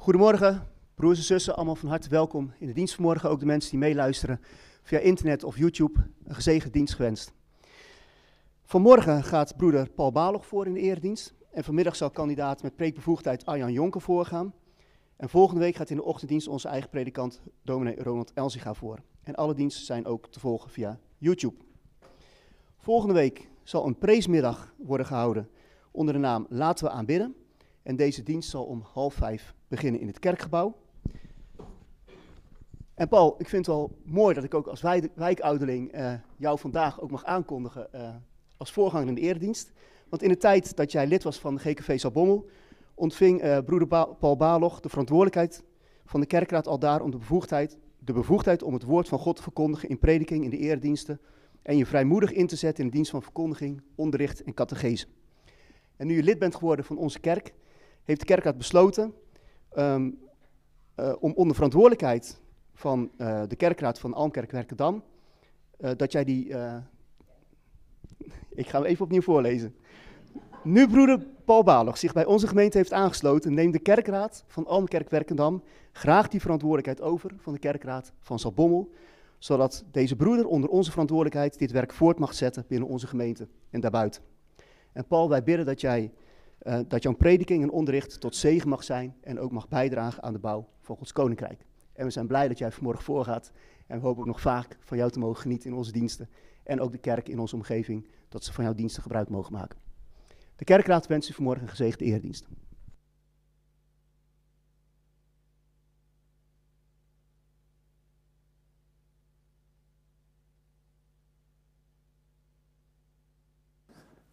Goedemorgen, 0.00 0.66
broers 0.94 1.18
en 1.18 1.24
zussen, 1.24 1.56
allemaal 1.56 1.74
van 1.74 1.88
harte 1.88 2.08
welkom 2.08 2.52
in 2.58 2.66
de 2.66 2.72
dienst 2.72 2.94
vanmorgen. 2.94 3.30
Ook 3.30 3.40
de 3.40 3.46
mensen 3.46 3.70
die 3.70 3.78
meeluisteren 3.78 4.40
via 4.82 4.98
internet 4.98 5.44
of 5.44 5.58
YouTube, 5.58 6.00
een 6.24 6.34
gezegend 6.34 6.72
dienst 6.72 6.94
gewenst. 6.94 7.32
Vanmorgen 8.62 9.24
gaat 9.24 9.56
broeder 9.56 9.90
Paul 9.90 10.12
Balog 10.12 10.46
voor 10.46 10.66
in 10.66 10.72
de 10.72 10.80
eredienst. 10.80 11.34
En 11.52 11.64
vanmiddag 11.64 11.96
zal 11.96 12.10
kandidaat 12.10 12.62
met 12.62 12.76
preekbevoegdheid 12.76 13.46
Arjan 13.46 13.72
Jonker 13.72 14.00
voorgaan. 14.00 14.54
En 15.16 15.28
volgende 15.28 15.60
week 15.60 15.74
gaat 15.74 15.90
in 15.90 15.96
de 15.96 16.04
ochtenddienst 16.04 16.48
onze 16.48 16.68
eigen 16.68 16.90
predikant, 16.90 17.40
dominee 17.62 18.02
Ronald 18.02 18.32
Elziga, 18.34 18.74
voor. 18.74 18.98
En 19.22 19.34
alle 19.34 19.54
diensten 19.54 19.84
zijn 19.84 20.06
ook 20.06 20.28
te 20.28 20.40
volgen 20.40 20.70
via 20.70 20.98
YouTube. 21.18 21.56
Volgende 22.78 23.14
week 23.14 23.48
zal 23.62 23.86
een 23.86 23.98
preesmiddag 23.98 24.74
worden 24.76 25.06
gehouden 25.06 25.48
onder 25.90 26.14
de 26.14 26.20
naam 26.20 26.46
Laten 26.48 26.84
we 26.84 26.90
aanbidden. 26.90 27.34
En 27.90 27.96
deze 27.96 28.22
dienst 28.22 28.50
zal 28.50 28.64
om 28.64 28.84
half 28.92 29.14
vijf 29.14 29.54
beginnen 29.68 30.00
in 30.00 30.06
het 30.06 30.18
kerkgebouw. 30.18 30.76
En 32.94 33.08
Paul, 33.08 33.34
ik 33.38 33.48
vind 33.48 33.66
het 33.66 33.74
wel 33.74 33.90
mooi 34.04 34.34
dat 34.34 34.44
ik 34.44 34.54
ook 34.54 34.66
als 34.66 34.80
wijkouderling 35.14 35.94
uh, 35.94 36.12
jou 36.36 36.58
vandaag 36.58 37.00
ook 37.00 37.10
mag 37.10 37.24
aankondigen 37.24 37.88
uh, 37.94 38.14
als 38.56 38.72
voorganger 38.72 39.08
in 39.08 39.14
de 39.14 39.20
eredienst. 39.20 39.72
Want 40.08 40.22
in 40.22 40.28
de 40.28 40.36
tijd 40.36 40.76
dat 40.76 40.92
jij 40.92 41.06
lid 41.06 41.22
was 41.22 41.38
van 41.38 41.54
de 41.54 41.60
GKV 41.60 41.98
Salbommel, 41.98 42.48
ontving 42.94 43.44
uh, 43.44 43.58
broeder 43.58 43.88
Paul 44.18 44.36
Baloch 44.36 44.80
de 44.80 44.88
verantwoordelijkheid 44.88 45.64
van 46.04 46.20
de 46.20 46.26
kerkraad 46.26 46.66
al 46.66 46.78
daar 46.78 47.00
om 47.00 47.10
de 47.10 47.18
bevoegdheid, 47.18 47.78
de 47.98 48.12
bevoegdheid 48.12 48.62
om 48.62 48.72
het 48.72 48.84
woord 48.84 49.08
van 49.08 49.18
God 49.18 49.36
te 49.36 49.42
verkondigen 49.42 49.88
in 49.88 49.98
prediking, 49.98 50.44
in 50.44 50.50
de 50.50 50.58
erediensten. 50.58 51.20
En 51.62 51.76
je 51.76 51.86
vrijmoedig 51.86 52.32
in 52.32 52.46
te 52.46 52.56
zetten 52.56 52.84
in 52.84 52.90
de 52.90 52.96
dienst 52.96 53.10
van 53.10 53.22
verkondiging, 53.22 53.82
onderricht 53.94 54.42
en 54.42 54.54
catechese. 54.54 55.06
En 55.96 56.06
nu 56.06 56.14
je 56.14 56.22
lid 56.22 56.38
bent 56.38 56.54
geworden 56.54 56.84
van 56.84 56.96
onze 56.96 57.20
kerk, 57.20 57.54
heeft 58.10 58.20
de 58.20 58.34
kerkraad 58.34 58.58
besloten 58.58 59.14
um, 59.78 60.18
uh, 60.96 61.12
om 61.20 61.32
onder 61.32 61.54
verantwoordelijkheid 61.54 62.40
van 62.74 63.10
uh, 63.18 63.42
de 63.48 63.56
kerkraad 63.56 63.98
van 63.98 64.14
Almkerk 64.14 64.50
Werkendam, 64.50 65.02
uh, 65.80 65.90
dat 65.96 66.12
jij 66.12 66.24
die, 66.24 66.46
ik 68.62 68.68
ga 68.68 68.78
hem 68.78 68.86
even 68.86 69.04
opnieuw 69.04 69.22
voorlezen. 69.22 69.74
Nu 70.62 70.88
broeder 70.88 71.26
Paul 71.44 71.62
Balog 71.62 71.98
zich 71.98 72.12
bij 72.12 72.24
onze 72.24 72.46
gemeente 72.46 72.76
heeft 72.76 72.92
aangesloten, 72.92 73.54
neemt 73.54 73.72
de 73.72 73.78
kerkraad 73.78 74.44
van 74.46 74.66
Almkerk 74.66 75.10
Werkendam 75.10 75.62
graag 75.92 76.28
die 76.28 76.40
verantwoordelijkheid 76.40 77.00
over 77.00 77.30
van 77.36 77.52
de 77.52 77.58
kerkraad 77.58 78.12
van 78.20 78.38
Salbommel, 78.38 78.92
zodat 79.38 79.84
deze 79.90 80.16
broeder 80.16 80.46
onder 80.46 80.70
onze 80.70 80.90
verantwoordelijkheid 80.90 81.58
dit 81.58 81.70
werk 81.70 81.92
voort 81.92 82.18
mag 82.18 82.34
zetten 82.34 82.64
binnen 82.68 82.88
onze 82.88 83.06
gemeente 83.06 83.48
en 83.70 83.80
daarbuiten. 83.80 84.22
En 84.92 85.06
Paul, 85.06 85.28
wij 85.28 85.42
bidden 85.42 85.66
dat 85.66 85.80
jij 85.80 86.12
uh, 86.62 86.78
dat 86.88 87.02
jouw 87.02 87.12
prediking 87.12 87.62
en 87.62 87.70
onderricht 87.70 88.20
tot 88.20 88.36
zegen 88.36 88.68
mag 88.68 88.84
zijn 88.84 89.16
en 89.20 89.38
ook 89.38 89.52
mag 89.52 89.68
bijdragen 89.68 90.22
aan 90.22 90.32
de 90.32 90.38
bouw 90.38 90.68
van 90.80 90.96
Gods 90.96 91.12
Koninkrijk. 91.12 91.66
En 91.92 92.04
we 92.04 92.10
zijn 92.10 92.26
blij 92.26 92.48
dat 92.48 92.58
jij 92.58 92.70
vanmorgen 92.70 93.04
voorgaat 93.04 93.52
en 93.86 94.00
we 94.00 94.06
hopen 94.06 94.20
ook 94.20 94.26
nog 94.26 94.40
vaak 94.40 94.76
van 94.80 94.96
jou 94.96 95.10
te 95.10 95.18
mogen 95.18 95.40
genieten 95.40 95.70
in 95.70 95.76
onze 95.76 95.92
diensten. 95.92 96.28
En 96.62 96.80
ook 96.80 96.92
de 96.92 96.98
kerk 96.98 97.28
in 97.28 97.38
onze 97.38 97.56
omgeving, 97.56 98.08
dat 98.28 98.44
ze 98.44 98.52
van 98.52 98.64
jouw 98.64 98.74
diensten 98.74 99.02
gebruik 99.02 99.28
mogen 99.28 99.52
maken. 99.52 99.78
De 100.56 100.64
kerkraad 100.64 101.06
wens 101.06 101.30
u 101.30 101.32
vanmorgen 101.32 101.62
een 101.62 101.68
gezegende 101.68 102.04
eerdienst. 102.04 102.46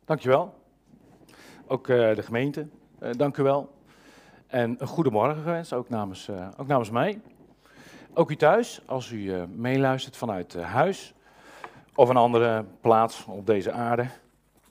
Dankjewel 0.05 0.53
ook 1.67 1.87
uh, 1.87 2.15
de 2.15 2.23
gemeente, 2.23 2.67
uh, 3.03 3.09
dank 3.17 3.37
u 3.37 3.43
wel. 3.43 3.75
En 4.47 4.75
een 4.79 4.87
goedemorgen 4.87 5.43
gewenst, 5.43 5.73
ook 5.73 5.89
namens, 5.89 6.27
uh, 6.27 6.47
ook 6.57 6.67
namens 6.67 6.89
mij. 6.89 7.21
Ook 8.13 8.31
u 8.31 8.35
thuis, 8.35 8.81
als 8.85 9.11
u 9.11 9.47
meeluistert 9.47 10.17
vanuit 10.17 10.53
huis 10.53 11.13
of 11.95 12.09
een 12.09 12.17
andere 12.17 12.65
plaats 12.81 13.25
op 13.25 13.45
deze 13.45 13.71
aarde. 13.71 14.07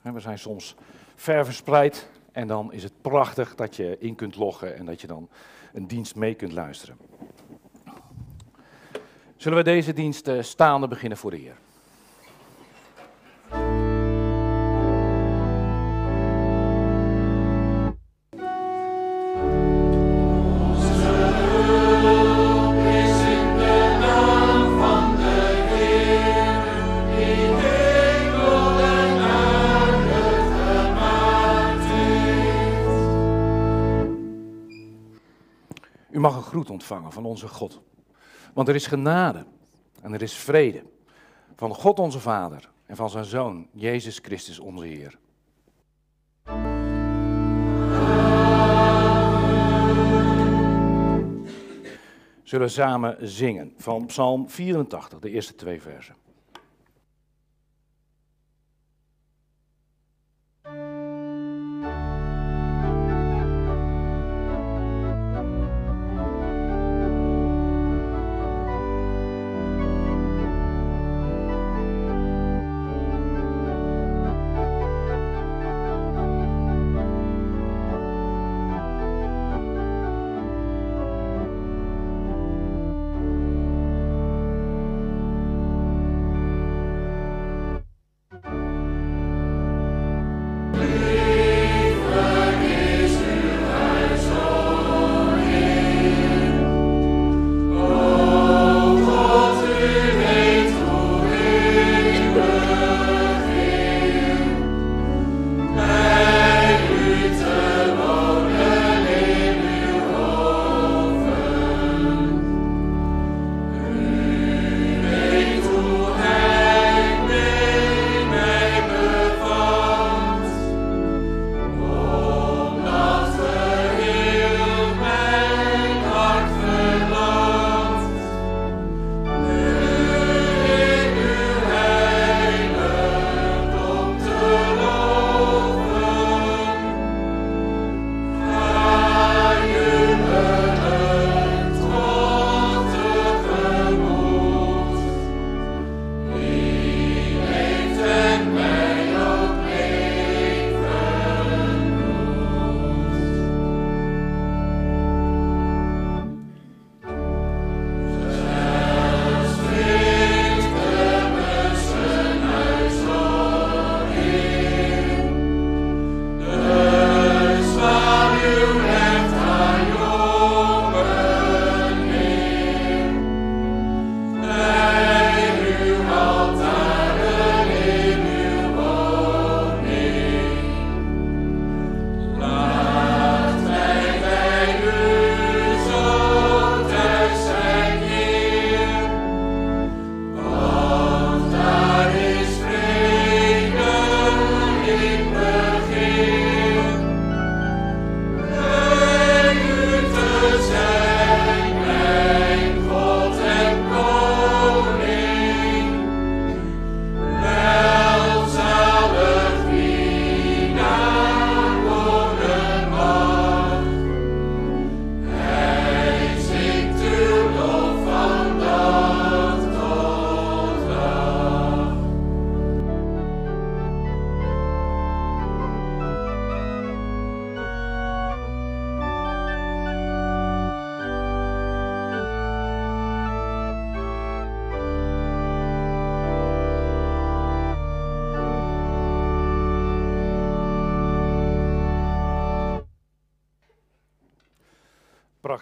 We 0.01 0.19
zijn 0.19 0.39
soms 0.39 0.75
ver 1.15 1.45
verspreid 1.45 2.09
en 2.31 2.47
dan 2.47 2.73
is 2.73 2.83
het 2.83 3.01
prachtig 3.01 3.55
dat 3.55 3.75
je 3.75 3.97
in 3.99 4.15
kunt 4.15 4.35
loggen 4.35 4.75
en 4.75 4.85
dat 4.85 5.01
je 5.01 5.07
dan 5.07 5.29
een 5.73 5.87
dienst 5.87 6.15
mee 6.15 6.33
kunt 6.33 6.51
luisteren. 6.51 6.97
Zullen 9.35 9.57
we 9.57 9.63
deze 9.63 9.93
dienst 9.93 10.29
staande 10.39 10.87
beginnen 10.87 11.17
voor 11.17 11.31
de 11.31 11.37
Heer? 11.37 11.57
Ontvangen 36.65 37.11
van 37.11 37.25
onze 37.25 37.47
God. 37.47 37.81
Want 38.53 38.67
er 38.67 38.75
is 38.75 38.87
genade 38.87 39.45
en 40.01 40.13
er 40.13 40.21
is 40.21 40.33
vrede 40.33 40.83
van 41.55 41.73
God 41.73 41.99
onze 41.99 42.19
Vader 42.19 42.69
en 42.85 42.95
van 42.95 43.09
zijn 43.09 43.25
Zoon, 43.25 43.67
Jezus 43.71 44.19
Christus 44.19 44.59
onze 44.59 44.85
Heer. 44.85 45.17
Zullen 52.43 52.67
we 52.67 52.73
samen 52.73 53.17
zingen 53.19 53.73
van 53.77 54.05
Psalm 54.05 54.49
84, 54.49 55.19
de 55.19 55.29
eerste 55.29 55.55
twee 55.55 55.81
versen. 55.81 56.15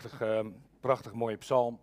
Prachtig, 0.07 0.27
uh, 0.27 0.51
prachtig 0.79 1.13
mooie 1.13 1.35
psalm. 1.35 1.79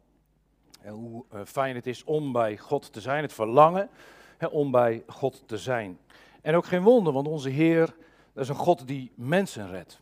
En 0.80 0.92
hoe 0.92 1.24
uh, 1.34 1.40
fijn 1.44 1.74
het 1.74 1.86
is 1.86 2.04
om 2.04 2.32
bij 2.32 2.58
God 2.58 2.92
te 2.92 3.00
zijn, 3.00 3.22
het 3.22 3.32
verlangen 3.32 3.88
hè, 4.36 4.46
om 4.46 4.70
bij 4.70 5.02
God 5.06 5.42
te 5.46 5.58
zijn. 5.58 5.98
En 6.42 6.54
ook 6.54 6.66
geen 6.66 6.82
wonder, 6.82 7.12
want 7.12 7.28
onze 7.28 7.48
Heer 7.48 7.94
dat 8.32 8.42
is 8.42 8.48
een 8.48 8.54
God 8.54 8.86
die 8.86 9.12
mensen 9.14 9.70
redt. 9.70 10.00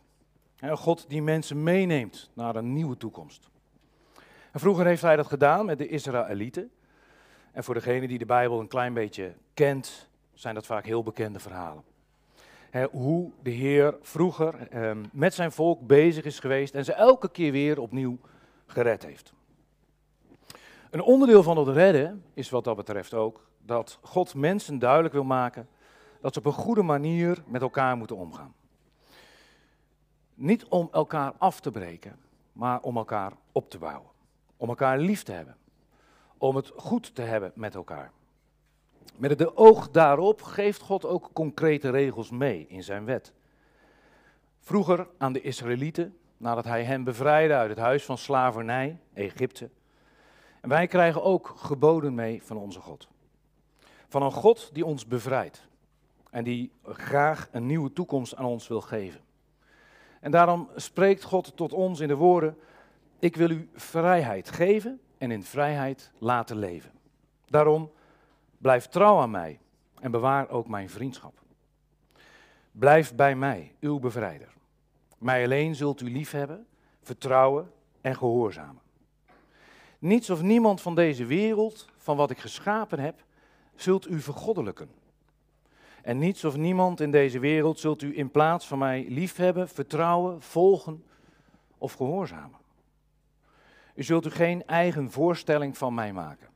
Een 0.59 0.77
God 0.77 1.09
die 1.09 1.21
mensen 1.21 1.63
meeneemt 1.63 2.29
naar 2.33 2.55
een 2.55 2.73
nieuwe 2.73 2.97
toekomst. 2.97 3.49
En 4.51 4.59
vroeger 4.59 4.85
heeft 4.85 5.01
hij 5.01 5.15
dat 5.15 5.27
gedaan 5.27 5.65
met 5.65 5.77
de 5.77 5.87
Israëlieten. 5.87 6.71
En 7.51 7.63
voor 7.63 7.73
degene 7.73 8.07
die 8.07 8.17
de 8.17 8.25
Bijbel 8.25 8.59
een 8.59 8.67
klein 8.67 8.93
beetje 8.93 9.33
kent, 9.53 10.09
zijn 10.33 10.55
dat 10.55 10.65
vaak 10.65 10.85
heel 10.85 11.03
bekende 11.03 11.39
verhalen. 11.39 11.83
Hoe 12.91 13.31
de 13.43 13.49
Heer 13.49 13.97
vroeger 14.01 14.67
eh, 14.67 14.91
met 15.11 15.33
zijn 15.33 15.51
volk 15.51 15.87
bezig 15.87 16.23
is 16.23 16.39
geweest 16.39 16.73
en 16.73 16.85
ze 16.85 16.93
elke 16.93 17.29
keer 17.29 17.51
weer 17.51 17.79
opnieuw 17.79 18.17
gered 18.65 19.05
heeft. 19.05 19.33
Een 20.89 21.01
onderdeel 21.01 21.43
van 21.43 21.57
het 21.57 21.67
redden 21.67 22.23
is 22.33 22.49
wat 22.49 22.63
dat 22.63 22.75
betreft 22.75 23.13
ook 23.13 23.47
dat 23.65 23.99
God 24.01 24.35
mensen 24.35 24.79
duidelijk 24.79 25.13
wil 25.13 25.23
maken 25.23 25.67
dat 26.21 26.33
ze 26.33 26.39
op 26.39 26.45
een 26.45 26.51
goede 26.51 26.81
manier 26.81 27.43
met 27.45 27.61
elkaar 27.61 27.97
moeten 27.97 28.15
omgaan. 28.15 28.53
Niet 30.33 30.65
om 30.65 30.89
elkaar 30.91 31.33
af 31.37 31.59
te 31.59 31.71
breken, 31.71 32.19
maar 32.53 32.81
om 32.81 32.97
elkaar 32.97 33.33
op 33.51 33.69
te 33.69 33.77
bouwen. 33.77 34.09
Om 34.57 34.69
elkaar 34.69 34.99
lief 34.99 35.23
te 35.23 35.31
hebben. 35.31 35.55
Om 36.37 36.55
het 36.55 36.71
goed 36.75 37.15
te 37.15 37.21
hebben 37.21 37.51
met 37.55 37.75
elkaar. 37.75 38.11
Met 39.17 39.39
het 39.39 39.57
oog 39.57 39.89
daarop 39.89 40.41
geeft 40.41 40.81
God 40.81 41.05
ook 41.05 41.29
concrete 41.33 41.89
regels 41.89 42.29
mee 42.29 42.65
in 42.67 42.83
zijn 42.83 43.05
wet. 43.05 43.33
Vroeger 44.59 45.07
aan 45.17 45.33
de 45.33 45.41
Israëlieten, 45.41 46.17
nadat 46.37 46.65
hij 46.65 46.83
hen 46.83 47.03
bevrijdde 47.03 47.53
uit 47.53 47.69
het 47.69 47.79
huis 47.79 48.05
van 48.05 48.17
slavernij, 48.17 48.99
Egypte. 49.13 49.69
En 50.61 50.69
wij 50.69 50.87
krijgen 50.87 51.23
ook 51.23 51.53
geboden 51.55 52.15
mee 52.15 52.43
van 52.43 52.57
onze 52.57 52.79
God. 52.79 53.07
Van 54.07 54.23
een 54.23 54.31
God 54.31 54.69
die 54.73 54.85
ons 54.85 55.05
bevrijdt 55.05 55.67
en 56.29 56.43
die 56.43 56.71
graag 56.83 57.49
een 57.51 57.65
nieuwe 57.65 57.93
toekomst 57.93 58.35
aan 58.35 58.45
ons 58.45 58.67
wil 58.67 58.81
geven. 58.81 59.21
En 60.19 60.31
daarom 60.31 60.69
spreekt 60.75 61.23
God 61.23 61.55
tot 61.55 61.73
ons 61.73 61.99
in 61.99 62.07
de 62.07 62.15
woorden: 62.15 62.57
Ik 63.19 63.35
wil 63.35 63.49
u 63.49 63.69
vrijheid 63.73 64.49
geven 64.49 64.99
en 65.17 65.31
in 65.31 65.43
vrijheid 65.43 66.11
laten 66.17 66.57
leven. 66.57 66.91
Daarom 67.45 67.91
blijf 68.61 68.87
trouw 68.87 69.19
aan 69.19 69.31
mij 69.31 69.59
en 69.99 70.11
bewaar 70.11 70.49
ook 70.49 70.67
mijn 70.67 70.89
vriendschap. 70.89 71.33
Blijf 72.71 73.15
bij 73.15 73.35
mij, 73.35 73.75
uw 73.79 73.99
bevrijder. 73.99 74.53
Mij 75.17 75.43
alleen 75.43 75.75
zult 75.75 76.01
u 76.01 76.11
liefhebben, 76.11 76.65
vertrouwen 77.01 77.71
en 78.01 78.15
gehoorzamen. 78.15 78.81
Niets 79.99 80.29
of 80.29 80.41
niemand 80.41 80.81
van 80.81 80.95
deze 80.95 81.25
wereld, 81.25 81.87
van 81.97 82.17
wat 82.17 82.31
ik 82.31 82.37
geschapen 82.37 82.99
heb, 82.99 83.23
zult 83.75 84.09
u 84.09 84.19
vergoddelijken. 84.19 84.89
En 86.01 86.17
niets 86.17 86.43
of 86.43 86.55
niemand 86.55 86.99
in 86.99 87.11
deze 87.11 87.39
wereld 87.39 87.79
zult 87.79 88.01
u 88.01 88.17
in 88.17 88.31
plaats 88.31 88.67
van 88.67 88.77
mij 88.77 89.05
liefhebben, 89.09 89.69
vertrouwen, 89.69 90.41
volgen 90.41 91.03
of 91.77 91.93
gehoorzamen. 91.93 92.59
U 93.95 94.03
zult 94.03 94.25
u 94.25 94.29
geen 94.29 94.65
eigen 94.65 95.11
voorstelling 95.11 95.77
van 95.77 95.93
mij 95.93 96.13
maken. 96.13 96.50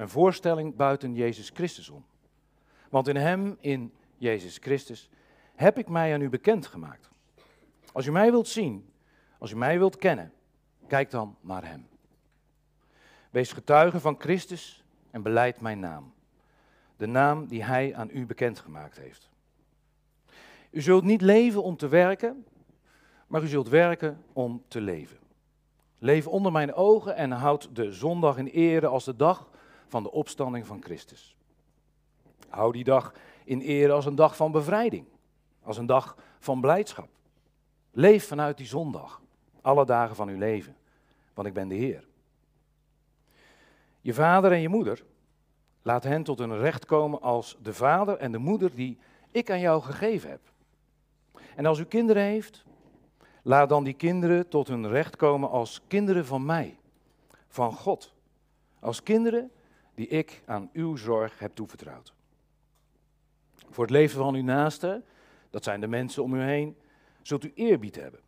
Een 0.00 0.08
voorstelling 0.08 0.76
buiten 0.76 1.14
Jezus 1.14 1.50
Christus 1.54 1.88
om. 1.88 2.04
Want 2.88 3.08
in 3.08 3.16
Hem, 3.16 3.56
in 3.60 3.92
Jezus 4.16 4.58
Christus, 4.58 5.10
heb 5.54 5.78
ik 5.78 5.88
mij 5.88 6.14
aan 6.14 6.20
u 6.20 6.28
bekendgemaakt. 6.28 7.10
Als 7.92 8.06
u 8.06 8.10
mij 8.12 8.30
wilt 8.30 8.48
zien, 8.48 8.92
als 9.38 9.50
u 9.50 9.56
mij 9.56 9.78
wilt 9.78 9.96
kennen, 9.96 10.32
kijk 10.86 11.10
dan 11.10 11.36
naar 11.40 11.66
Hem. 11.66 11.88
Wees 13.30 13.52
getuige 13.52 14.00
van 14.00 14.16
Christus 14.18 14.84
en 15.10 15.22
beleid 15.22 15.60
mijn 15.60 15.80
naam 15.80 16.12
de 17.00 17.06
naam 17.06 17.46
die 17.46 17.64
Hij 17.64 17.94
aan 17.94 18.10
u 18.12 18.26
bekendgemaakt 18.26 18.96
heeft. 18.96 19.30
U 20.70 20.80
zult 20.80 21.04
niet 21.04 21.20
leven 21.20 21.62
om 21.62 21.76
te 21.76 21.88
werken, 21.88 22.46
maar 23.26 23.42
u 23.42 23.46
zult 23.46 23.68
werken 23.68 24.24
om 24.32 24.62
te 24.68 24.80
leven. 24.80 25.18
Leef 25.98 26.26
onder 26.26 26.52
mijn 26.52 26.74
ogen 26.74 27.16
en 27.16 27.30
houd 27.30 27.76
de 27.76 27.92
zondag 27.92 28.36
in 28.36 28.46
ere 28.46 28.86
als 28.86 29.04
de 29.04 29.16
dag 29.16 29.49
van 29.90 30.02
de 30.02 30.10
opstanding 30.10 30.66
van 30.66 30.82
Christus. 30.82 31.36
Hou 32.48 32.72
die 32.72 32.84
dag 32.84 33.12
in 33.44 33.60
ere 33.60 33.92
als 33.92 34.06
een 34.06 34.14
dag 34.14 34.36
van 34.36 34.52
bevrijding, 34.52 35.06
als 35.62 35.76
een 35.76 35.86
dag 35.86 36.16
van 36.38 36.60
blijdschap. 36.60 37.08
Leef 37.90 38.26
vanuit 38.26 38.56
die 38.56 38.66
zondag, 38.66 39.20
alle 39.60 39.84
dagen 39.84 40.16
van 40.16 40.28
uw 40.28 40.38
leven, 40.38 40.76
want 41.34 41.48
ik 41.48 41.54
ben 41.54 41.68
de 41.68 41.74
Heer. 41.74 42.08
Je 44.00 44.14
vader 44.14 44.52
en 44.52 44.60
je 44.60 44.68
moeder 44.68 45.02
Laat 45.82 46.04
hen 46.04 46.22
tot 46.22 46.38
hun 46.38 46.58
recht 46.58 46.86
komen 46.86 47.20
als 47.20 47.56
de 47.62 47.74
vader 47.74 48.16
en 48.16 48.32
de 48.32 48.38
moeder 48.38 48.74
die 48.74 48.98
ik 49.30 49.50
aan 49.50 49.60
jou 49.60 49.82
gegeven 49.82 50.30
heb. 50.30 50.40
En 51.56 51.66
als 51.66 51.78
u 51.78 51.84
kinderen 51.84 52.22
heeft, 52.22 52.64
laat 53.42 53.68
dan 53.68 53.84
die 53.84 53.94
kinderen 53.94 54.48
tot 54.48 54.68
hun 54.68 54.88
recht 54.88 55.16
komen 55.16 55.50
als 55.50 55.80
kinderen 55.86 56.26
van 56.26 56.44
mij, 56.44 56.78
van 57.48 57.72
God. 57.72 58.14
Als 58.80 59.02
kinderen 59.02 59.50
die 60.00 60.08
ik 60.08 60.42
aan 60.46 60.70
uw 60.72 60.96
zorg 60.96 61.38
heb 61.38 61.54
toevertrouwd. 61.54 62.12
Voor 63.70 63.84
het 63.84 63.92
leven 63.92 64.18
van 64.18 64.34
uw 64.34 64.42
naaste, 64.42 65.02
dat 65.50 65.64
zijn 65.64 65.80
de 65.80 65.86
mensen 65.86 66.22
om 66.22 66.34
u 66.34 66.42
heen, 66.42 66.76
zult 67.22 67.44
u 67.44 67.52
eerbied 67.54 67.96
hebben. 67.96 68.20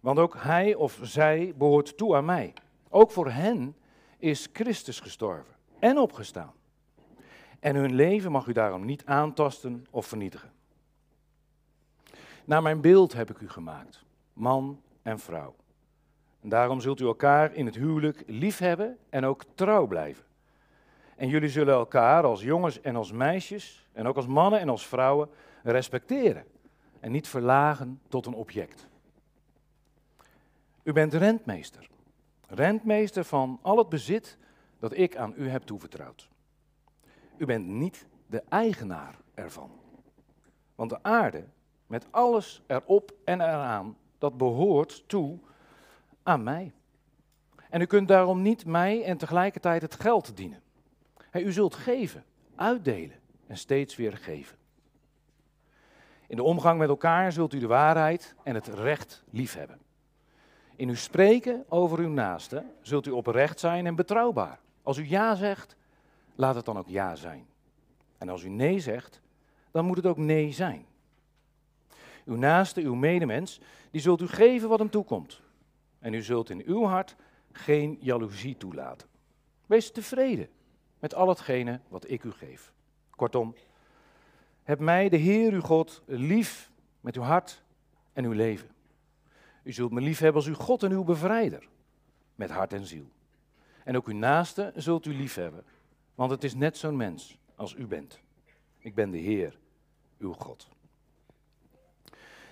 Want 0.00 0.18
ook 0.18 0.36
hij 0.38 0.74
of 0.74 0.98
zij 1.02 1.54
behoort 1.56 1.96
toe 1.96 2.16
aan 2.16 2.24
mij. 2.24 2.52
Ook 2.88 3.10
voor 3.10 3.30
hen 3.30 3.76
is 4.18 4.48
Christus 4.52 5.00
gestorven 5.00 5.54
en 5.78 5.98
opgestaan. 5.98 6.52
En 7.60 7.76
hun 7.76 7.94
leven 7.94 8.32
mag 8.32 8.46
u 8.46 8.52
daarom 8.52 8.84
niet 8.84 9.04
aantasten 9.04 9.86
of 9.90 10.06
vernietigen. 10.06 10.52
Naar 12.44 12.62
mijn 12.62 12.80
beeld 12.80 13.12
heb 13.12 13.30
ik 13.30 13.40
u 13.40 13.48
gemaakt, 13.48 14.04
man 14.32 14.80
en 15.02 15.18
vrouw. 15.18 15.54
En 16.40 16.48
daarom 16.48 16.80
zult 16.80 17.00
u 17.00 17.04
elkaar 17.04 17.54
in 17.54 17.66
het 17.66 17.74
huwelijk 17.74 18.22
lief 18.26 18.58
hebben 18.58 18.98
en 19.08 19.24
ook 19.24 19.44
trouw 19.54 19.86
blijven. 19.86 20.24
En 21.16 21.28
jullie 21.28 21.48
zullen 21.48 21.74
elkaar 21.74 22.24
als 22.24 22.42
jongens 22.42 22.80
en 22.80 22.96
als 22.96 23.12
meisjes, 23.12 23.88
en 23.92 24.06
ook 24.06 24.16
als 24.16 24.26
mannen 24.26 24.60
en 24.60 24.68
als 24.68 24.86
vrouwen, 24.86 25.28
respecteren 25.62 26.44
en 27.00 27.12
niet 27.12 27.28
verlagen 27.28 28.00
tot 28.08 28.26
een 28.26 28.34
object. 28.34 28.88
U 30.82 30.92
bent 30.92 31.14
rentmeester, 31.14 31.88
rentmeester 32.46 33.24
van 33.24 33.58
al 33.62 33.78
het 33.78 33.88
bezit 33.88 34.38
dat 34.78 34.96
ik 34.96 35.16
aan 35.16 35.34
u 35.36 35.48
heb 35.48 35.62
toevertrouwd. 35.62 36.28
U 37.36 37.46
bent 37.46 37.66
niet 37.66 38.06
de 38.26 38.42
eigenaar 38.48 39.18
ervan. 39.34 39.70
Want 40.74 40.90
de 40.90 41.02
aarde, 41.02 41.44
met 41.86 42.06
alles 42.10 42.62
erop 42.66 43.14
en 43.24 43.40
eraan, 43.40 43.96
dat 44.18 44.36
behoort 44.36 45.08
toe 45.08 45.38
aan 46.22 46.42
mij. 46.42 46.72
En 47.70 47.80
u 47.80 47.84
kunt 47.84 48.08
daarom 48.08 48.42
niet 48.42 48.66
mij 48.66 49.04
en 49.04 49.16
tegelijkertijd 49.16 49.82
het 49.82 50.00
geld 50.00 50.36
dienen. 50.36 50.62
U 51.42 51.52
zult 51.52 51.74
geven, 51.74 52.24
uitdelen 52.54 53.20
en 53.46 53.56
steeds 53.56 53.96
weer 53.96 54.16
geven. 54.16 54.56
In 56.26 56.36
de 56.36 56.42
omgang 56.42 56.78
met 56.78 56.88
elkaar 56.88 57.32
zult 57.32 57.52
u 57.52 57.58
de 57.58 57.66
waarheid 57.66 58.34
en 58.42 58.54
het 58.54 58.66
recht 58.66 59.24
liefhebben. 59.30 59.78
In 60.76 60.88
uw 60.88 60.94
spreken 60.94 61.64
over 61.68 61.98
uw 61.98 62.08
naaste 62.08 62.64
zult 62.80 63.06
u 63.06 63.10
oprecht 63.10 63.60
zijn 63.60 63.86
en 63.86 63.94
betrouwbaar. 63.94 64.60
Als 64.82 64.98
u 64.98 65.08
ja 65.08 65.34
zegt, 65.34 65.76
laat 66.34 66.54
het 66.54 66.64
dan 66.64 66.78
ook 66.78 66.88
ja 66.88 67.14
zijn. 67.16 67.46
En 68.18 68.28
als 68.28 68.42
u 68.42 68.48
nee 68.48 68.80
zegt, 68.80 69.20
dan 69.70 69.84
moet 69.84 69.96
het 69.96 70.06
ook 70.06 70.16
nee 70.16 70.52
zijn. 70.52 70.86
Uw 72.24 72.36
naaste, 72.36 72.80
uw 72.80 72.94
medemens, 72.94 73.60
die 73.90 74.00
zult 74.00 74.20
u 74.20 74.26
geven 74.26 74.68
wat 74.68 74.78
hem 74.78 74.90
toekomt. 74.90 75.40
En 75.98 76.14
u 76.14 76.22
zult 76.22 76.50
in 76.50 76.62
uw 76.66 76.84
hart 76.84 77.16
geen 77.52 77.98
jaloezie 78.00 78.56
toelaten. 78.56 79.08
Wees 79.66 79.90
tevreden 79.90 80.48
met 81.04 81.14
al 81.14 81.28
hetgene 81.28 81.80
wat 81.88 82.10
ik 82.10 82.24
u 82.24 82.32
geef. 82.32 82.72
Kortom, 83.10 83.54
heb 84.62 84.78
mij, 84.78 85.08
de 85.08 85.16
Heer 85.16 85.52
uw 85.52 85.60
God, 85.60 86.02
lief 86.06 86.70
met 87.00 87.16
uw 87.16 87.22
hart 87.22 87.62
en 88.12 88.24
uw 88.24 88.32
leven. 88.32 88.68
U 89.62 89.72
zult 89.72 89.92
me 89.92 90.00
lief 90.00 90.18
hebben 90.18 90.36
als 90.36 90.50
uw 90.50 90.64
God 90.64 90.82
en 90.82 90.90
uw 90.90 91.04
bevrijder, 91.04 91.68
met 92.34 92.50
hart 92.50 92.72
en 92.72 92.86
ziel. 92.86 93.06
En 93.84 93.96
ook 93.96 94.06
uw 94.06 94.14
naaste 94.14 94.72
zult 94.76 95.06
u 95.06 95.14
lief 95.14 95.34
hebben 95.34 95.64
want 96.14 96.30
het 96.30 96.44
is 96.44 96.54
net 96.54 96.76
zo'n 96.76 96.96
mens 96.96 97.38
als 97.54 97.74
u 97.74 97.86
bent. 97.86 98.20
Ik 98.78 98.94
ben 98.94 99.10
de 99.10 99.18
Heer, 99.18 99.58
uw 100.18 100.32
God. 100.32 100.68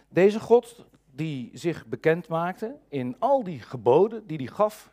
Deze 0.08 0.40
God 0.40 0.86
die 1.10 1.50
zich 1.52 1.86
bekend 1.86 2.28
maakte 2.28 2.76
in 2.88 3.16
al 3.18 3.44
die 3.44 3.60
geboden 3.60 4.26
die 4.26 4.36
hij 4.36 4.46
gaf 4.46 4.90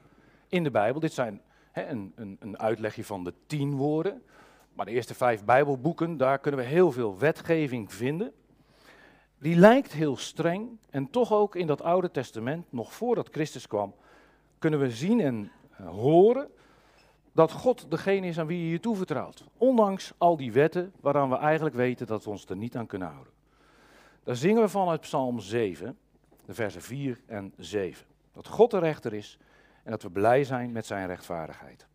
in 0.47 0.63
de 0.63 0.71
Bijbel. 0.71 0.99
Dit 0.99 1.13
zijn 1.13 1.41
een, 1.73 2.13
een, 2.15 2.37
een 2.39 2.59
uitlegje 2.59 3.03
van 3.03 3.23
de 3.23 3.33
tien 3.45 3.75
woorden. 3.75 4.23
Maar 4.73 4.85
de 4.85 4.91
eerste 4.91 5.13
vijf 5.13 5.43
Bijbelboeken, 5.43 6.17
daar 6.17 6.39
kunnen 6.39 6.59
we 6.59 6.65
heel 6.65 6.91
veel 6.91 7.17
wetgeving 7.17 7.93
vinden. 7.93 8.33
Die 9.37 9.55
lijkt 9.55 9.91
heel 9.91 10.17
streng 10.17 10.69
en 10.89 11.09
toch 11.09 11.33
ook 11.33 11.55
in 11.55 11.67
dat 11.67 11.81
Oude 11.81 12.11
Testament, 12.11 12.65
nog 12.69 12.93
voordat 12.93 13.29
Christus 13.31 13.67
kwam, 13.67 13.93
kunnen 14.59 14.79
we 14.79 14.91
zien 14.91 15.19
en 15.19 15.51
eh, 15.71 15.89
horen 15.89 16.49
dat 17.31 17.51
God 17.51 17.85
degene 17.89 18.27
is 18.27 18.39
aan 18.39 18.47
wie 18.47 18.63
je 18.63 18.69
je 18.69 18.79
toevertrouwt. 18.79 19.43
Ondanks 19.57 20.13
al 20.17 20.37
die 20.37 20.51
wetten 20.51 20.93
waaraan 20.99 21.29
we 21.29 21.37
eigenlijk 21.37 21.75
weten 21.75 22.07
dat 22.07 22.23
we 22.23 22.29
ons 22.29 22.45
er 22.45 22.55
niet 22.55 22.75
aan 22.75 22.85
kunnen 22.85 23.07
houden. 23.07 23.33
Daar 24.23 24.35
zingen 24.35 24.61
we 24.61 24.69
van 24.69 24.89
uit 24.89 25.01
Psalm 25.01 25.39
7, 25.39 25.97
de 26.45 26.53
versen 26.53 26.81
4 26.81 27.21
en 27.25 27.53
7. 27.57 28.05
Dat 28.33 28.47
God 28.47 28.71
de 28.71 28.79
rechter 28.79 29.13
is 29.13 29.39
en 29.83 29.91
dat 29.91 30.03
we 30.03 30.09
blij 30.09 30.43
zijn 30.43 30.71
met 30.71 30.85
zijn 30.85 31.07
rechtvaardigheid. 31.07 31.87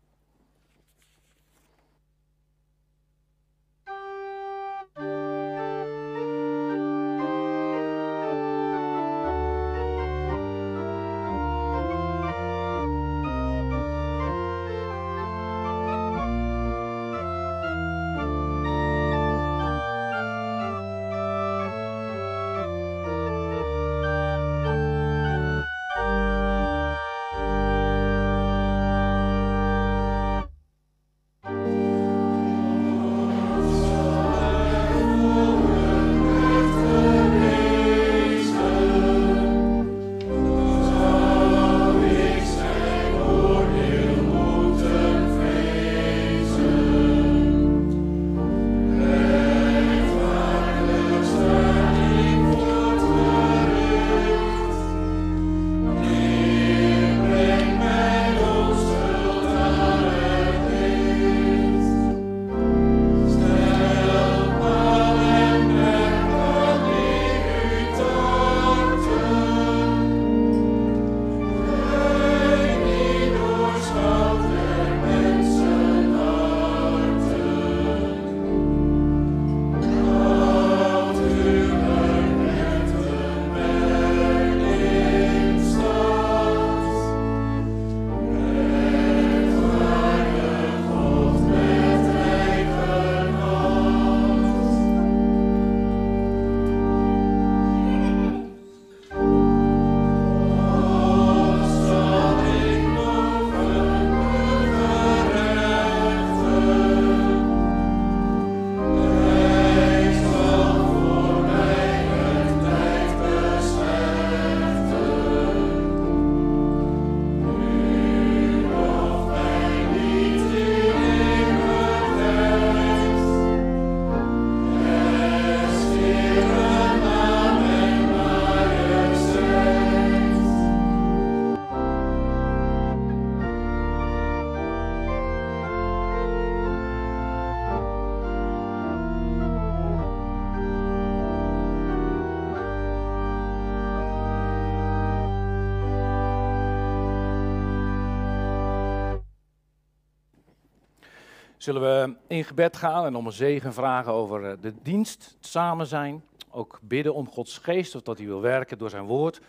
Zullen 151.65 151.81
we 151.81 152.15
in 152.27 152.43
gebed 152.43 152.77
gaan 152.77 153.05
en 153.05 153.15
om 153.15 153.25
een 153.25 153.31
zegen 153.31 153.73
vragen 153.73 154.11
over 154.11 154.51
eh, 154.51 154.57
de 154.61 154.73
dienst, 154.81 155.35
het 155.35 155.45
samen 155.45 155.87
zijn. 155.87 156.23
Ook 156.49 156.79
bidden 156.81 157.13
om 157.13 157.29
Gods 157.29 157.57
geest, 157.57 157.95
of 157.95 158.01
dat 158.01 158.17
hij 158.17 158.27
wil 158.27 158.41
werken 158.41 158.77
door 158.77 158.89
zijn 158.89 159.05
woord 159.05 159.41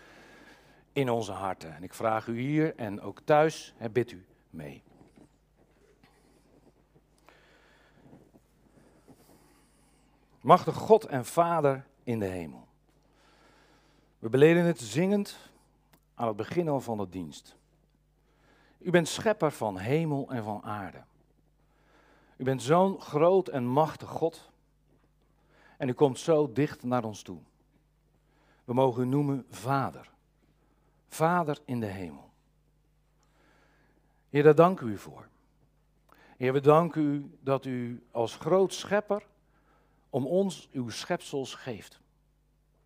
in 0.93 1.09
onze 1.09 1.31
harten. 1.31 1.75
En 1.75 1.83
ik 1.83 1.93
vraag 1.93 2.27
u 2.27 2.39
hier 2.39 2.75
en 2.75 3.01
ook 3.01 3.21
thuis, 3.23 3.73
hè, 3.77 3.89
bid 3.89 4.11
u 4.11 4.25
mee. 4.49 4.83
Machtig 10.41 10.75
God 10.75 11.05
en 11.05 11.25
Vader 11.25 11.85
in 12.03 12.19
de 12.19 12.25
hemel. 12.25 12.67
We 14.19 14.29
beleden 14.29 14.63
het 14.63 14.79
zingend 14.79 15.37
aan 16.15 16.27
het 16.27 16.37
begin 16.37 16.69
al 16.69 16.81
van 16.81 16.97
de 16.97 17.09
dienst. 17.09 17.55
U 18.77 18.89
bent 18.89 19.07
schepper 19.07 19.51
van 19.51 19.77
hemel 19.77 20.29
en 20.29 20.43
van 20.43 20.63
aarde. 20.63 21.06
U 22.37 22.43
bent 22.43 22.61
zo'n 22.61 23.01
groot 23.01 23.47
en 23.47 23.65
machtig 23.65 24.09
God. 24.09 24.49
En 25.77 25.89
u 25.89 25.93
komt 25.93 26.19
zo 26.19 26.51
dicht 26.51 26.83
naar 26.83 27.03
ons 27.03 27.21
toe. 27.21 27.39
We 28.63 28.73
mogen 28.73 29.03
u 29.03 29.05
noemen 29.05 29.45
Vader. 29.49 30.09
Vader 31.07 31.59
in 31.65 31.79
de 31.79 31.85
hemel. 31.85 32.29
Heer, 34.29 34.43
daar 34.43 34.55
dank 34.55 34.79
u 34.79 34.97
voor. 34.97 35.27
Heer, 36.37 36.53
we 36.53 36.59
danken 36.59 37.01
u 37.01 37.37
dat 37.39 37.65
u 37.65 38.03
als 38.11 38.35
groot 38.35 38.73
schepper 38.73 39.25
om 40.09 40.25
ons 40.25 40.69
uw 40.71 40.89
schepsels 40.89 41.53
geeft. 41.53 41.99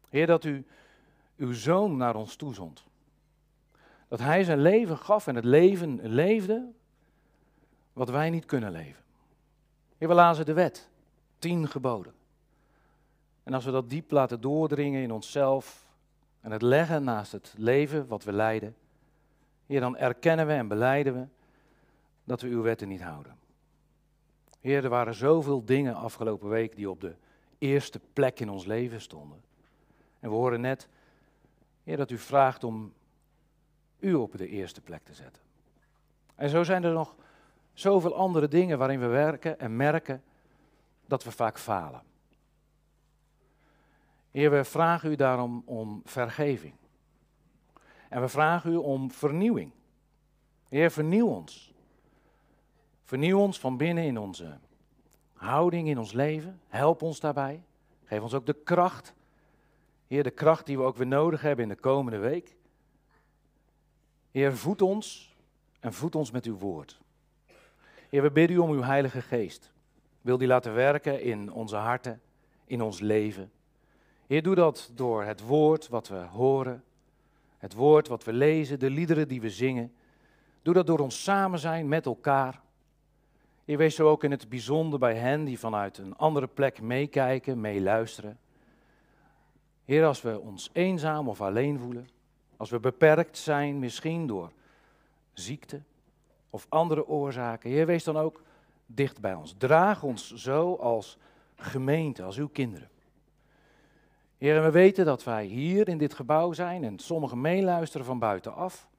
Heer, 0.09 0.27
dat 0.27 0.43
u 0.43 0.65
uw 1.37 1.53
zoon 1.53 1.97
naar 1.97 2.15
ons 2.15 2.35
toezond. 2.35 2.83
Dat 4.07 4.19
hij 4.19 4.43
zijn 4.43 4.61
leven 4.61 4.97
gaf 4.97 5.27
en 5.27 5.35
het 5.35 5.45
leven 5.45 6.07
leefde 6.07 6.71
wat 7.93 8.09
wij 8.09 8.29
niet 8.29 8.45
kunnen 8.45 8.71
leven. 8.71 9.00
We 10.07 10.13
lazen 10.13 10.45
de 10.45 10.53
wet, 10.53 10.89
tien 11.39 11.67
geboden. 11.67 12.13
En 13.43 13.53
als 13.53 13.65
we 13.65 13.71
dat 13.71 13.89
diep 13.89 14.11
laten 14.11 14.41
doordringen 14.41 15.01
in 15.01 15.11
onszelf 15.11 15.85
en 16.39 16.51
het 16.51 16.61
leggen 16.61 17.03
naast 17.03 17.31
het 17.31 17.53
leven 17.57 18.07
wat 18.07 18.23
we 18.23 18.31
leiden, 18.31 18.75
Heer, 19.65 19.79
dan 19.79 19.97
erkennen 19.97 20.47
we 20.47 20.53
en 20.53 20.67
beleiden 20.67 21.13
we 21.13 21.25
dat 22.23 22.41
we 22.41 22.47
uw 22.47 22.61
wetten 22.61 22.87
niet 22.87 23.01
houden. 23.01 23.37
Heer, 24.59 24.83
er 24.83 24.89
waren 24.89 25.13
zoveel 25.13 25.65
dingen 25.65 25.95
afgelopen 25.95 26.49
week 26.49 26.75
die 26.75 26.89
op 26.89 27.01
de 27.01 27.15
eerste 27.57 27.99
plek 28.13 28.39
in 28.39 28.49
ons 28.49 28.65
leven 28.65 29.01
stonden. 29.01 29.41
En 30.19 30.29
we 30.29 30.35
horen 30.35 30.61
net, 30.61 30.87
Heer, 31.83 31.97
dat 31.97 32.11
u 32.11 32.17
vraagt 32.17 32.63
om 32.63 32.93
u 33.99 34.13
op 34.13 34.37
de 34.37 34.47
eerste 34.47 34.81
plek 34.81 35.03
te 35.03 35.13
zetten. 35.13 35.41
En 36.35 36.49
zo 36.49 36.63
zijn 36.63 36.83
er 36.83 36.93
nog 36.93 37.15
zoveel 37.81 38.15
andere 38.15 38.47
dingen 38.47 38.77
waarin 38.77 38.99
we 38.99 39.07
werken 39.07 39.59
en 39.59 39.75
merken 39.75 40.23
dat 41.05 41.23
we 41.23 41.31
vaak 41.31 41.59
falen. 41.59 42.01
Heer, 44.31 44.51
we 44.51 44.63
vragen 44.63 45.11
u 45.11 45.15
daarom 45.15 45.63
om 45.65 46.01
vergeving. 46.05 46.73
En 48.09 48.21
we 48.21 48.27
vragen 48.27 48.71
u 48.71 48.75
om 48.75 49.11
vernieuwing. 49.11 49.71
Heer, 50.69 50.91
vernieuw 50.91 51.27
ons. 51.27 51.73
Vernieuw 53.03 53.39
ons 53.39 53.59
van 53.59 53.77
binnen 53.77 54.03
in 54.03 54.17
onze 54.17 54.59
houding, 55.33 55.87
in 55.87 55.99
ons 55.99 56.11
leven. 56.11 56.61
Help 56.67 57.01
ons 57.01 57.19
daarbij. 57.19 57.63
Geef 58.03 58.21
ons 58.21 58.33
ook 58.33 58.45
de 58.45 58.53
kracht. 58.63 59.13
Heer, 60.07 60.23
de 60.23 60.31
kracht 60.31 60.65
die 60.65 60.77
we 60.77 60.83
ook 60.83 60.97
weer 60.97 61.07
nodig 61.07 61.41
hebben 61.41 61.63
in 61.63 61.69
de 61.69 61.79
komende 61.79 62.17
week. 62.17 62.55
Heer, 64.31 64.57
voed 64.57 64.81
ons 64.81 65.35
en 65.79 65.93
voed 65.93 66.15
ons 66.15 66.31
met 66.31 66.45
uw 66.45 66.57
woord. 66.57 67.00
Heer, 68.11 68.21
we 68.21 68.31
bidden 68.31 68.57
u 68.57 68.59
om 68.59 68.71
uw 68.71 68.81
Heilige 68.81 69.21
Geest. 69.21 69.71
Wil 70.21 70.37
die 70.37 70.47
laten 70.47 70.73
werken 70.73 71.21
in 71.21 71.51
onze 71.51 71.75
harten, 71.75 72.21
in 72.65 72.81
ons 72.81 72.99
leven. 72.99 73.51
Heer, 74.27 74.43
doe 74.43 74.55
dat 74.55 74.91
door 74.95 75.23
het 75.23 75.41
woord 75.41 75.87
wat 75.87 76.07
we 76.07 76.15
horen, 76.15 76.83
het 77.57 77.73
woord 77.73 78.07
wat 78.07 78.23
we 78.23 78.33
lezen, 78.33 78.79
de 78.79 78.89
liederen 78.89 79.27
die 79.27 79.41
we 79.41 79.49
zingen. 79.49 79.93
Doe 80.61 80.73
dat 80.73 80.87
door 80.87 80.99
ons 80.99 81.23
samen 81.23 81.59
zijn 81.59 81.87
met 81.87 82.05
elkaar. 82.05 82.61
Je 83.65 83.77
wees 83.77 83.95
zo 83.95 84.09
ook 84.09 84.23
in 84.23 84.31
het 84.31 84.49
bijzonder 84.49 84.99
bij 84.99 85.15
hen 85.15 85.43
die 85.43 85.59
vanuit 85.59 85.97
een 85.97 86.17
andere 86.17 86.47
plek 86.47 86.81
meekijken, 86.81 87.61
meeluisteren. 87.61 88.39
Heer, 89.85 90.05
als 90.05 90.21
we 90.21 90.39
ons 90.39 90.69
eenzaam 90.73 91.29
of 91.29 91.41
alleen 91.41 91.79
voelen, 91.79 92.09
als 92.57 92.69
we 92.69 92.79
beperkt 92.79 93.37
zijn, 93.37 93.79
misschien 93.79 94.27
door 94.27 94.51
ziekte 95.33 95.81
of 96.51 96.65
andere 96.69 97.07
oorzaken, 97.07 97.69
Heer, 97.69 97.85
wees 97.85 98.03
dan 98.03 98.17
ook 98.17 98.41
dicht 98.85 99.21
bij 99.21 99.33
ons. 99.33 99.55
Draag 99.57 100.03
ons 100.03 100.33
zo 100.33 100.75
als 100.75 101.17
gemeente, 101.55 102.23
als 102.23 102.37
uw 102.37 102.47
kinderen. 102.47 102.89
Heer, 104.37 104.63
we 104.63 104.71
weten 104.71 105.05
dat 105.05 105.23
wij 105.23 105.45
hier 105.45 105.87
in 105.87 105.97
dit 105.97 106.13
gebouw 106.13 106.53
zijn 106.53 106.83
en 106.83 106.99
sommigen 106.99 107.41
meeluisteren 107.41 108.05
van 108.05 108.19
buitenaf. 108.19 108.89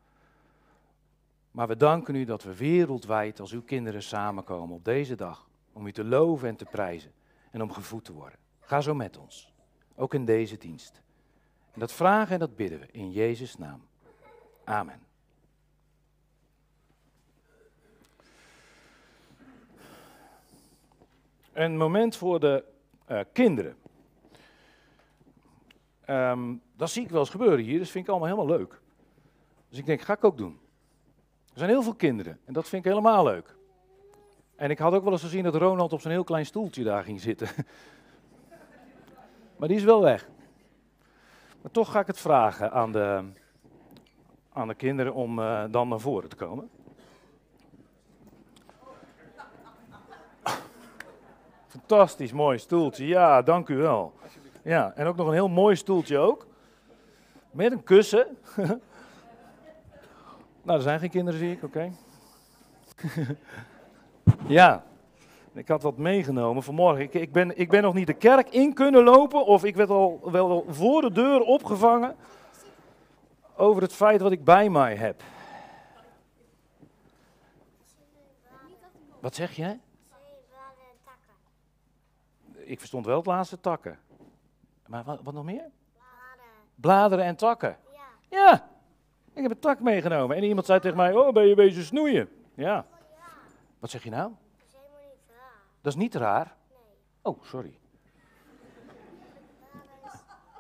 Maar 1.51 1.69
we 1.69 1.77
danken 1.77 2.15
u 2.15 2.25
dat 2.25 2.43
we 2.43 2.57
wereldwijd 2.57 3.41
als 3.41 3.53
uw 3.53 3.63
kinderen 3.63 4.03
samenkomen 4.03 4.77
op 4.77 4.85
deze 4.85 5.15
dag. 5.15 5.49
Om 5.73 5.87
u 5.87 5.93
te 5.93 6.05
loven 6.05 6.49
en 6.49 6.57
te 6.57 6.65
prijzen 6.65 7.13
en 7.51 7.63
om 7.63 7.73
gevoed 7.73 8.05
te 8.05 8.13
worden. 8.13 8.39
Ga 8.61 8.81
zo 8.81 8.95
met 8.95 9.19
ons, 9.19 9.53
ook 9.95 10.15
in 10.15 10.25
deze 10.25 10.57
dienst. 10.59 11.03
En 11.73 11.81
dat 11.81 11.93
vragen 11.93 12.33
en 12.33 12.39
dat 12.39 12.57
bidden 12.57 12.81
we 12.81 12.87
in 12.91 13.11
Jezus' 13.11 13.57
naam. 13.57 13.83
Amen. 14.65 15.12
Een 21.53 21.77
moment 21.77 22.17
voor 22.17 22.41
de 22.41 22.65
uh, 23.11 23.21
kinderen. 23.33 23.77
Um, 26.07 26.63
dat 26.77 26.91
zie 26.91 27.03
ik 27.03 27.11
wel 27.11 27.21
eens 27.21 27.31
gebeuren 27.31 27.65
hier, 27.65 27.79
dat 27.79 27.89
vind 27.89 28.05
ik 28.05 28.11
allemaal 28.11 28.29
helemaal 28.29 28.59
leuk. 28.59 28.81
Dus 29.69 29.79
ik 29.79 29.87
denk, 29.87 30.01
ga 30.01 30.13
ik 30.13 30.25
ook 30.25 30.37
doen. 30.37 30.61
Er 31.53 31.59
zijn 31.59 31.71
heel 31.71 31.83
veel 31.83 31.95
kinderen 31.95 32.39
en 32.45 32.53
dat 32.53 32.69
vind 32.69 32.85
ik 32.85 32.91
helemaal 32.91 33.25
leuk. 33.25 33.57
En 34.57 34.71
ik 34.71 34.79
had 34.79 34.93
ook 34.93 35.03
wel 35.03 35.13
eens 35.13 35.23
gezien 35.23 35.43
dat 35.43 35.55
Ronald 35.55 35.93
op 35.93 36.01
zijn 36.01 36.13
heel 36.13 36.25
klein 36.25 36.47
stoeltje 36.47 36.85
daar 36.85 37.05
ging 37.05 37.21
zitten. 37.21 37.49
maar 39.59 39.69
die 39.69 39.77
is 39.77 39.85
wel 39.85 40.03
weg. 40.03 40.29
Maar 41.63 41.71
toch 41.71 41.93
ga 41.93 42.01
ik 42.01 42.07
het 42.07 42.19
vragen 42.19 42.73
aan 42.73 42.93
de, 42.93 43.25
aan 44.53 44.69
de 44.69 44.75
kinderen 44.75 45.15
om 45.15 45.39
uh, 45.39 45.65
dan 45.71 45.89
naar 45.89 46.01
voren 46.01 46.29
te 46.29 46.37
komen. 46.37 46.71
Fantastisch 51.73 52.33
mooi 52.33 52.59
stoeltje, 52.59 53.07
ja, 53.07 53.43
dank 53.43 53.69
u 53.69 53.77
wel. 53.77 54.13
Ja, 54.63 54.93
en 54.95 55.07
ook 55.07 55.17
nog 55.17 55.27
een 55.27 55.33
heel 55.33 55.49
mooi 55.49 55.77
stoeltje 55.77 56.19
ook. 56.19 56.47
Met 57.51 57.73
een 57.73 57.83
kussen. 57.83 58.27
nou, 60.63 60.79
er 60.79 60.83
zijn 60.83 60.99
geen 60.99 61.11
kinderen, 61.11 61.41
zie 61.41 61.53
ik, 61.53 61.63
oké. 61.63 61.93
ja, 64.59 64.85
ik 65.53 65.69
had 65.69 65.83
wat 65.83 65.97
meegenomen 65.97 66.63
vanmorgen. 66.63 67.03
Ik, 67.03 67.15
ik, 67.15 67.33
ben, 67.33 67.59
ik 67.59 67.69
ben 67.69 67.83
nog 67.83 67.95
niet 67.95 68.07
de 68.07 68.13
kerk 68.13 68.49
in 68.49 68.75
kunnen 68.75 69.05
lopen 69.05 69.47
of 69.47 69.65
ik 69.65 69.77
werd 69.77 69.91
al 69.91 70.21
wel 70.31 70.65
voor 70.69 71.01
de 71.01 71.13
deur 71.13 71.41
opgevangen 71.41 72.17
over 73.57 73.83
het 73.83 73.93
feit 73.93 74.21
wat 74.21 74.33
ik 74.33 74.45
bij 74.45 74.71
mij 74.71 74.97
heb. 74.97 75.23
Wat 79.21 79.35
zeg 79.35 79.57
je? 79.57 79.77
Ik 82.65 82.79
verstond 82.79 83.07
wel 83.07 83.17
het 83.17 83.27
laatste 83.27 83.61
takken. 83.61 83.99
Maar 84.87 85.05
wat, 85.05 85.21
wat 85.23 85.35
nog 85.35 85.45
meer? 85.45 85.71
Bladeren. 85.95 86.51
Bladeren 86.75 87.25
en 87.25 87.37
takken. 87.37 87.77
Ja. 87.93 88.39
Ja. 88.39 88.69
Ik 89.33 89.43
heb 89.43 89.51
een 89.51 89.59
tak 89.59 89.81
meegenomen. 89.81 90.37
En 90.37 90.43
iemand 90.43 90.67
zei 90.67 90.81
tegen 90.81 90.97
mij, 90.97 91.15
oh, 91.15 91.33
ben 91.33 91.47
je 91.47 91.55
bezig 91.55 91.85
snoeien? 91.85 92.29
Ja. 92.55 92.87
Wat 93.79 93.91
zeg 93.91 94.03
je 94.03 94.11
nou? 94.11 94.33
Dat 94.59 94.67
is 94.67 94.75
helemaal 94.75 95.01
niet 95.11 95.29
raar. 95.29 95.61
Dat 95.81 95.93
is 95.93 95.99
niet 95.99 96.15
raar? 96.15 96.57
Nee. 96.71 96.79
Oh, 97.23 97.43
sorry. 97.43 97.79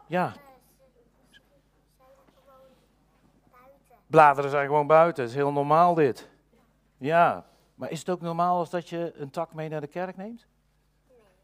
Ja. 0.07 0.33
Bladeren 4.07 4.51
zijn 4.51 4.67
gewoon 4.67 4.87
buiten. 4.87 5.23
Het 5.23 5.33
is 5.33 5.39
heel 5.39 5.53
normaal 5.53 5.95
dit. 5.95 6.29
Ja. 6.97 7.47
Maar 7.75 7.91
is 7.91 7.99
het 7.99 8.11
ook 8.11 8.21
normaal 8.21 8.59
als 8.59 8.71
dat 8.71 8.89
je 8.89 9.13
een 9.17 9.31
tak 9.31 9.55
mee 9.55 9.69
naar 9.69 9.81
de 9.81 9.87
kerk 9.87 10.17
neemt? 10.17 10.47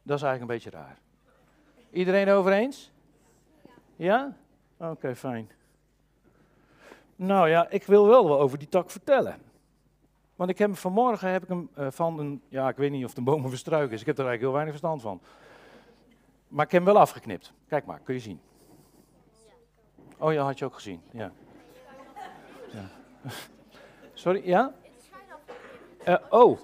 Dat 0.08 0.16
is 0.16 0.22
eigenlijk 0.22 0.40
een 0.40 0.70
beetje 0.70 0.78
raar. 0.78 0.98
Iedereen 1.90 2.28
over 2.28 2.52
eens? 2.52 2.90
Ja? 3.96 4.36
Oké, 4.76 5.16
fijn. 5.16 5.50
Nou 7.16 7.48
ja, 7.48 7.68
ik 7.68 7.84
wil 7.84 8.06
wel 8.06 8.28
wel 8.28 8.40
over 8.40 8.58
die 8.58 8.68
tak 8.68 8.90
vertellen. 8.90 9.38
Want 10.36 10.50
ik 10.50 10.58
heb 10.58 10.76
vanmorgen 10.76 11.30
heb 11.30 11.42
ik 11.42 11.48
hem 11.48 11.68
uh, 11.78 11.86
van 11.90 12.18
een, 12.18 12.42
ja, 12.48 12.68
ik 12.68 12.76
weet 12.76 12.90
niet 12.90 13.02
of 13.02 13.08
het 13.08 13.18
een 13.18 13.24
boom 13.24 13.44
of 13.44 13.50
een 13.50 13.58
struik 13.58 13.90
is. 13.90 14.00
Ik 14.00 14.06
heb 14.06 14.18
er 14.18 14.26
eigenlijk 14.26 14.40
heel 14.40 14.52
weinig 14.52 14.72
verstand 14.72 15.02
van. 15.02 15.20
Maar 16.48 16.64
ik 16.64 16.72
heb 16.72 16.84
hem 16.84 16.92
wel 16.92 17.02
afgeknipt. 17.02 17.52
Kijk 17.66 17.84
maar, 17.84 18.00
kun 18.00 18.14
je 18.14 18.20
zien. 18.20 18.40
Oh 20.18 20.32
ja, 20.32 20.44
had 20.44 20.58
je 20.58 20.64
ook 20.64 20.74
gezien. 20.74 21.00
Ja. 21.10 21.32
ja. 22.72 22.88
Sorry, 24.14 24.48
ja? 24.48 24.74
Uh, 26.06 26.16
oh. 26.30 26.58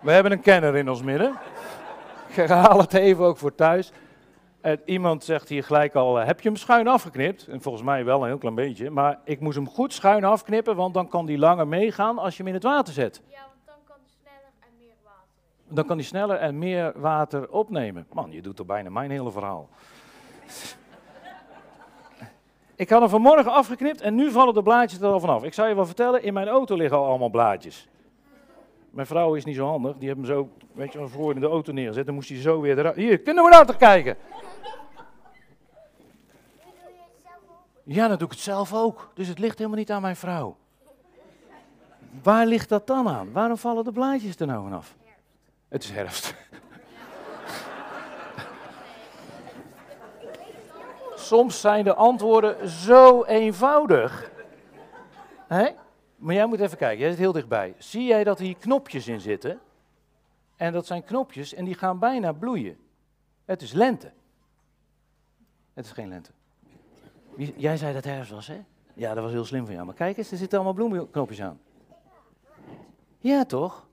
We 0.00 0.10
hebben 0.10 0.32
een 0.32 0.40
kenner 0.40 0.76
in 0.76 0.88
ons 0.88 1.02
midden. 1.02 1.38
Ik 2.28 2.34
herhaal 2.34 2.78
het 2.78 2.94
even 2.94 3.24
ook 3.24 3.36
voor 3.36 3.54
thuis. 3.54 3.92
En 4.60 4.80
iemand 4.84 5.24
zegt 5.24 5.48
hier 5.48 5.64
gelijk 5.64 5.94
al, 5.94 6.20
eh, 6.20 6.26
heb 6.26 6.40
je 6.40 6.48
hem 6.48 6.56
schuin 6.56 6.88
afgeknipt? 6.88 7.46
En 7.46 7.60
volgens 7.60 7.84
mij 7.84 8.04
wel 8.04 8.20
een 8.20 8.26
heel 8.26 8.38
klein 8.38 8.54
beetje. 8.54 8.90
Maar 8.90 9.18
ik 9.24 9.40
moest 9.40 9.56
hem 9.56 9.68
goed 9.68 9.92
schuin 9.92 10.24
afknippen, 10.24 10.76
want 10.76 10.94
dan 10.94 11.08
kan 11.08 11.26
die 11.26 11.38
langer 11.38 11.68
meegaan 11.68 12.18
als 12.18 12.36
je 12.36 12.38
hem 12.38 12.46
in 12.46 12.54
het 12.54 12.62
water 12.62 12.92
zet. 12.94 13.22
Ja, 13.28 13.36
want 13.36 13.66
dan 13.66 13.74
kan 13.84 13.96
hij 14.00 14.14
sneller 14.20 14.52
en 14.60 14.76
meer 14.78 14.94
water. 15.04 15.74
Dan 15.74 15.84
kan 15.86 15.96
hij 15.96 16.06
sneller 16.06 16.36
en 16.36 16.58
meer 16.58 16.92
water 16.96 17.50
opnemen. 17.50 18.06
Man, 18.12 18.32
je 18.32 18.42
doet 18.42 18.56
toch 18.56 18.66
bijna 18.66 18.90
mijn 18.90 19.10
hele 19.10 19.30
verhaal. 19.30 19.68
ik 22.76 22.90
had 22.90 23.00
hem 23.00 23.10
vanmorgen 23.10 23.52
afgeknipt 23.52 24.00
en 24.00 24.14
nu 24.14 24.30
vallen 24.30 24.54
de 24.54 24.62
blaadjes 24.62 25.00
er 25.00 25.06
al 25.06 25.20
vanaf. 25.20 25.44
Ik 25.44 25.54
zou 25.54 25.68
je 25.68 25.74
wel 25.74 25.86
vertellen, 25.86 26.22
in 26.22 26.34
mijn 26.34 26.48
auto 26.48 26.76
liggen 26.76 26.98
al 26.98 27.06
allemaal 27.06 27.30
blaadjes. 27.30 27.88
Mijn 28.98 29.10
vrouw 29.10 29.34
is 29.34 29.44
niet 29.44 29.56
zo 29.56 29.66
handig. 29.66 29.96
Die 29.96 30.08
heeft 30.08 30.20
hem 30.20 30.26
zo, 30.26 30.48
weet 30.72 30.92
je, 30.92 31.08
voor 31.08 31.34
in 31.34 31.40
de 31.40 31.46
auto 31.46 31.72
neergezet. 31.72 32.06
Dan 32.06 32.14
moest 32.14 32.28
hij 32.28 32.40
zo 32.40 32.60
weer 32.60 32.78
eruit. 32.78 32.96
Hier, 32.96 33.18
kunnen 33.18 33.44
we 33.44 33.64
toch 33.66 33.76
kijken? 33.76 34.16
Ja, 37.84 38.08
dan 38.08 38.18
doe 38.18 38.26
ik 38.26 38.32
het 38.32 38.42
zelf 38.42 38.74
ook. 38.74 39.10
Dus 39.14 39.28
het 39.28 39.38
ligt 39.38 39.58
helemaal 39.58 39.78
niet 39.78 39.90
aan 39.90 40.02
mijn 40.02 40.16
vrouw. 40.16 40.56
Waar 42.22 42.46
ligt 42.46 42.68
dat 42.68 42.86
dan 42.86 43.08
aan? 43.08 43.32
Waarom 43.32 43.56
vallen 43.56 43.84
de 43.84 43.92
blaadjes 43.92 44.36
er 44.36 44.46
nou 44.46 44.62
vanaf? 44.62 44.94
Het 45.68 45.82
is 45.82 45.90
herfst. 45.90 46.34
Soms 51.14 51.60
zijn 51.60 51.84
de 51.84 51.94
antwoorden 51.94 52.68
zo 52.68 53.24
eenvoudig. 53.24 54.30
Hé? 55.48 55.68
Maar 56.18 56.34
jij 56.34 56.46
moet 56.46 56.60
even 56.60 56.78
kijken, 56.78 56.98
jij 56.98 57.10
zit 57.10 57.18
heel 57.18 57.32
dichtbij. 57.32 57.74
Zie 57.78 58.04
jij 58.04 58.24
dat 58.24 58.38
hier 58.38 58.56
knopjes 58.56 59.08
in 59.08 59.20
zitten? 59.20 59.60
En 60.56 60.72
dat 60.72 60.86
zijn 60.86 61.04
knopjes 61.04 61.54
en 61.54 61.64
die 61.64 61.74
gaan 61.74 61.98
bijna 61.98 62.32
bloeien. 62.32 62.76
Het 63.44 63.62
is 63.62 63.72
lente. 63.72 64.12
Het 65.74 65.84
is 65.84 65.92
geen 65.92 66.08
lente. 66.08 66.30
Jij 67.56 67.76
zei 67.76 67.92
dat 67.92 68.04
herfst 68.04 68.30
was, 68.30 68.46
hè? 68.46 68.60
Ja, 68.94 69.14
dat 69.14 69.22
was 69.22 69.32
heel 69.32 69.44
slim 69.44 69.64
van 69.64 69.74
jou. 69.74 69.86
Maar 69.86 69.94
kijk 69.94 70.16
eens, 70.16 70.30
er 70.30 70.36
zitten 70.36 70.58
allemaal 70.58 70.88
bloemknopjes 70.88 71.42
aan. 71.42 71.60
Ja, 73.18 73.44
toch? 73.44 73.86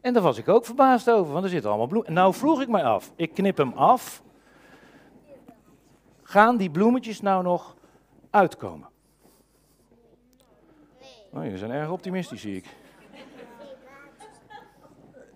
En 0.00 0.12
daar 0.12 0.22
was 0.22 0.38
ik 0.38 0.48
ook 0.48 0.64
verbaasd 0.64 1.10
over, 1.10 1.32
want 1.32 1.44
er 1.44 1.50
zitten 1.50 1.70
allemaal 1.70 1.88
bloemen. 1.88 2.12
Nou 2.12 2.34
vroeg 2.34 2.60
ik 2.60 2.68
mij 2.68 2.84
af, 2.84 3.12
ik 3.16 3.34
knip 3.34 3.56
hem 3.56 3.72
af. 3.72 4.22
Gaan 6.22 6.56
die 6.56 6.70
bloemetjes 6.70 7.20
nou 7.20 7.42
nog 7.42 7.76
uitkomen? 8.30 8.89
Oh, 11.32 11.42
jullie 11.42 11.58
zijn 11.58 11.70
erg 11.70 11.90
optimistisch, 11.90 12.40
zie 12.40 12.56
ik. 12.56 12.64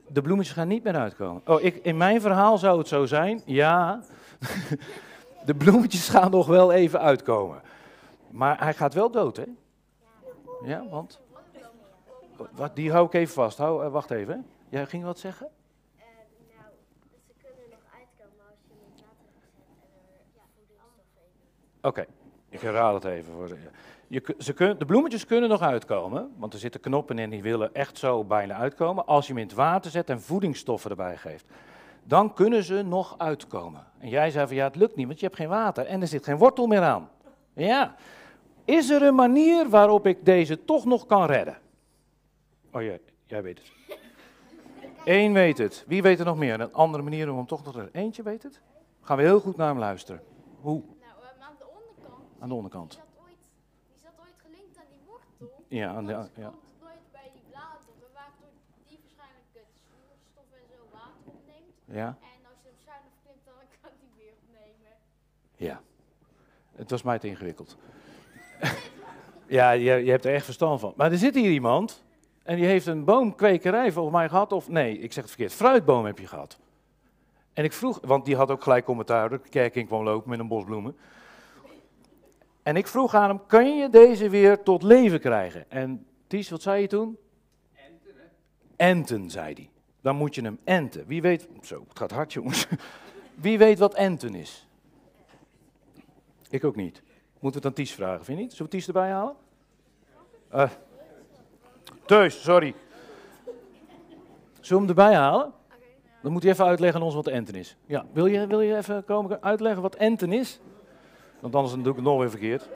De 0.08 0.22
bloemetjes 0.22 0.54
gaan 0.54 0.68
niet 0.68 0.84
meer 0.84 0.96
uitkomen. 0.96 1.42
Oh, 1.46 1.62
ik, 1.62 1.76
in 1.76 1.96
mijn 1.96 2.20
verhaal 2.20 2.58
zou 2.58 2.78
het 2.78 2.88
zo 2.88 3.06
zijn, 3.06 3.42
ja. 3.44 4.00
De 5.46 5.54
bloemetjes 5.54 6.08
gaan 6.08 6.30
nog 6.30 6.46
wel 6.46 6.72
even 6.72 7.00
uitkomen. 7.00 7.62
Maar 8.30 8.62
hij 8.62 8.74
gaat 8.74 8.94
wel 8.94 9.10
dood, 9.10 9.36
hè? 9.36 9.44
Ja, 10.64 10.88
want? 10.88 11.20
Wat, 12.52 12.76
die 12.76 12.92
hou 12.92 13.06
ik 13.06 13.12
even 13.12 13.34
vast. 13.34 13.58
Hou, 13.58 13.84
uh, 13.84 13.92
wacht 13.92 14.10
even. 14.10 14.46
Jij 14.68 14.86
ging 14.86 15.04
wat 15.04 15.18
zeggen? 15.18 15.48
Oké, 21.82 22.06
ik 22.48 22.60
herhaal 22.60 22.94
het 22.94 23.04
even. 23.04 23.32
Voor 23.32 23.48
de, 23.48 23.56
je, 24.08 24.34
ze 24.38 24.52
kun, 24.52 24.78
de 24.78 24.84
bloemetjes 24.84 25.26
kunnen 25.26 25.48
nog 25.48 25.60
uitkomen, 25.60 26.30
want 26.36 26.52
er 26.52 26.58
zitten 26.58 26.80
knoppen 26.80 27.18
in 27.18 27.30
die 27.30 27.42
willen 27.42 27.74
echt 27.74 27.98
zo 27.98 28.24
bijna 28.24 28.54
uitkomen. 28.54 29.06
Als 29.06 29.26
je 29.26 29.32
hem 29.32 29.40
in 29.42 29.48
het 29.48 29.56
water 29.56 29.90
zet 29.90 30.10
en 30.10 30.20
voedingsstoffen 30.20 30.90
erbij 30.90 31.16
geeft, 31.16 31.46
dan 32.04 32.34
kunnen 32.34 32.64
ze 32.64 32.82
nog 32.82 33.14
uitkomen. 33.18 33.86
En 33.98 34.08
jij 34.08 34.30
zei 34.30 34.46
van 34.46 34.56
ja, 34.56 34.64
het 34.64 34.76
lukt 34.76 34.96
niet, 34.96 35.06
want 35.06 35.20
je 35.20 35.26
hebt 35.26 35.38
geen 35.38 35.48
water 35.48 35.86
en 35.86 36.00
er 36.00 36.06
zit 36.06 36.24
geen 36.24 36.36
wortel 36.38 36.66
meer 36.66 36.82
aan. 36.82 37.10
Ja. 37.52 37.94
Is 38.64 38.90
er 38.90 39.02
een 39.02 39.14
manier 39.14 39.68
waarop 39.68 40.06
ik 40.06 40.24
deze 40.24 40.64
toch 40.64 40.84
nog 40.84 41.06
kan 41.06 41.26
redden? 41.26 41.58
Oh 42.72 42.82
ja, 42.82 42.96
jij 43.26 43.42
weet 43.42 43.58
het. 43.58 43.98
Eén 45.04 45.32
weet 45.32 45.58
het. 45.58 45.84
Wie 45.86 46.02
weet 46.02 46.18
er 46.18 46.24
nog 46.24 46.36
meer? 46.36 46.60
Een 46.60 46.72
andere 46.72 47.02
manier 47.02 47.30
om 47.30 47.36
hem 47.36 47.46
toch 47.46 47.64
nog 47.64 47.72
te 47.72 47.80
redden. 47.80 48.02
Eentje 48.02 48.22
weet 48.22 48.42
het? 48.42 48.60
Gaan 49.00 49.16
we 49.16 49.22
heel 49.22 49.40
goed 49.40 49.56
naar 49.56 49.68
hem 49.68 49.78
luisteren. 49.78 50.22
Hoe? 50.60 50.82
Nou, 50.82 50.92
ehm, 51.00 51.42
aan 51.42 51.54
de 51.58 51.64
onderkant, 51.66 52.40
Aan 52.40 52.48
de 52.48 52.54
onderkant. 52.54 52.90
die 52.90 52.98
zat 52.98 53.24
ooit, 53.24 53.36
die 53.92 53.98
zat 54.02 54.12
ooit 54.20 54.34
gelinkt 54.42 54.76
aan 54.78 54.84
die 54.90 55.00
wortel. 55.06 55.63
Ja, 55.74 55.90
de, 55.90 55.96
Anders 55.96 56.16
ja. 56.16 56.48
komt 56.48 56.62
het 56.70 56.82
nooit 56.82 57.04
bij 57.12 57.28
die 57.32 57.42
bladeren, 57.50 58.08
waardoor 58.18 58.52
die 58.86 58.98
waarschijnlijk 59.02 59.48
het 59.52 59.72
zuurstof 59.84 60.48
en 60.58 60.66
zo 60.72 60.80
water 60.92 61.22
opneemt. 61.24 61.74
Ja. 62.00 62.08
En 62.32 62.40
als 62.50 62.58
je 62.62 62.68
hem 62.68 62.78
schuin 62.84 63.04
afklimt, 63.10 63.44
dan 63.44 63.64
kan 63.82 63.92
die 64.00 64.12
weer 64.18 64.34
opnemen. 64.42 64.94
Ja. 65.68 65.80
Het 66.80 66.90
was 66.90 67.02
mij 67.02 67.18
te 67.18 67.28
ingewikkeld. 67.28 67.76
ja, 69.58 69.70
je, 69.70 69.92
je 70.04 70.10
hebt 70.10 70.24
er 70.24 70.34
echt 70.34 70.44
verstand 70.44 70.80
van. 70.80 70.92
Maar 70.96 71.12
er 71.12 71.18
zit 71.18 71.34
hier 71.34 71.50
iemand 71.50 72.04
en 72.42 72.56
die 72.56 72.66
heeft 72.66 72.86
een 72.86 73.04
boomkwekerij 73.04 73.92
volgens 73.92 74.16
mij 74.16 74.28
gehad. 74.28 74.52
Of 74.52 74.68
nee, 74.68 74.98
ik 74.98 75.12
zeg 75.12 75.22
het 75.22 75.32
verkeerd. 75.32 75.52
Fruitboom 75.52 76.04
heb 76.04 76.18
je 76.18 76.26
gehad. 76.26 76.58
En 77.52 77.64
ik 77.64 77.72
vroeg, 77.72 77.98
want 78.02 78.24
die 78.24 78.36
had 78.36 78.50
ook 78.50 78.62
gelijk 78.62 78.84
commentaar. 78.84 79.30
De 79.30 79.38
kerk 79.38 79.74
in 79.74 79.86
kwam 79.86 80.02
lopen 80.02 80.30
met 80.30 80.38
een 80.38 80.48
bos 80.48 80.64
bloemen. 80.64 80.96
En 82.64 82.76
ik 82.76 82.86
vroeg 82.86 83.14
aan 83.14 83.28
hem, 83.28 83.46
kan 83.46 83.76
je 83.76 83.88
deze 83.88 84.28
weer 84.28 84.62
tot 84.62 84.82
leven 84.82 85.20
krijgen? 85.20 85.70
En 85.70 86.06
Ties, 86.26 86.50
wat 86.50 86.62
zei 86.62 86.80
je 86.80 86.86
toen? 86.86 87.18
Enten, 87.72 88.14
Enten, 88.76 89.30
zei 89.30 89.54
hij. 89.54 89.70
Dan 90.00 90.16
moet 90.16 90.34
je 90.34 90.42
hem 90.42 90.58
enten. 90.64 91.06
Wie 91.06 91.22
weet, 91.22 91.48
zo, 91.62 91.84
het 91.88 91.98
gaat 91.98 92.10
hard 92.10 92.32
jongens. 92.32 92.66
Wie 93.34 93.58
weet 93.58 93.78
wat 93.78 93.94
enten 93.94 94.34
is? 94.34 94.68
Ik 96.48 96.64
ook 96.64 96.76
niet. 96.76 97.02
Moeten 97.40 97.60
we 97.60 97.66
het 97.68 97.78
aan 97.78 97.84
Ties 97.84 97.92
vragen, 97.92 98.24
vind 98.24 98.38
je 98.38 98.44
niet? 98.44 98.52
Zullen 98.52 98.70
we 98.70 98.76
Ties 98.76 98.86
erbij 98.86 99.10
halen? 99.10 99.34
Eh 100.48 100.70
Teus, 102.06 102.42
sorry. 102.42 102.74
Zullen 104.60 104.86
we 104.86 104.88
hem 104.92 104.98
erbij 104.98 105.14
halen? 105.14 105.52
Dan 106.22 106.32
moet 106.32 106.42
hij 106.42 106.52
even 106.52 106.64
uitleggen 106.64 107.00
aan 107.00 107.06
ons 107.06 107.14
wat 107.14 107.26
enten 107.26 107.54
is. 107.54 107.76
Ja, 107.86 108.06
wil 108.12 108.26
je, 108.26 108.46
wil 108.46 108.60
je 108.60 108.76
even 108.76 109.04
komen 109.04 109.42
uitleggen 109.42 109.82
wat 109.82 109.94
enten 109.94 110.32
is? 110.32 110.60
Want 111.44 111.56
anders 111.56 111.74
doe 111.74 111.90
ik 111.90 111.94
het 111.94 112.04
nog 112.04 112.18
weer 112.18 112.30
verkeerd. 112.30 112.68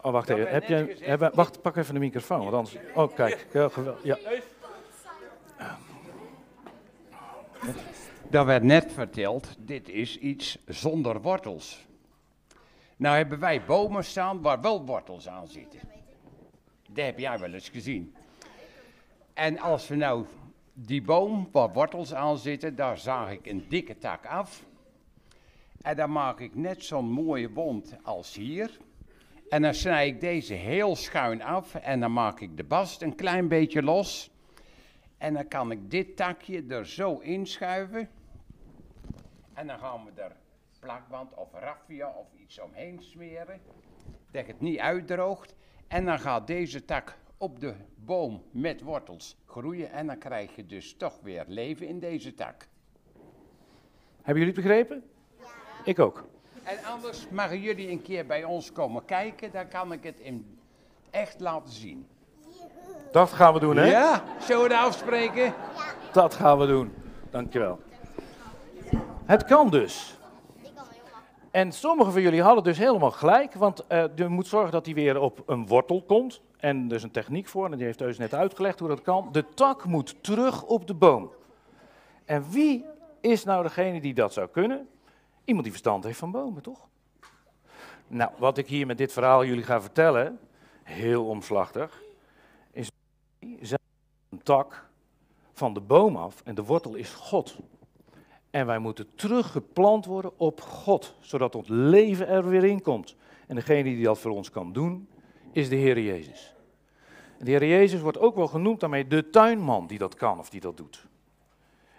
Oh, 0.00 0.12
wacht 0.12 0.28
even. 0.28 0.48
Heb 0.48 0.64
je, 0.68 1.30
wacht, 1.34 1.62
pak 1.62 1.76
even 1.76 1.94
de 1.94 2.00
microfoon, 2.00 2.50
want 2.50 2.54
anders... 2.54 2.76
Oh, 2.94 3.14
kijk. 3.14 3.46
Ja. 4.02 4.18
Werd 8.44 8.62
net 8.62 8.92
verteld, 8.92 9.54
dit 9.58 9.88
is 9.88 10.18
iets 10.18 10.58
zonder 10.66 11.20
wortels. 11.20 11.86
Nou 12.96 13.16
hebben 13.16 13.38
wij 13.38 13.64
bomen 13.64 14.04
staan 14.04 14.42
waar 14.42 14.60
wel 14.60 14.84
wortels 14.84 15.28
aan 15.28 15.48
zitten. 15.48 15.80
Dat 16.88 17.04
heb 17.04 17.18
jij 17.18 17.38
wel 17.38 17.52
eens 17.52 17.68
gezien. 17.68 18.14
En 19.32 19.58
als 19.58 19.88
we 19.88 19.94
nou 19.94 20.26
die 20.74 21.02
boom 21.02 21.48
waar 21.52 21.72
wortels 21.72 22.14
aan 22.14 22.38
zitten, 22.38 22.76
daar 22.76 22.98
zaag 22.98 23.30
ik 23.30 23.46
een 23.46 23.68
dikke 23.68 23.98
tak 23.98 24.26
af. 24.26 24.64
En 25.82 25.96
dan 25.96 26.12
maak 26.12 26.40
ik 26.40 26.54
net 26.54 26.84
zo'n 26.84 27.10
mooie 27.10 27.50
wond 27.50 27.96
als 28.02 28.34
hier. 28.34 28.78
En 29.48 29.62
dan 29.62 29.74
snij 29.74 30.06
ik 30.06 30.20
deze 30.20 30.54
heel 30.54 30.96
schuin 30.96 31.42
af 31.42 31.74
en 31.74 32.00
dan 32.00 32.12
maak 32.12 32.40
ik 32.40 32.56
de 32.56 32.64
bast 32.64 33.02
een 33.02 33.14
klein 33.14 33.48
beetje 33.48 33.82
los. 33.82 34.30
En 35.18 35.34
dan 35.34 35.48
kan 35.48 35.70
ik 35.70 35.90
dit 35.90 36.16
takje 36.16 36.64
er 36.68 36.86
zo 36.86 37.18
inschuiven. 37.18 38.08
En 39.52 39.66
dan 39.66 39.78
gaan 39.78 40.04
we 40.04 40.22
er 40.22 40.36
plakband 40.80 41.34
of 41.34 41.52
raffia 41.52 42.08
of 42.08 42.26
iets 42.42 42.60
omheen 42.60 43.02
smeren. 43.02 43.60
Dat 44.30 44.46
het 44.46 44.60
niet 44.60 44.78
uitdroogt. 44.78 45.54
En 45.88 46.04
dan 46.04 46.18
gaat 46.20 46.46
deze 46.46 46.84
tak 46.84 47.18
op 47.36 47.60
de 47.60 47.74
boom 47.94 48.42
met 48.50 48.82
wortels 48.82 49.36
groeien. 49.58 49.90
En 49.90 50.06
dan 50.06 50.18
krijg 50.18 50.56
je 50.56 50.66
dus 50.66 50.94
toch 50.96 51.18
weer 51.22 51.44
leven 51.46 51.86
in 51.86 51.98
deze 51.98 52.34
tak. 52.34 52.68
Hebben 54.22 54.44
jullie 54.44 54.54
het 54.54 54.64
begrepen? 54.64 55.04
Ik 55.84 55.98
ook. 55.98 56.24
En 56.62 56.84
anders 56.84 57.28
mogen 57.28 57.60
jullie 57.60 57.90
een 57.90 58.02
keer 58.02 58.26
bij 58.26 58.44
ons 58.44 58.72
komen 58.72 59.04
kijken. 59.04 59.50
Dan 59.52 59.68
kan 59.68 59.92
ik 59.92 60.02
het 60.02 60.18
in 60.18 60.58
echt 61.10 61.40
laten 61.40 61.72
zien. 61.72 62.06
Dat 63.12 63.32
gaan 63.32 63.52
we 63.52 63.60
doen, 63.60 63.76
hè? 63.76 63.90
Ja, 63.90 64.22
zullen 64.40 64.62
we 64.62 64.68
dat 64.68 64.78
afspreken? 64.78 65.54
Dat 66.12 66.34
gaan 66.34 66.58
we 66.58 66.66
doen. 66.66 66.94
Dankjewel. 67.30 67.80
Het 69.24 69.44
kan 69.44 69.70
dus. 69.70 70.18
En 71.50 71.72
sommigen 71.72 72.12
van 72.12 72.22
jullie 72.22 72.42
hadden 72.42 72.64
dus 72.64 72.78
helemaal 72.78 73.10
gelijk, 73.10 73.54
want 73.54 73.86
eh, 73.86 74.04
je 74.14 74.28
moet 74.28 74.46
zorgen 74.46 74.70
dat 74.70 74.84
hij 74.84 74.94
weer 74.94 75.20
op 75.20 75.42
een 75.46 75.66
wortel 75.66 76.02
komt. 76.02 76.40
En 76.64 76.84
er 76.88 76.94
is 76.94 77.02
een 77.02 77.10
techniek 77.10 77.48
voor, 77.48 77.70
en 77.70 77.76
die 77.76 77.86
heeft 77.86 78.00
Eus 78.00 78.18
net 78.18 78.34
uitgelegd 78.34 78.78
hoe 78.78 78.88
dat 78.88 79.02
kan. 79.02 79.28
De 79.32 79.44
tak 79.54 79.84
moet 79.84 80.16
terug 80.20 80.62
op 80.62 80.86
de 80.86 80.94
boom. 80.94 81.30
En 82.24 82.50
wie 82.50 82.84
is 83.20 83.44
nou 83.44 83.62
degene 83.62 84.00
die 84.00 84.14
dat 84.14 84.32
zou 84.32 84.48
kunnen? 84.48 84.88
Iemand 85.44 85.64
die 85.64 85.72
verstand 85.72 86.04
heeft 86.04 86.18
van 86.18 86.30
bomen, 86.30 86.62
toch? 86.62 86.88
Nou, 88.06 88.30
wat 88.38 88.58
ik 88.58 88.66
hier 88.66 88.86
met 88.86 88.98
dit 88.98 89.12
verhaal 89.12 89.44
jullie 89.44 89.62
ga 89.62 89.80
vertellen, 89.80 90.38
heel 90.82 91.26
omslachtig, 91.26 92.02
is 92.72 92.90
zij 93.60 93.78
een 94.30 94.42
tak 94.42 94.88
van 95.52 95.74
de 95.74 95.80
boom 95.80 96.16
af 96.16 96.42
en 96.44 96.54
de 96.54 96.64
wortel 96.64 96.94
is 96.94 97.10
God. 97.10 97.56
En 98.50 98.66
wij 98.66 98.78
moeten 98.78 99.14
teruggeplant 99.14 100.04
worden 100.04 100.38
op 100.38 100.60
God, 100.60 101.14
zodat 101.20 101.54
ons 101.54 101.68
leven 101.68 102.28
er 102.28 102.48
weer 102.48 102.64
in 102.64 102.82
komt. 102.82 103.16
En 103.46 103.54
degene 103.54 103.82
die 103.82 104.04
dat 104.04 104.18
voor 104.18 104.30
ons 104.30 104.50
kan 104.50 104.72
doen, 104.72 105.08
is 105.52 105.68
de 105.68 105.76
Heer 105.76 106.00
Jezus. 106.00 106.53
De 107.44 107.50
Heer 107.50 107.66
Jezus 107.66 108.00
wordt 108.00 108.18
ook 108.18 108.34
wel 108.34 108.46
genoemd 108.46 108.80
daarmee 108.80 109.06
de 109.06 109.30
tuinman 109.30 109.86
die 109.86 109.98
dat 109.98 110.14
kan 110.14 110.38
of 110.38 110.50
die 110.50 110.60
dat 110.60 110.76
doet. 110.76 111.06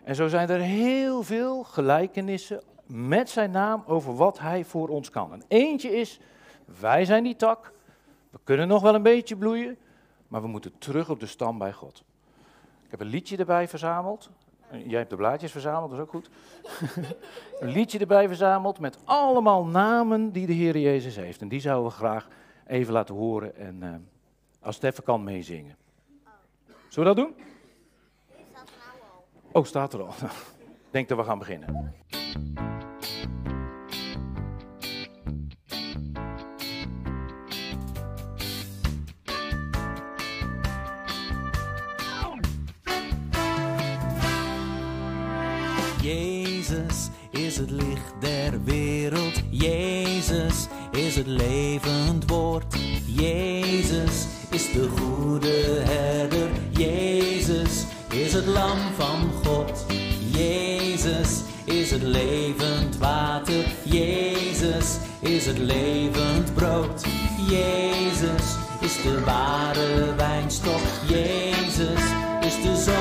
En 0.04 0.16
zo 0.16 0.28
zijn 0.28 0.50
er 0.50 0.60
heel 0.60 1.24
veel 1.24 1.64
gelijkenissen 1.64 2.62
met 2.86 3.30
zijn 3.30 3.52
naam 3.52 3.84
over 3.88 4.16
wat 4.16 4.40
hij 4.40 4.66
voor 4.66 4.88
ons 4.90 5.10
kan. 5.10 5.34
En 5.34 5.44
eentje 5.48 5.90
is, 5.96 6.20
wij 6.80 7.06
zijn 7.06 7.24
die 7.24 7.36
tak, 7.36 7.74
we 8.30 8.40
kunnen 8.44 8.68
nog 8.68 8.82
wel 8.82 8.96
een 8.96 9.02
beetje 9.02 9.36
bloeien, 9.36 9.78
maar 10.28 10.42
we 10.42 10.48
moeten 10.48 10.78
terug 10.78 11.10
op 11.10 11.20
de 11.20 11.26
stam 11.26 11.58
bij 11.58 11.74
God. 11.74 12.04
Ik 12.84 12.92
heb 12.92 13.00
een 13.00 13.08
liedje 13.08 13.38
erbij 13.38 13.68
verzameld. 13.68 14.30
Jij 14.72 14.98
hebt 14.98 15.10
de 15.10 15.16
blaadjes 15.16 15.52
verzameld, 15.52 15.90
dat 15.90 16.00
is 16.00 16.06
ook 16.06 16.12
goed. 16.12 16.30
een 17.60 17.70
liedje 17.70 18.00
erbij 18.00 18.28
verzameld 18.28 18.80
met 18.80 18.98
allemaal 19.04 19.66
namen 19.66 20.32
die 20.32 20.48
de 20.48 20.54
Heer 20.54 20.78
Jezus 20.78 21.16
heeft. 21.16 21.42
En 21.42 21.48
die 21.48 21.60
zouden 21.60 21.90
we 21.92 21.98
graag 21.98 22.28
even 22.68 22.94
laten 22.94 23.16
horen 23.16 23.56
en 23.56 23.80
uh, 23.84 23.96
als 24.66 24.82
even 24.82 25.04
kan 25.04 25.24
meezingen. 25.24 25.78
Zullen 26.90 27.16
we 27.16 27.16
dat 27.16 27.26
doen? 27.26 27.36
Oh, 29.52 29.66
staat 29.66 29.94
er 29.94 30.02
al. 30.02 30.14
Ik 30.88 30.92
denk 30.92 31.08
dat 31.08 31.18
we 31.18 31.24
gaan 31.24 31.40
beginnen. 31.40 31.94
Jezus 46.02 47.10
is 47.32 47.58
het 47.58 47.70
licht 47.70 48.22
der 48.22 48.64
wereld. 48.64 49.42
Jezus 49.50 50.68
is 50.92 51.16
het 51.16 51.28
levend 51.28 52.30
woord. 52.30 52.76
Jezus 53.06 54.35
is 54.56 54.72
de 54.72 54.88
goede 54.98 55.82
herder. 55.84 56.50
Jezus 56.70 57.86
is 58.10 58.34
het 58.34 58.46
lam 58.46 58.78
van 58.98 59.32
God. 59.44 59.86
Jezus 60.32 61.42
is 61.64 61.92
het 61.92 62.02
levend 62.02 62.98
water. 62.98 63.66
Jezus 63.84 64.98
is 65.20 65.46
het 65.46 65.58
levend 65.58 66.54
brood. 66.54 67.06
Jezus 67.50 68.46
is 68.82 69.02
de 69.04 69.24
ware 69.26 70.16
wijnstok. 70.16 70.82
Jezus 71.08 72.04
is 72.42 72.62
de 72.62 72.76
zoon 72.86 72.95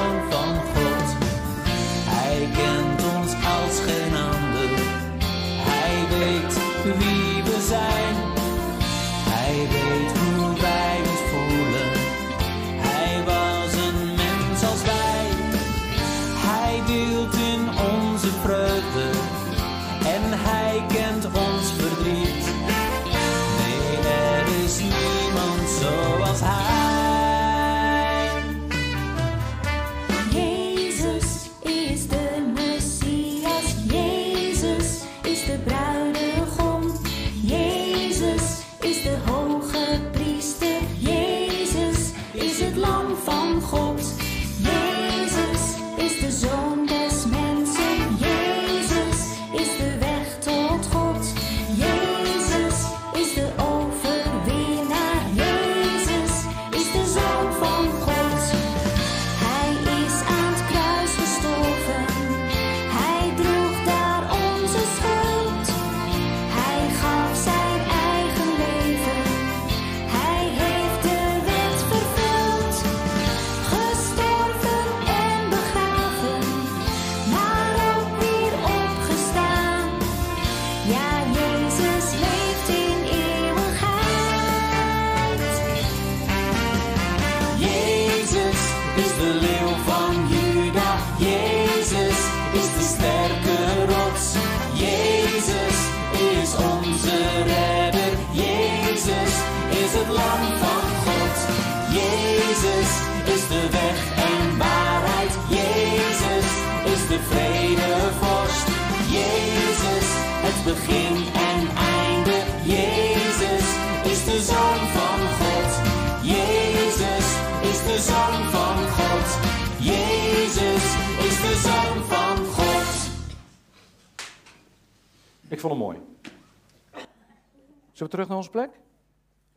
terug 128.15 128.29
naar 128.29 128.39
onze 128.39 128.51
plek? 128.51 128.71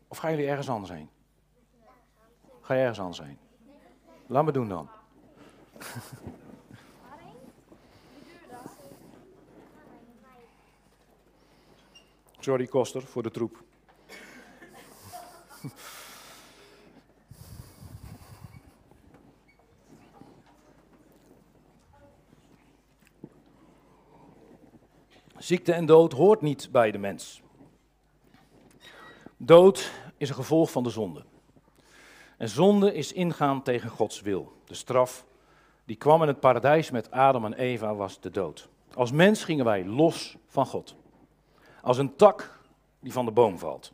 Of 0.07 0.17
gaan 0.17 0.31
jullie 0.31 0.47
ergens 0.47 0.69
anders 0.69 0.91
heen? 0.91 1.09
Ga 2.61 2.73
je 2.73 2.79
ergens 2.79 2.99
anders 2.99 3.19
heen? 3.19 3.37
Laat 4.27 4.45
me 4.45 4.51
doen 4.51 4.67
dan. 4.67 4.89
Sorry, 12.39 12.67
Koster, 12.67 13.01
voor 13.01 13.23
de 13.23 13.31
troep. 13.31 13.63
Ziekte 25.37 25.73
en 25.73 25.85
dood 25.85 26.11
hoort 26.11 26.41
niet 26.41 26.71
bij 26.71 26.91
de 26.91 26.97
mens. 26.97 27.41
Dood 29.37 29.91
is 30.17 30.29
een 30.29 30.35
gevolg 30.35 30.71
van 30.71 30.83
de 30.83 30.89
zonde. 30.89 31.23
En 32.37 32.49
zonde 32.49 32.93
is 32.93 33.13
ingaan 33.13 33.63
tegen 33.63 33.89
Gods 33.89 34.21
wil. 34.21 34.53
De 34.65 34.73
straf 34.73 35.25
die 35.85 35.95
kwam 35.95 36.21
in 36.21 36.27
het 36.27 36.39
paradijs 36.39 36.91
met 36.91 37.11
Adam 37.11 37.45
en 37.45 37.53
Eva 37.53 37.95
was 37.95 38.19
de 38.19 38.31
dood. 38.31 38.69
Als 38.93 39.11
mens 39.11 39.43
gingen 39.43 39.65
wij 39.65 39.85
los 39.85 40.37
van 40.47 40.65
God. 40.65 40.95
Als 41.81 41.97
een 41.97 42.15
tak 42.15 42.59
die 42.99 43.11
van 43.11 43.25
de 43.25 43.31
boom 43.31 43.59
valt. 43.59 43.91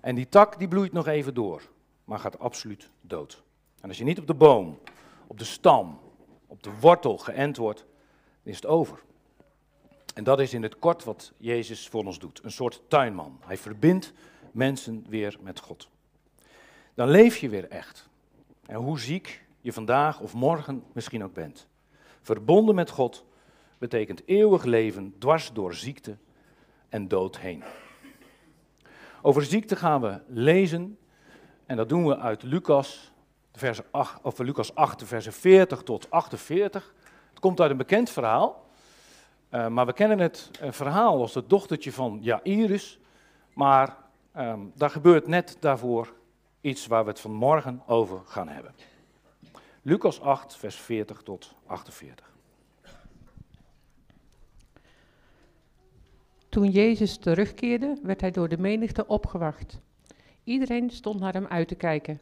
En 0.00 0.14
die 0.14 0.28
tak 0.28 0.58
die 0.58 0.68
bloeit 0.68 0.92
nog 0.92 1.06
even 1.06 1.34
door, 1.34 1.62
maar 2.04 2.18
gaat 2.18 2.38
absoluut 2.38 2.90
dood. 3.00 3.42
En 3.80 3.88
als 3.88 3.98
je 3.98 4.04
niet 4.04 4.18
op 4.18 4.26
de 4.26 4.34
boom, 4.34 4.78
op 5.26 5.38
de 5.38 5.44
stam, 5.44 6.00
op 6.46 6.62
de 6.62 6.70
wortel 6.80 7.18
geënt 7.18 7.56
wordt, 7.56 7.78
dan 8.42 8.52
is 8.52 8.56
het 8.56 8.66
over. 8.66 9.02
En 10.14 10.24
dat 10.24 10.40
is 10.40 10.54
in 10.54 10.62
het 10.62 10.78
kort 10.78 11.04
wat 11.04 11.32
Jezus 11.36 11.88
voor 11.88 12.04
ons 12.04 12.18
doet. 12.18 12.40
Een 12.42 12.52
soort 12.52 12.82
tuinman. 12.88 13.38
Hij 13.44 13.56
verbindt 13.56 14.12
mensen 14.52 15.04
weer 15.08 15.36
met 15.40 15.60
God. 15.60 15.88
Dan 16.94 17.08
leef 17.08 17.36
je 17.36 17.48
weer 17.48 17.68
echt. 17.68 18.08
En 18.66 18.76
hoe 18.76 19.00
ziek 19.00 19.44
je 19.60 19.72
vandaag 19.72 20.20
of 20.20 20.34
morgen 20.34 20.84
misschien 20.92 21.24
ook 21.24 21.34
bent. 21.34 21.66
Verbonden 22.20 22.74
met 22.74 22.90
God 22.90 23.24
betekent 23.78 24.22
eeuwig 24.26 24.64
leven 24.64 25.14
dwars 25.18 25.52
door 25.52 25.74
ziekte 25.74 26.16
en 26.88 27.08
dood 27.08 27.38
heen. 27.38 27.62
Over 29.22 29.44
ziekte 29.44 29.76
gaan 29.76 30.00
we 30.00 30.20
lezen. 30.26 30.98
En 31.66 31.76
dat 31.76 31.88
doen 31.88 32.06
we 32.06 32.18
uit 32.18 32.42
Lucas, 32.42 33.12
verse 33.52 33.84
8, 33.90 34.22
of 34.22 34.38
Lucas 34.38 34.74
8, 34.74 35.04
versen 35.04 35.32
40 35.32 35.82
tot 35.82 36.10
48. 36.10 36.94
Het 37.30 37.40
komt 37.40 37.60
uit 37.60 37.70
een 37.70 37.76
bekend 37.76 38.10
verhaal. 38.10 38.66
Uh, 39.50 39.66
maar 39.68 39.86
we 39.86 39.92
kennen 39.92 40.18
het 40.18 40.50
uh, 40.62 40.72
verhaal 40.72 41.20
als 41.20 41.34
het 41.34 41.48
dochtertje 41.48 41.92
van 41.92 42.18
Jairus. 42.22 42.98
Maar 43.52 43.96
um, 44.38 44.72
daar 44.74 44.90
gebeurt 44.90 45.26
net 45.26 45.56
daarvoor 45.60 46.14
iets 46.60 46.86
waar 46.86 47.04
we 47.04 47.10
het 47.10 47.20
vanmorgen 47.20 47.82
over 47.86 48.20
gaan 48.24 48.48
hebben. 48.48 48.74
Lucas 49.82 50.20
8, 50.20 50.56
vers 50.56 50.76
40 50.76 51.22
tot 51.22 51.54
48. 51.66 52.26
Toen 56.48 56.70
Jezus 56.70 57.16
terugkeerde, 57.16 57.98
werd 58.02 58.20
hij 58.20 58.30
door 58.30 58.48
de 58.48 58.58
menigte 58.58 59.06
opgewacht. 59.06 59.80
Iedereen 60.44 60.90
stond 60.90 61.20
naar 61.20 61.32
hem 61.32 61.46
uit 61.46 61.68
te 61.68 61.74
kijken. 61.74 62.20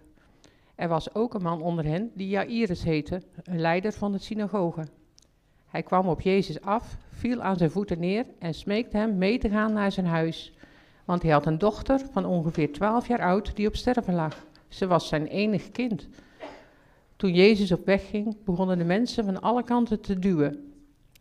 Er 0.75 0.89
was 0.89 1.15
ook 1.15 1.35
een 1.35 1.43
man 1.43 1.63
onder 1.63 1.85
hen 1.85 2.11
die 2.15 2.29
Jairus 2.29 2.83
heette, 2.83 3.23
een 3.43 3.61
leider 3.61 3.93
van 3.93 4.13
de 4.13 4.19
synagoge. 4.19 4.87
Hij 5.67 5.83
kwam 5.83 6.09
op 6.09 6.21
Jezus 6.21 6.61
af, 6.61 6.97
viel 7.09 7.43
aan 7.43 7.57
zijn 7.57 7.71
voeten 7.71 7.99
neer 7.99 8.27
en 8.39 8.55
smeekte 8.55 8.97
hem 8.97 9.19
mee 9.19 9.39
te 9.39 9.49
gaan 9.49 9.73
naar 9.73 9.93
zijn 9.93 10.07
huis. 10.07 10.56
Want 11.07 11.23
hij 11.23 11.33
had 11.33 11.47
een 11.47 11.59
dochter 11.59 12.01
van 12.13 12.25
ongeveer 12.25 12.73
twaalf 12.73 13.09
jaar 13.09 13.23
oud 13.23 13.57
die 13.57 13.67
op 13.67 13.77
sterven 13.77 14.15
lag. 14.15 14.47
Ze 14.69 14.87
was 14.87 15.09
zijn 15.09 15.27
enig 15.27 15.71
kind. 15.71 16.09
Toen 17.17 17.35
Jezus 17.35 17.73
op 17.73 17.87
weg 17.87 18.09
ging, 18.09 18.37
begonnen 18.45 18.79
de 18.79 18.85
mensen 18.85 19.25
van 19.25 19.41
alle 19.41 19.63
kanten 19.63 20.01
te 20.01 20.19
duwen. 20.19 20.73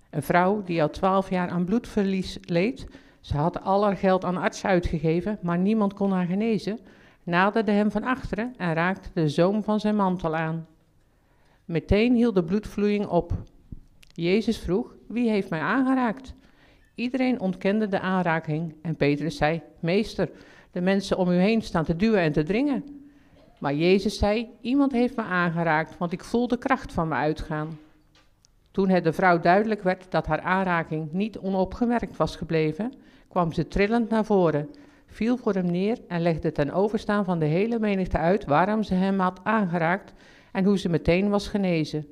Een 0.09 0.23
vrouw 0.23 0.63
die 0.63 0.81
al 0.81 0.89
twaalf 0.89 1.29
jaar 1.29 1.49
aan 1.49 1.65
bloedverlies 1.65 2.38
leed, 2.41 2.88
ze 3.25 3.38
had 3.38 3.63
al 3.63 3.83
haar 3.83 3.97
geld 3.97 4.25
aan 4.25 4.38
artsen 4.38 4.69
uitgegeven, 4.69 5.38
maar 5.41 5.57
niemand 5.57 5.93
kon 5.93 6.11
haar 6.11 6.25
genezen, 6.25 6.79
naderde 7.23 7.71
hem 7.71 7.91
van 7.91 8.03
achteren 8.03 8.53
en 8.57 8.73
raakte 8.73 9.09
de 9.13 9.29
zoom 9.29 9.63
van 9.63 9.79
zijn 9.79 9.95
mantel 9.95 10.36
aan. 10.36 10.67
Meteen 11.65 12.15
hield 12.15 12.36
de 12.36 12.43
bloedvloeiing 12.43 13.07
op. 13.07 13.33
Jezus 14.13 14.57
vroeg, 14.57 14.95
wie 15.07 15.29
heeft 15.29 15.49
mij 15.49 15.59
aangeraakt? 15.59 16.33
Iedereen 16.95 17.39
ontkende 17.39 17.87
de 17.87 17.99
aanraking 17.99 18.75
en 18.81 18.95
Petrus 18.95 19.37
zei, 19.37 19.61
meester, 19.79 20.29
de 20.71 20.81
mensen 20.81 21.17
om 21.17 21.29
u 21.29 21.35
heen 21.35 21.61
staan 21.61 21.85
te 21.85 21.95
duwen 21.95 22.19
en 22.19 22.31
te 22.31 22.43
dringen. 22.43 22.83
Maar 23.59 23.75
Jezus 23.75 24.17
zei, 24.17 24.49
iemand 24.61 24.91
heeft 24.91 25.15
me 25.15 25.21
aangeraakt, 25.21 25.97
want 25.97 26.11
ik 26.11 26.23
voel 26.23 26.47
de 26.47 26.57
kracht 26.57 26.93
van 26.93 27.07
me 27.07 27.13
uitgaan. 27.13 27.79
Toen 28.71 28.89
het 28.89 29.03
de 29.03 29.13
vrouw 29.13 29.39
duidelijk 29.39 29.83
werd 29.83 30.11
dat 30.11 30.25
haar 30.25 30.41
aanraking 30.41 31.11
niet 31.11 31.37
onopgemerkt 31.37 32.17
was 32.17 32.35
gebleven, 32.35 32.93
kwam 33.27 33.51
ze 33.51 33.67
trillend 33.67 34.09
naar 34.09 34.25
voren, 34.25 34.69
viel 35.05 35.37
voor 35.37 35.53
hem 35.53 35.71
neer 35.71 35.97
en 36.07 36.21
legde 36.21 36.51
ten 36.51 36.71
overstaan 36.71 37.25
van 37.25 37.39
de 37.39 37.45
hele 37.45 37.79
menigte 37.79 38.17
uit 38.17 38.45
waarom 38.45 38.83
ze 38.83 38.93
hem 38.93 39.19
had 39.19 39.39
aangeraakt 39.43 40.13
en 40.51 40.63
hoe 40.63 40.77
ze 40.77 40.89
meteen 40.89 41.29
was 41.29 41.47
genezen. 41.47 42.07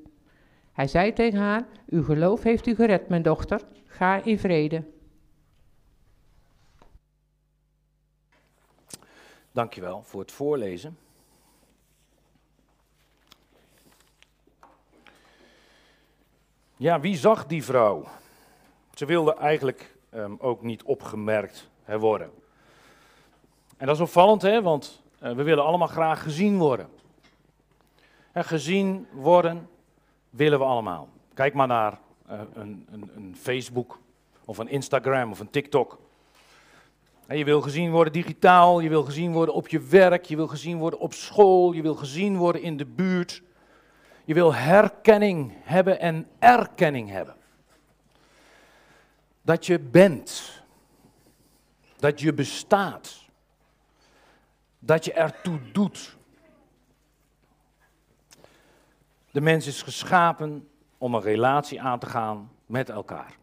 Hij 0.72 0.88
zei 0.88 1.14
tegen 1.14 1.40
haar: 1.40 1.66
Uw 1.90 2.04
geloof 2.04 2.44
heeft 2.44 2.68
u 2.68 2.76
gered, 2.76 3.10
mijn 3.10 3.22
dochter. 3.22 3.62
In 4.04 4.40
vrede. 4.40 4.84
Dankjewel 9.52 10.04
voor 10.04 10.22
het 10.22 10.32
voorlezen. 10.32 10.98
Ja, 16.76 17.00
wie 17.00 17.16
zag 17.16 17.46
die 17.46 17.64
vrouw? 17.64 18.06
Ze 18.94 19.06
wilde 19.06 19.36
eigenlijk 19.36 19.96
um, 20.14 20.38
ook 20.40 20.62
niet 20.62 20.84
opgemerkt 20.84 21.70
worden. 21.86 22.32
En 23.78 23.86
dat 23.86 23.96
is 23.96 24.02
opvallend, 24.02 24.42
hè, 24.42 24.62
want 24.62 25.02
uh, 25.22 25.32
we 25.32 25.44
willen 25.44 25.64
allemaal 25.64 25.88
graag 25.88 26.24
gezien 26.24 26.58
worden. 26.58 26.90
En 28.32 28.44
gezien 28.46 29.08
worden 29.12 29.70
willen 30.30 30.60
we 30.60 30.66
allemaal. 30.66 31.10
Kijk 31.34 31.54
maar 31.54 31.68
naar 31.68 32.00
een, 32.28 32.86
een, 32.92 33.12
een, 33.16 33.36
Facebook 33.40 34.00
of 34.46 34.58
een 34.58 34.70
Instagram 34.70 35.32
of 35.32 35.40
een 35.40 35.50
TikTok. 35.50 36.00
En 37.26 37.38
je 37.38 37.46
wil 37.46 37.62
gezien 37.62 37.92
worden 37.92 38.14
digitaal, 38.14 38.80
je 38.80 38.90
wil 38.90 39.04
gezien 39.04 39.32
worden 39.32 39.56
op 39.56 39.68
je 39.68 39.80
werk, 39.80 40.26
je 40.26 40.36
wil 40.36 40.48
gezien 40.48 40.78
worden 40.78 41.00
op 41.00 41.14
school, 41.14 41.72
je 41.72 41.82
wil 41.82 41.96
gezien 41.96 42.38
worden 42.38 42.62
in 42.62 42.78
de 42.78 42.86
buurt. 42.86 43.42
Je 44.26 44.34
wil 44.34 44.54
herkenning 44.54 45.54
hebben 45.62 46.00
en 46.00 46.28
erkenning 46.40 47.10
hebben. 47.10 47.36
Dat 49.42 49.66
je 49.66 49.80
bent. 49.80 50.62
Dat 51.98 52.20
je 52.20 52.34
bestaat. 52.34 53.22
Dat 54.80 55.06
je 55.06 55.14
ertoe 55.14 55.60
doet. 55.72 56.18
De 59.32 59.42
mens 59.42 59.68
is 59.68 59.82
geschapen 59.82 60.68
om 61.04 61.16
een 61.16 61.22
relatie 61.22 61.82
aan 61.82 62.00
te 62.00 62.06
gaan 62.06 62.52
met 62.66 62.90
elkaar. 62.90 63.38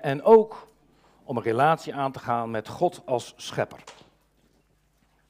en 0.00 0.22
ook 0.22 0.68
om 1.24 1.36
een 1.36 1.42
relatie 1.42 1.94
aan 1.94 2.12
te 2.12 2.18
gaan 2.18 2.50
met 2.50 2.68
God 2.68 3.02
als 3.04 3.34
schepper. 3.36 3.78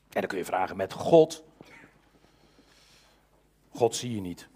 En 0.08 0.20
dan 0.20 0.26
kun 0.26 0.38
je 0.38 0.44
vragen, 0.44 0.76
met 0.76 0.92
God? 0.92 1.44
God 3.70 3.96
zie 3.96 4.14
je 4.14 4.20
niet. 4.20 4.48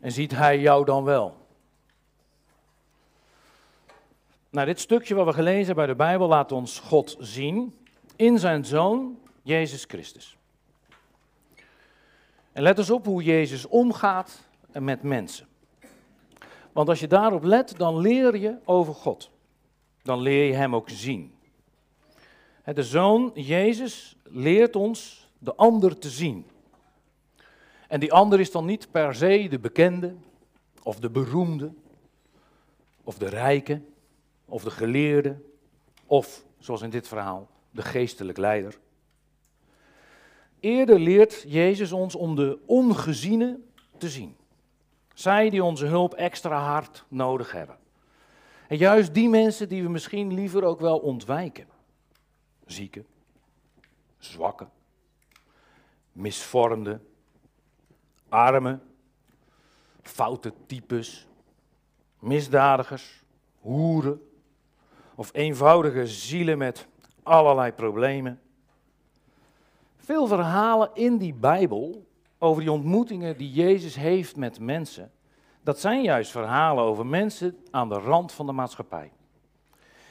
En 0.00 0.12
ziet 0.12 0.30
Hij 0.30 0.60
jou 0.60 0.84
dan 0.84 1.04
wel? 1.04 1.46
Nou, 4.50 4.66
dit 4.66 4.80
stukje 4.80 5.14
wat 5.14 5.26
we 5.26 5.32
gelezen 5.32 5.74
bij 5.74 5.86
de 5.86 5.94
Bijbel 5.94 6.28
laat 6.28 6.52
ons 6.52 6.78
God 6.78 7.16
zien 7.18 7.78
in 8.16 8.38
zijn 8.38 8.64
Zoon, 8.64 9.18
Jezus 9.42 9.84
Christus. 9.84 10.36
En 12.52 12.62
let 12.62 12.78
eens 12.78 12.90
op 12.90 13.04
hoe 13.04 13.22
Jezus 13.22 13.66
omgaat 13.66 14.44
met 14.84 15.02
mensen. 15.02 15.46
Want 16.72 16.88
als 16.88 17.00
je 17.00 17.06
daarop 17.06 17.42
let, 17.42 17.74
dan 17.76 17.98
leer 17.98 18.36
je 18.36 18.56
over 18.64 18.94
God. 18.94 19.30
dan 20.02 20.20
leer 20.20 20.46
je 20.46 20.52
hem 20.52 20.74
ook 20.74 20.88
zien. 20.88 21.34
De 22.64 22.82
zoon 22.82 23.30
Jezus 23.34 24.16
leert 24.22 24.76
ons 24.76 25.28
de 25.38 25.54
ander 25.54 25.98
te 25.98 26.08
zien. 26.08 26.46
En 27.88 28.00
die 28.00 28.12
ander 28.12 28.40
is 28.40 28.50
dan 28.50 28.64
niet 28.64 28.90
per 28.90 29.14
se 29.14 29.46
de 29.50 29.58
bekende, 29.58 30.14
of 30.82 31.00
de 31.00 31.10
beroemde, 31.10 31.72
of 33.04 33.18
de 33.18 33.28
rijke, 33.28 33.80
of 34.44 34.62
de 34.62 34.70
geleerde, 34.70 35.40
of, 36.06 36.44
zoals 36.58 36.82
in 36.82 36.90
dit 36.90 37.08
verhaal, 37.08 37.48
de 37.70 37.82
geestelijk 37.82 38.38
leider. 38.38 38.78
Eerder 40.60 41.00
leert 41.00 41.44
Jezus 41.46 41.92
ons 41.92 42.14
om 42.14 42.34
de 42.34 42.58
ongeziene 42.66 43.58
te 43.98 44.08
zien. 44.08 44.36
Zij 45.16 45.50
die 45.50 45.64
onze 45.64 45.86
hulp 45.86 46.14
extra 46.14 46.58
hard 46.58 47.04
nodig 47.08 47.52
hebben. 47.52 47.76
En 48.68 48.76
juist 48.76 49.14
die 49.14 49.28
mensen 49.28 49.68
die 49.68 49.82
we 49.82 49.88
misschien 49.88 50.34
liever 50.34 50.64
ook 50.64 50.80
wel 50.80 50.98
ontwijken. 50.98 51.66
Zieken, 52.66 53.06
zwakken, 54.18 54.70
misvormden, 56.12 57.06
armen, 58.28 58.82
foute 60.02 60.52
types, 60.66 61.26
misdadigers, 62.18 63.22
hoeren 63.60 64.28
of 65.14 65.30
eenvoudige 65.32 66.06
zielen 66.06 66.58
met 66.58 66.86
allerlei 67.22 67.72
problemen. 67.72 68.40
Veel 69.96 70.26
verhalen 70.26 70.90
in 70.94 71.16
die 71.16 71.34
Bijbel 71.34 72.06
over 72.46 72.62
die 72.62 72.72
ontmoetingen 72.72 73.36
die 73.36 73.52
Jezus 73.52 73.94
heeft 73.94 74.36
met 74.36 74.60
mensen, 74.60 75.12
dat 75.62 75.80
zijn 75.80 76.02
juist 76.02 76.30
verhalen 76.30 76.84
over 76.84 77.06
mensen 77.06 77.56
aan 77.70 77.88
de 77.88 77.98
rand 77.98 78.32
van 78.32 78.46
de 78.46 78.52
maatschappij. 78.52 79.12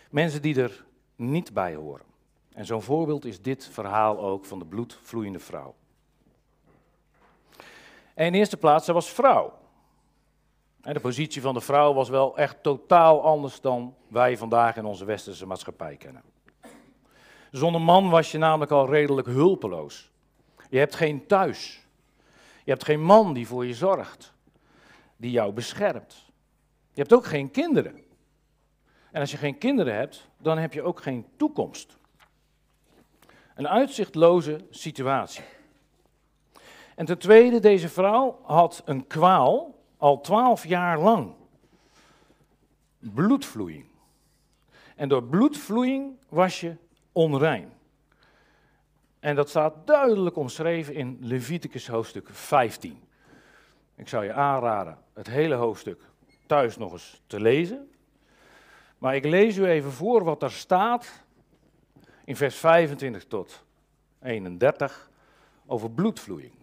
Mensen 0.09 0.41
die 0.41 0.61
er 0.61 0.85
niet 1.15 1.53
bij 1.53 1.75
horen. 1.75 2.05
En 2.53 2.65
zo'n 2.65 2.81
voorbeeld 2.81 3.25
is 3.25 3.41
dit 3.41 3.69
verhaal 3.71 4.19
ook 4.19 4.45
van 4.45 4.59
de 4.59 4.65
bloedvloeiende 4.65 5.39
vrouw. 5.39 5.75
En 8.13 8.25
in 8.25 8.33
eerste 8.33 8.57
plaats, 8.57 8.85
zij 8.85 8.93
was 8.93 9.09
vrouw. 9.09 9.53
En 10.81 10.93
de 10.93 10.99
positie 10.99 11.41
van 11.41 11.53
de 11.53 11.61
vrouw 11.61 11.93
was 11.93 12.09
wel 12.09 12.37
echt 12.37 12.63
totaal 12.63 13.23
anders 13.23 13.61
dan 13.61 13.95
wij 14.07 14.37
vandaag 14.37 14.77
in 14.77 14.85
onze 14.85 15.05
westerse 15.05 15.45
maatschappij 15.45 15.95
kennen. 15.95 16.23
Zonder 17.51 17.81
man 17.81 18.09
was 18.09 18.31
je 18.31 18.37
namelijk 18.37 18.71
al 18.71 18.89
redelijk 18.89 19.27
hulpeloos. 19.27 20.11
Je 20.69 20.77
hebt 20.77 20.95
geen 20.95 21.27
thuis. 21.27 21.84
Je 22.65 22.71
hebt 22.71 22.83
geen 22.83 23.01
man 23.01 23.33
die 23.33 23.47
voor 23.47 23.65
je 23.65 23.73
zorgt, 23.73 24.33
die 25.17 25.31
jou 25.31 25.53
beschermt. 25.53 26.31
Je 26.91 27.01
hebt 27.01 27.13
ook 27.13 27.25
geen 27.25 27.51
kinderen. 27.51 28.03
En 29.11 29.21
als 29.21 29.31
je 29.31 29.37
geen 29.37 29.57
kinderen 29.57 29.95
hebt, 29.95 30.29
dan 30.37 30.57
heb 30.57 30.73
je 30.73 30.81
ook 30.81 31.01
geen 31.01 31.25
toekomst. 31.37 31.97
Een 33.55 33.67
uitzichtloze 33.67 34.65
situatie. 34.69 35.43
En 36.95 37.05
ten 37.05 37.17
tweede, 37.17 37.59
deze 37.59 37.89
vrouw 37.89 38.39
had 38.43 38.81
een 38.85 39.07
kwaal 39.07 39.83
al 39.97 40.21
twaalf 40.21 40.65
jaar 40.65 40.99
lang. 40.99 41.33
Bloedvloeiing. 42.99 43.85
En 44.95 45.09
door 45.09 45.23
bloedvloeiing 45.23 46.17
was 46.29 46.59
je 46.59 46.75
onrein. 47.11 47.74
En 49.25 49.35
dat 49.35 49.49
staat 49.49 49.73
duidelijk 49.85 50.35
omschreven 50.35 50.93
in 50.93 51.17
Leviticus 51.21 51.87
hoofdstuk 51.87 52.29
15. 52.31 53.03
Ik 53.95 54.07
zou 54.07 54.23
je 54.23 54.33
aanraden 54.33 54.97
het 55.13 55.27
hele 55.27 55.55
hoofdstuk 55.55 56.01
thuis 56.45 56.77
nog 56.77 56.91
eens 56.91 57.21
te 57.27 57.39
lezen. 57.39 57.91
Maar 58.97 59.15
ik 59.15 59.25
lees 59.25 59.57
u 59.57 59.65
even 59.65 59.91
voor 59.91 60.23
wat 60.23 60.43
er 60.43 60.51
staat 60.51 61.23
in 62.25 62.35
vers 62.35 62.55
25 62.55 63.25
tot 63.25 63.63
31 64.21 65.09
over 65.65 65.91
bloedvloeiing. 65.91 66.53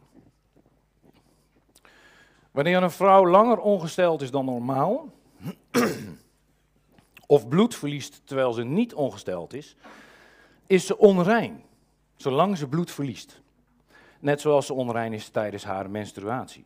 Wanneer 2.51 2.83
een 2.83 2.91
vrouw 2.91 3.27
langer 3.27 3.59
ongesteld 3.59 4.23
is 4.23 4.31
dan 4.31 4.45
normaal, 4.45 5.13
of 7.27 7.49
bloed 7.49 7.75
verliest 7.75 8.21
terwijl 8.25 8.53
ze 8.53 8.65
niet 8.65 8.95
ongesteld 8.95 9.55
is, 9.55 9.77
is 10.67 10.87
ze 10.87 10.99
onrein, 10.99 11.65
zolang 12.23 12.59
ze 12.59 12.69
bloed 12.69 12.91
verliest. 12.91 13.41
Net 14.21 14.41
zoals 14.41 14.67
ze 14.67 14.75
onrein 14.75 15.13
is 15.13 15.29
tijdens 15.29 15.65
haar 15.65 15.91
menstruatie. 15.91 16.65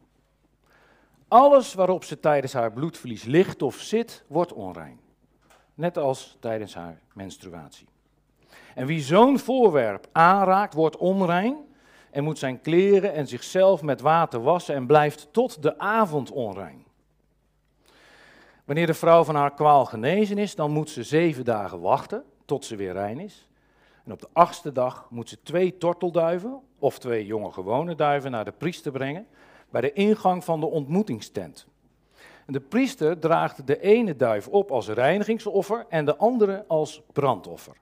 Alles 1.29 1.75
waarop 1.75 2.05
ze 2.05 2.21
tijdens 2.21 2.53
haar 2.53 2.73
bloedverlies 2.73 3.25
ligt 3.25 3.63
of 3.63 3.77
zit, 3.77 4.25
wordt 4.27 4.53
onrein. 4.53 5.01
Net 5.75 5.99
als 5.99 6.37
tijdens 6.41 6.75
haar 6.75 7.01
menstruatie. 7.13 7.89
En 8.75 8.87
wie 8.87 9.01
zo'n 9.01 9.39
voorwerp 9.39 10.09
aanraakt, 10.13 10.75
wordt 10.75 10.97
onrein 10.97 11.57
en 12.11 12.25
moet 12.25 12.39
zijn 12.39 12.61
kleren 12.61 13.13
en 13.13 13.27
zichzelf 13.27 13.83
met 13.83 14.01
water 14.01 14.43
wassen 14.43 14.75
en 14.75 14.87
blijft 14.87 15.29
tot 15.33 15.63
de 15.63 15.79
avond 15.79 16.31
onrein. 16.31 16.85
Wanneer 18.65 18.87
de 18.87 18.95
vrouw 18.95 19.25
van 19.25 19.35
haar 19.35 19.55
kwaal 19.55 19.85
genezen 19.85 20.39
is, 20.39 20.55
dan 20.55 20.71
moet 20.71 20.91
ze 20.91 21.03
zeven 21.03 21.45
dagen 21.45 21.81
wachten 21.81 22.25
tot 22.45 22.65
ze 22.65 22.77
weer 22.77 22.93
rein 22.93 23.21
is. 23.21 23.46
En 24.07 24.13
op 24.13 24.21
de 24.21 24.29
achtste 24.33 24.73
dag 24.73 25.07
moet 25.11 25.29
ze 25.29 25.43
twee 25.43 25.79
tortelduiven 25.79 26.61
of 26.79 26.99
twee 26.99 27.27
jonge 27.27 27.53
gewone 27.53 27.95
duiven 27.95 28.31
naar 28.31 28.45
de 28.45 28.53
priester 28.53 28.93
brengen 28.93 29.27
bij 29.71 29.81
de 29.81 29.93
ingang 29.93 30.45
van 30.45 30.61
de 30.61 30.67
ontmoetingstent. 30.67 31.67
En 32.47 32.53
de 32.53 32.61
priester 32.61 33.19
draagt 33.19 33.67
de 33.67 33.81
ene 33.81 34.17
duif 34.17 34.49
op 34.49 34.71
als 34.71 34.89
reinigingsoffer 34.89 35.87
en 35.89 36.05
de 36.05 36.17
andere 36.17 36.65
als 36.69 37.03
brandoffer. 37.13 37.77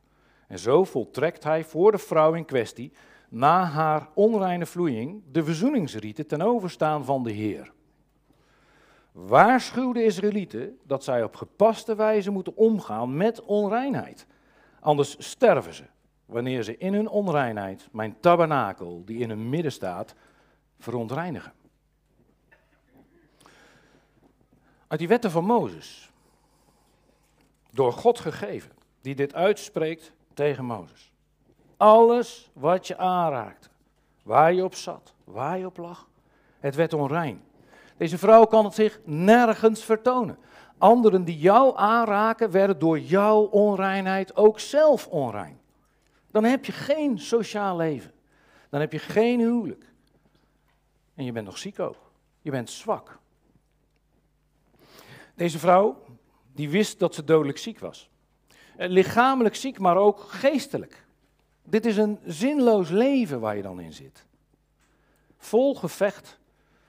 En 0.48 0.58
zo 0.58 0.84
voltrekt 0.84 1.44
hij 1.44 1.64
voor 1.64 1.92
de 1.92 1.98
vrouw 1.98 2.34
in 2.34 2.44
kwestie 2.44 2.92
na 3.28 3.64
haar 3.64 4.08
onreine 4.14 4.66
vloeiing 4.66 5.22
de 5.32 5.44
verzoeningsrieten 5.44 6.26
ten 6.26 6.42
overstaan 6.42 7.04
van 7.04 7.22
de 7.22 7.32
Heer. 7.32 7.72
Waarschuw 9.12 9.92
de 9.92 10.04
Israëlieten 10.04 10.78
dat 10.86 11.04
zij 11.04 11.22
op 11.22 11.36
gepaste 11.36 11.94
wijze 11.94 12.30
moeten 12.30 12.56
omgaan 12.56 13.16
met 13.16 13.42
onreinheid. 13.42 14.26
Anders 14.80 15.16
sterven 15.18 15.74
ze 15.74 15.84
wanneer 16.26 16.62
ze 16.62 16.76
in 16.76 16.94
hun 16.94 17.08
onreinheid 17.08 17.88
mijn 17.92 18.20
tabernakel, 18.20 19.02
die 19.04 19.18
in 19.18 19.28
hun 19.28 19.48
midden 19.48 19.72
staat, 19.72 20.14
verontreinigen. 20.78 21.52
Uit 24.86 24.98
die 24.98 25.08
wetten 25.08 25.30
van 25.30 25.44
Mozes, 25.44 26.10
door 27.70 27.92
God 27.92 28.20
gegeven, 28.20 28.70
die 29.00 29.14
dit 29.14 29.34
uitspreekt 29.34 30.12
tegen 30.34 30.64
Mozes. 30.64 31.12
Alles 31.76 32.50
wat 32.52 32.86
je 32.86 32.96
aanraakte, 32.96 33.68
waar 34.22 34.52
je 34.52 34.64
op 34.64 34.74
zat, 34.74 35.14
waar 35.24 35.58
je 35.58 35.66
op 35.66 35.76
lag, 35.76 36.08
het 36.60 36.74
werd 36.74 36.92
onrein. 36.92 37.42
Deze 37.96 38.18
vrouw 38.18 38.44
kan 38.44 38.64
het 38.64 38.74
zich 38.74 39.00
nergens 39.04 39.84
vertonen. 39.84 40.38
Anderen 40.78 41.24
die 41.24 41.38
jou 41.38 41.76
aanraken, 41.76 42.50
werden 42.50 42.78
door 42.78 42.98
jouw 42.98 43.42
onreinheid 43.42 44.36
ook 44.36 44.60
zelf 44.60 45.06
onrein. 45.06 45.60
Dan 46.35 46.45
heb 46.45 46.64
je 46.64 46.72
geen 46.72 47.18
sociaal 47.18 47.76
leven. 47.76 48.12
Dan 48.68 48.80
heb 48.80 48.93
je 48.93 48.99
geen 48.99 49.41
huwelijk. 49.41 49.93
En 51.14 51.24
je 51.24 51.32
bent 51.32 51.47
nog 51.47 51.59
ziek 51.59 51.78
ook. 51.78 52.11
Je 52.41 52.51
bent 52.51 52.70
zwak. 52.70 53.18
Deze 55.35 55.59
vrouw, 55.59 56.05
die 56.53 56.70
wist 56.70 56.99
dat 56.99 57.14
ze 57.14 57.24
dodelijk 57.24 57.59
ziek 57.59 57.78
was. 57.78 58.11
Eh, 58.76 58.89
Lichamelijk 58.89 59.55
ziek, 59.55 59.78
maar 59.78 59.97
ook 59.97 60.20
geestelijk. 60.20 61.07
Dit 61.62 61.87
is 61.87 61.97
een 61.97 62.18
zinloos 62.24 62.91
leven 62.91 63.41
waar 63.41 63.57
je 63.57 63.62
dan 63.62 63.80
in 63.80 63.93
zit. 63.93 64.26
Vol 65.37 65.74
gevecht 65.74 66.39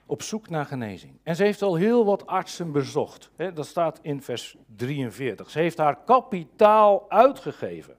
op 0.06 0.22
zoek 0.22 0.50
naar 0.50 0.66
genezing. 0.66 1.20
En 1.24 1.36
ze 1.36 1.43
heeft 1.43 1.62
al 1.62 1.76
heel 1.76 2.06
wat 2.06 2.28
artsen 2.28 2.72
bezocht. 2.72 3.32
Dat 3.54 3.68
staat 3.68 4.00
in 4.02 4.22
vers 4.22 4.58
43. 4.76 5.50
Ze 5.50 5.60
heeft 5.60 5.78
haar 5.78 6.04
kapitaal 6.04 7.10
uitgegeven. 7.10 7.98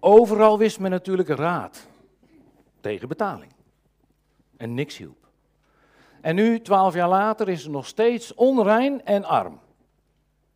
Overal 0.00 0.58
wist 0.58 0.80
men 0.80 0.90
natuurlijk 0.90 1.28
raad 1.28 1.86
tegen 2.80 3.08
betaling. 3.08 3.52
En 4.56 4.74
niks 4.74 4.96
hielp. 4.96 5.28
En 6.20 6.34
nu, 6.34 6.60
twaalf 6.60 6.94
jaar 6.94 7.08
later, 7.08 7.48
is 7.48 7.62
ze 7.62 7.70
nog 7.70 7.86
steeds 7.86 8.34
onrein 8.34 9.04
en 9.04 9.24
arm. 9.24 9.60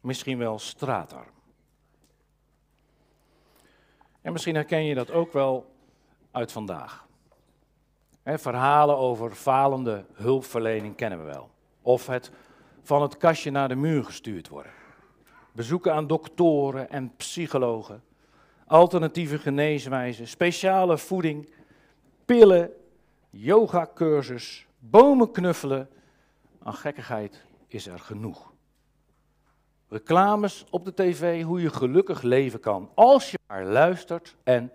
Misschien 0.01 0.38
wel 0.38 0.59
straatarm. 0.59 1.30
En 4.20 4.32
misschien 4.32 4.55
herken 4.55 4.84
je 4.84 4.95
dat 4.95 5.11
ook 5.11 5.32
wel 5.32 5.74
uit 6.30 6.53
vandaag. 6.53 7.09
Verhalen 8.24 8.97
over 8.97 9.34
falende 9.34 10.05
hulpverlening 10.12 10.97
kennen 10.97 11.18
we 11.18 11.24
wel. 11.24 11.51
Of 11.82 12.07
het 12.07 12.30
van 12.82 13.03
het 13.03 13.16
kastje 13.16 13.51
naar 13.51 13.68
de 13.68 13.74
muur 13.74 14.05
gestuurd 14.05 14.49
worden. 14.49 14.72
Bezoeken 15.53 15.95
aan 15.95 16.07
doktoren 16.07 16.91
en 16.91 17.16
psychologen. 17.16 18.03
Alternatieve 18.71 19.39
geneeswijzen, 19.39 20.29
speciale 20.29 20.99
voeding, 20.99 21.53
pillen, 22.25 22.71
yogacursus, 23.31 24.66
bomen 24.79 25.31
knuffelen. 25.31 25.89
Aan 26.62 26.75
gekkigheid 26.75 27.45
is 27.66 27.87
er 27.87 27.99
genoeg. 27.99 28.53
reclames 29.89 30.64
op 30.71 30.85
de 30.85 30.95
tv 30.95 31.43
hoe 31.43 31.61
je 31.61 31.71
gelukkig 31.71 32.23
leven 32.23 32.61
kan. 32.61 32.91
Als 32.95 33.31
je 33.31 33.39
maar 33.47 33.64
luistert 33.64 34.37
en 34.43 34.73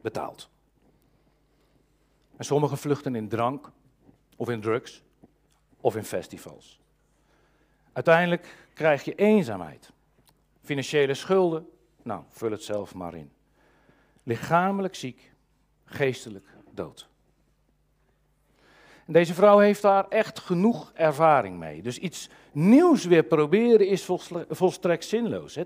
betaalt. 0.00 0.48
En 2.36 2.44
sommigen 2.44 2.78
vluchten 2.78 3.14
in 3.14 3.28
drank 3.28 3.70
of 4.36 4.48
in 4.48 4.60
drugs 4.60 5.02
of 5.80 5.96
in 5.96 6.04
festivals. 6.04 6.80
Uiteindelijk 7.92 8.68
krijg 8.74 9.04
je 9.04 9.14
eenzaamheid, 9.14 9.92
financiële 10.62 11.14
schulden, 11.14 11.68
nou, 12.06 12.22
vul 12.28 12.50
het 12.50 12.62
zelf 12.62 12.94
maar 12.94 13.14
in. 13.14 13.30
Lichamelijk 14.22 14.94
ziek, 14.94 15.32
geestelijk 15.84 16.46
dood. 16.70 17.08
En 19.06 19.12
deze 19.12 19.34
vrouw 19.34 19.58
heeft 19.58 19.82
daar 19.82 20.08
echt 20.08 20.40
genoeg 20.40 20.92
ervaring 20.94 21.58
mee. 21.58 21.82
Dus 21.82 21.98
iets 21.98 22.28
nieuws 22.52 23.04
weer 23.04 23.22
proberen 23.22 23.86
is 23.86 24.08
volstrekt 24.48 25.04
zinloos. 25.04 25.54
Hè? 25.54 25.64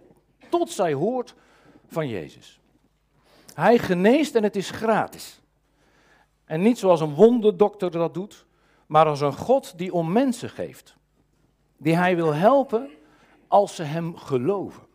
Tot 0.49 0.71
zij 0.71 0.93
hoort 0.93 1.35
van 1.87 2.09
Jezus. 2.09 2.61
Hij 3.55 3.79
geneest 3.79 4.35
en 4.35 4.43
het 4.43 4.57
is 4.57 4.71
gratis. 4.71 5.41
En 6.45 6.63
niet 6.63 6.79
zoals 6.79 7.01
een 7.01 7.15
wonderdokter 7.15 7.91
dat 7.91 8.15
doet, 8.15 8.47
maar 8.87 9.07
als 9.07 9.21
een 9.21 9.37
God 9.37 9.79
die 9.79 9.93
om 9.93 10.13
mensen 10.13 10.51
geeft. 10.51 10.97
Die 11.77 11.97
hij 11.97 12.17
wil 12.17 12.35
helpen 12.35 12.91
als 13.49 13.75
ze 13.75 13.83
hem 13.83 14.17
geloven. 14.17 14.89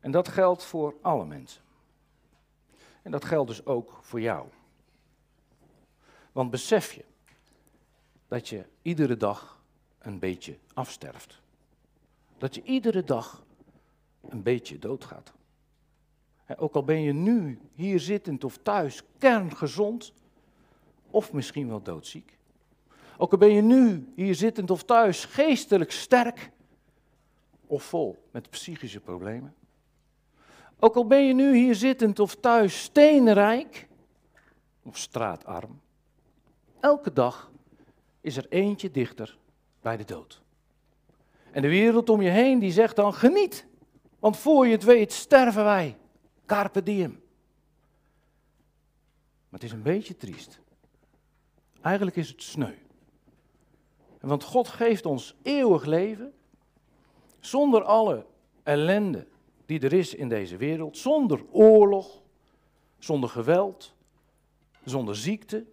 En 0.00 0.10
dat 0.10 0.28
geldt 0.28 0.64
voor 0.64 0.94
alle 1.00 1.26
mensen. 1.26 1.62
En 3.02 3.10
dat 3.10 3.24
geldt 3.24 3.48
dus 3.48 3.66
ook 3.66 3.98
voor 4.02 4.20
jou. 4.20 4.48
Want 6.32 6.50
besef 6.50 6.92
je 6.92 7.04
dat 8.28 8.48
je 8.48 8.64
iedere 8.82 9.16
dag 9.16 9.62
een 9.98 10.18
beetje 10.18 10.58
afsterft. 10.74 11.40
Dat 12.38 12.54
je 12.54 12.62
iedere 12.62 13.04
dag 13.04 13.44
een 14.28 14.42
beetje 14.42 14.78
doodgaat. 14.78 15.32
Ook 16.56 16.74
al 16.74 16.84
ben 16.84 17.00
je 17.00 17.12
nu 17.12 17.58
hier 17.74 18.00
zittend 18.00 18.44
of 18.44 18.58
thuis 18.58 19.02
kerngezond, 19.18 20.12
of 21.10 21.32
misschien 21.32 21.68
wel 21.68 21.82
doodziek. 21.82 22.38
Ook 23.16 23.32
al 23.32 23.38
ben 23.38 23.52
je 23.52 23.62
nu 23.62 24.12
hier 24.14 24.34
zittend 24.34 24.70
of 24.70 24.82
thuis 24.82 25.24
geestelijk 25.24 25.90
sterk, 25.90 26.50
of 27.66 27.82
vol 27.82 28.28
met 28.30 28.50
psychische 28.50 29.00
problemen. 29.00 29.54
Ook 30.80 30.96
al 30.96 31.06
ben 31.06 31.26
je 31.26 31.34
nu 31.34 31.56
hier 31.56 31.74
zittend 31.74 32.18
of 32.18 32.34
thuis 32.34 32.82
steenrijk, 32.82 33.88
of 34.82 34.98
straatarm. 34.98 35.80
Elke 36.80 37.12
dag 37.12 37.50
is 38.20 38.36
er 38.36 38.46
eentje 38.48 38.90
dichter 38.90 39.38
bij 39.80 39.96
de 39.96 40.04
dood. 40.04 40.42
En 41.50 41.62
de 41.62 41.68
wereld 41.68 42.08
om 42.08 42.20
je 42.20 42.30
heen 42.30 42.58
die 42.58 42.72
zegt 42.72 42.96
dan 42.96 43.14
geniet, 43.14 43.66
want 44.18 44.36
voor 44.36 44.66
je 44.66 44.72
het 44.72 44.84
weet 44.84 45.12
sterven 45.12 45.64
wij. 45.64 45.96
Carpe 46.46 46.82
diem. 46.82 47.10
Maar 49.48 49.60
het 49.60 49.62
is 49.62 49.72
een 49.72 49.82
beetje 49.82 50.16
triest. 50.16 50.60
Eigenlijk 51.80 52.16
is 52.16 52.28
het 52.28 52.42
sneu. 52.42 52.74
Want 54.20 54.44
God 54.44 54.68
geeft 54.68 55.06
ons 55.06 55.34
eeuwig 55.42 55.84
leven 55.84 56.32
zonder 57.40 57.82
alle 57.82 58.26
ellende 58.62 59.26
die 59.70 59.80
er 59.80 59.92
is 59.92 60.14
in 60.14 60.28
deze 60.28 60.56
wereld, 60.56 60.98
zonder 60.98 61.44
oorlog, 61.50 62.22
zonder 62.98 63.28
geweld, 63.28 63.94
zonder 64.84 65.16
ziekte, 65.16 65.64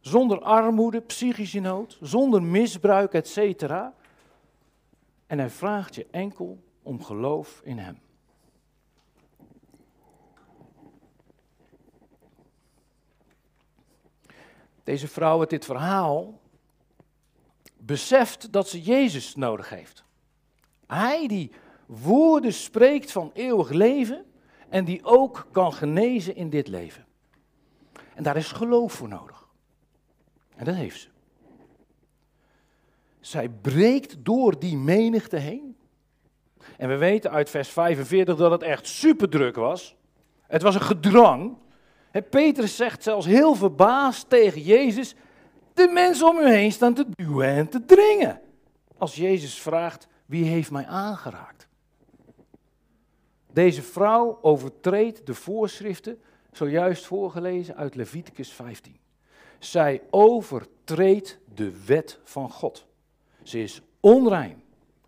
zonder 0.00 0.40
armoede, 0.40 1.00
psychische 1.00 1.60
nood, 1.60 1.98
zonder 2.00 2.42
misbruik, 2.42 3.12
etc. 3.12 3.62
En 5.26 5.38
hij 5.38 5.50
vraagt 5.50 5.94
je 5.94 6.06
enkel 6.10 6.62
om 6.82 7.02
geloof 7.02 7.60
in 7.64 7.78
hem. 7.78 7.98
Deze 14.84 15.08
vrouw 15.08 15.40
uit 15.40 15.50
dit 15.50 15.64
verhaal 15.64 16.40
beseft 17.76 18.52
dat 18.52 18.68
ze 18.68 18.82
Jezus 18.82 19.34
nodig 19.34 19.68
heeft. 19.68 20.04
Hij 20.86 21.26
die 21.26 21.52
woorden 22.00 22.52
spreekt 22.52 23.12
van 23.12 23.30
eeuwig 23.34 23.70
leven 23.70 24.24
en 24.68 24.84
die 24.84 25.04
ook 25.04 25.46
kan 25.50 25.72
genezen 25.72 26.36
in 26.36 26.50
dit 26.50 26.68
leven. 26.68 27.06
En 28.14 28.22
daar 28.22 28.36
is 28.36 28.52
geloof 28.52 28.92
voor 28.92 29.08
nodig. 29.08 29.48
En 30.56 30.64
dat 30.64 30.74
heeft 30.74 31.00
ze. 31.00 31.08
Zij 33.20 33.48
breekt 33.48 34.24
door 34.24 34.58
die 34.58 34.76
menigte 34.76 35.36
heen. 35.36 35.76
En 36.76 36.88
we 36.88 36.96
weten 36.96 37.30
uit 37.30 37.50
vers 37.50 37.68
45 37.68 38.36
dat 38.36 38.50
het 38.50 38.62
echt 38.62 38.86
super 38.86 39.28
druk 39.28 39.56
was. 39.56 39.96
Het 40.46 40.62
was 40.62 40.74
een 40.74 40.80
gedrang. 40.80 41.56
Petrus 42.30 42.76
zegt 42.76 43.02
zelfs 43.02 43.26
heel 43.26 43.54
verbaasd 43.54 44.28
tegen 44.28 44.60
Jezus: 44.60 45.14
De 45.74 45.88
mensen 45.88 46.28
om 46.28 46.38
u 46.38 46.48
heen 46.48 46.72
staan 46.72 46.94
te 46.94 47.06
duwen 47.14 47.48
en 47.48 47.68
te 47.68 47.84
dringen. 47.84 48.40
Als 48.98 49.16
Jezus 49.16 49.60
vraagt: 49.60 50.08
Wie 50.26 50.44
heeft 50.44 50.70
mij 50.70 50.86
aangeraakt? 50.86 51.68
Deze 53.52 53.82
vrouw 53.82 54.38
overtreedt 54.42 55.26
de 55.26 55.34
voorschriften, 55.34 56.20
zojuist 56.52 57.06
voorgelezen 57.06 57.76
uit 57.76 57.94
Leviticus 57.94 58.52
15. 58.52 58.96
Zij 59.58 60.02
overtreedt 60.10 61.38
de 61.54 61.84
wet 61.84 62.18
van 62.24 62.50
God. 62.50 62.86
Ze 63.42 63.62
is 63.62 63.82
onrein, 64.00 64.62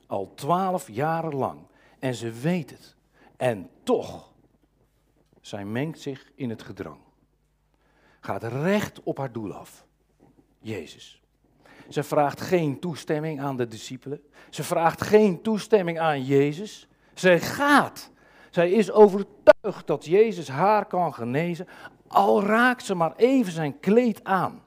al 0.07 0.33
twaalf 0.35 0.91
jaren 0.91 1.35
lang. 1.35 1.61
En 1.99 2.15
ze 2.15 2.31
weet 2.31 2.71
het. 2.71 2.97
En 3.37 3.71
toch, 3.83 4.33
zij 5.41 5.65
mengt 5.65 6.01
zich 6.01 6.31
in 6.35 6.51
het 6.51 6.63
gedrang. 6.63 6.99
Gaat 8.21 8.43
recht 8.43 9.03
op 9.03 9.19
haar 9.19 9.33
doel 9.33 9.53
af. 9.53 9.87
Jezus. 10.59 11.23
Ze 11.89 12.03
vraagt 12.03 12.41
geen 12.41 12.81
toestemming 12.81 13.41
aan 13.41 13.57
de 13.57 13.69
discipelen. 13.69 14.23
Ze 14.51 14.63
vraagt 14.63 15.03
geen 15.03 15.43
toestemming 15.43 15.99
aan 15.99 16.25
Jezus. 16.25 16.89
Zij 17.15 17.41
gaat. 17.41 18.13
Zij 18.55 18.71
is 18.71 18.91
overtuigd 18.91 19.87
dat 19.87 20.05
Jezus 20.05 20.49
haar 20.49 20.87
kan 20.87 21.15
genezen, 21.15 21.69
al 22.07 22.43
raakt 22.43 22.85
ze 22.85 22.95
maar 22.95 23.17
even 23.17 23.53
zijn 23.53 23.81
kleed 23.81 24.25
aan. 24.25 24.63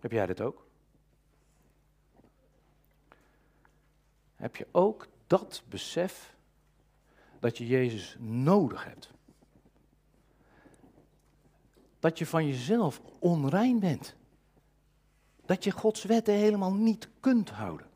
Heb 0.00 0.12
jij 0.12 0.26
dit 0.26 0.40
ook? 0.40 0.66
Heb 4.36 4.56
je 4.56 4.66
ook 4.72 5.08
dat 5.26 5.62
besef 5.68 6.34
dat 7.40 7.58
je 7.58 7.66
Jezus 7.66 8.16
nodig 8.20 8.84
hebt? 8.84 9.10
Dat 11.98 12.18
je 12.18 12.26
van 12.26 12.46
jezelf 12.46 13.00
onrein 13.18 13.78
bent. 13.78 14.16
Dat 15.44 15.64
je 15.64 15.70
Gods 15.70 16.04
wetten 16.04 16.34
helemaal 16.34 16.74
niet 16.74 17.08
kunt 17.20 17.50
houden. 17.50 17.92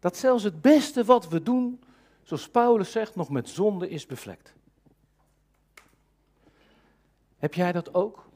Dat 0.00 0.16
zelfs 0.16 0.42
het 0.42 0.60
beste 0.60 1.04
wat 1.04 1.28
we 1.28 1.42
doen, 1.42 1.82
zoals 2.22 2.48
Paulus 2.48 2.92
zegt, 2.92 3.14
nog 3.14 3.30
met 3.30 3.48
zonde 3.48 3.88
is 3.88 4.06
bevlekt. 4.06 4.54
Heb 7.38 7.54
jij 7.54 7.72
dat 7.72 7.94
ook? 7.94 8.28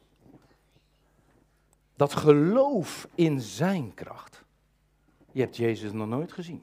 Dat 1.96 2.14
geloof 2.14 3.08
in 3.14 3.40
zijn 3.40 3.94
kracht. 3.94 4.44
Je 5.32 5.40
hebt 5.40 5.56
Jezus 5.56 5.92
nog 5.92 6.08
nooit 6.08 6.32
gezien. 6.32 6.62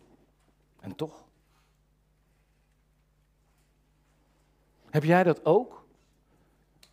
En 0.79 0.95
toch? 0.95 1.23
Heb 4.89 5.03
jij 5.03 5.23
dat 5.23 5.45
ook? 5.45 5.85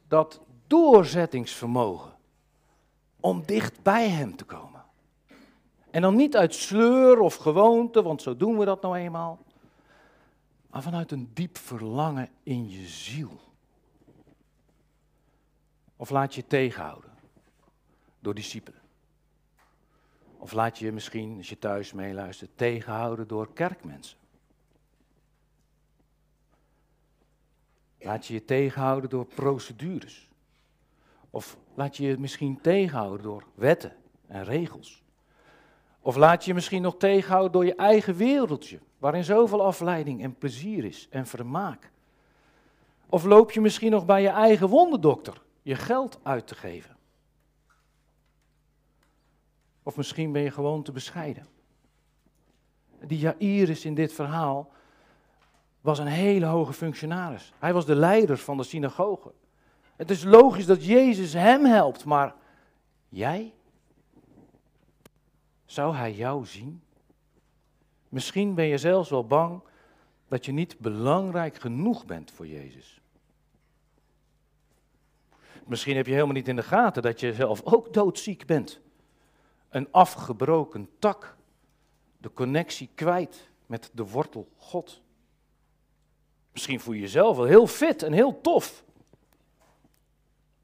Dat 0.08 0.40
doorzettingsvermogen 0.66 2.16
om 3.20 3.42
dicht 3.46 3.82
bij 3.82 4.08
Hem 4.08 4.36
te 4.36 4.44
komen. 4.44 4.77
En 5.98 6.04
dan 6.04 6.16
niet 6.16 6.36
uit 6.36 6.54
sleur 6.54 7.18
of 7.20 7.34
gewoonte, 7.34 8.02
want 8.02 8.22
zo 8.22 8.36
doen 8.36 8.58
we 8.58 8.64
dat 8.64 8.82
nou 8.82 8.96
eenmaal. 8.96 9.44
Maar 10.70 10.82
vanuit 10.82 11.10
een 11.10 11.30
diep 11.34 11.56
verlangen 11.56 12.30
in 12.42 12.70
je 12.70 12.86
ziel. 12.86 13.40
Of 15.96 16.10
laat 16.10 16.34
je 16.34 16.46
tegenhouden 16.46 17.10
door 18.20 18.34
discipelen. 18.34 18.80
Of 20.36 20.52
laat 20.52 20.78
je 20.78 20.84
je 20.84 20.92
misschien, 20.92 21.36
als 21.36 21.48
je 21.48 21.58
thuis 21.58 21.92
meeluistert, 21.92 22.50
tegenhouden 22.54 23.28
door 23.28 23.52
kerkmensen. 23.52 24.18
Laat 27.98 28.26
je 28.26 28.34
je 28.34 28.44
tegenhouden 28.44 29.10
door 29.10 29.26
procedures. 29.26 30.28
Of 31.30 31.56
laat 31.74 31.96
je 31.96 32.06
je 32.06 32.18
misschien 32.18 32.60
tegenhouden 32.60 33.22
door 33.22 33.44
wetten 33.54 33.96
en 34.26 34.44
regels. 34.44 35.06
Of 36.08 36.16
laat 36.16 36.42
je 36.42 36.48
je 36.48 36.54
misschien 36.54 36.82
nog 36.82 36.96
tegenhouden 36.96 37.52
door 37.52 37.64
je 37.64 37.74
eigen 37.74 38.14
wereldje, 38.14 38.78
waarin 38.98 39.24
zoveel 39.24 39.64
afleiding 39.64 40.22
en 40.22 40.34
plezier 40.34 40.84
is 40.84 41.08
en 41.10 41.26
vermaak. 41.26 41.90
Of 43.06 43.24
loop 43.24 43.50
je 43.50 43.60
misschien 43.60 43.90
nog 43.90 44.04
bij 44.04 44.22
je 44.22 44.28
eigen 44.28 44.68
wonderdokter 44.68 45.42
je 45.62 45.74
geld 45.74 46.20
uit 46.22 46.46
te 46.46 46.54
geven. 46.54 46.96
Of 49.82 49.96
misschien 49.96 50.32
ben 50.32 50.42
je 50.42 50.50
gewoon 50.50 50.82
te 50.82 50.92
bescheiden. 50.92 51.46
Die 53.00 53.18
Jairus 53.18 53.84
in 53.84 53.94
dit 53.94 54.12
verhaal 54.12 54.72
was 55.80 55.98
een 55.98 56.06
hele 56.06 56.46
hoge 56.46 56.72
functionaris. 56.72 57.52
Hij 57.58 57.72
was 57.72 57.86
de 57.86 57.94
leider 57.94 58.38
van 58.38 58.56
de 58.56 58.62
synagoge. 58.62 59.32
Het 59.96 60.10
is 60.10 60.24
logisch 60.24 60.66
dat 60.66 60.84
Jezus 60.84 61.32
hem 61.32 61.64
helpt, 61.64 62.04
maar 62.04 62.34
jij? 63.08 63.52
Zou 65.68 65.94
hij 65.94 66.12
jou 66.12 66.46
zien? 66.46 66.82
Misschien 68.08 68.54
ben 68.54 68.64
je 68.64 68.78
zelfs 68.78 69.10
wel 69.10 69.26
bang 69.26 69.62
dat 70.28 70.44
je 70.44 70.52
niet 70.52 70.78
belangrijk 70.78 71.56
genoeg 71.56 72.06
bent 72.06 72.30
voor 72.30 72.46
Jezus. 72.46 73.00
Misschien 75.66 75.96
heb 75.96 76.06
je 76.06 76.12
helemaal 76.12 76.34
niet 76.34 76.48
in 76.48 76.56
de 76.56 76.62
gaten 76.62 77.02
dat 77.02 77.20
je 77.20 77.34
zelf 77.34 77.62
ook 77.64 77.92
doodziek 77.92 78.46
bent. 78.46 78.80
Een 79.68 79.92
afgebroken 79.92 80.88
tak, 80.98 81.36
de 82.18 82.32
connectie 82.32 82.88
kwijt 82.94 83.48
met 83.66 83.90
de 83.94 84.06
wortel 84.06 84.48
God. 84.56 85.02
Misschien 86.52 86.80
voel 86.80 86.94
je 86.94 87.00
jezelf 87.00 87.36
wel 87.36 87.46
heel 87.46 87.66
fit 87.66 88.02
en 88.02 88.12
heel 88.12 88.40
tof. 88.40 88.84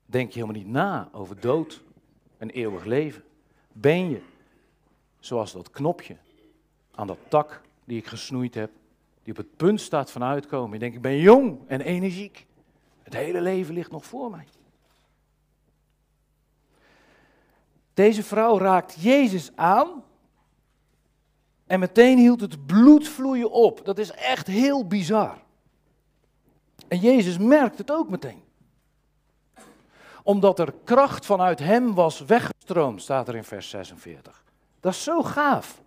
Denk 0.07 0.33
je 0.33 0.41
helemaal 0.41 0.63
niet 0.63 0.73
na 0.73 1.09
over 1.13 1.41
dood 1.41 1.83
en 2.39 2.51
eeuwig 2.51 2.85
leven. 2.85 3.25
Ben 3.73 4.11
je, 4.11 4.23
zoals 5.25 5.53
dat 5.53 5.71
knopje 5.71 6.17
aan 6.95 7.07
dat 7.07 7.19
tak 7.29 7.61
die 7.85 7.99
ik 7.99 8.07
gesnoeid 8.07 8.55
heb, 8.55 8.71
die 9.23 9.33
op 9.33 9.39
het 9.39 9.57
punt 9.57 9.81
staat 9.81 10.11
van 10.11 10.23
uitkomen. 10.23 10.73
Je 10.73 10.79
denkt, 10.79 10.97
ik 10.97 11.03
ben 11.03 11.19
jong 11.19 11.59
en 11.67 11.81
energiek. 11.81 12.47
Het 13.03 13.15
hele 13.15 13.41
leven 13.41 13.75
ligt 13.75 13.91
nog 13.91 14.05
voor 14.05 14.31
mij. 14.31 14.47
Deze 17.95 18.23
vrouw 18.23 18.59
raakt 18.59 19.03
Jezus 19.03 19.51
aan 19.55 20.05
en 21.67 21.81
meteen 21.81 22.19
hield 22.19 22.41
het 22.41 22.67
bloed 22.67 23.09
vloeien 23.09 23.51
op. 23.51 23.85
Dat 23.85 23.99
is 23.99 24.11
echt 24.11 24.47
heel 24.47 24.87
bizar. 24.87 25.43
En 26.89 26.99
Jezus 26.99 27.39
merkt 27.39 27.79
het 27.79 27.91
ook 27.91 28.09
meteen. 28.09 28.43
Omdat 30.23 30.59
er 30.59 30.75
kracht 30.85 31.27
vanuit 31.27 31.59
hem 31.59 31.95
was 31.95 32.21
weggestroomd, 32.21 33.03
staat 33.03 33.29
er 33.29 33.37
in 33.37 33.45
vers 33.45 33.69
46. 33.69 34.44
Dat 34.85 34.93
is 34.93 35.03
zo 35.03 35.23
gaaf. 35.23 35.83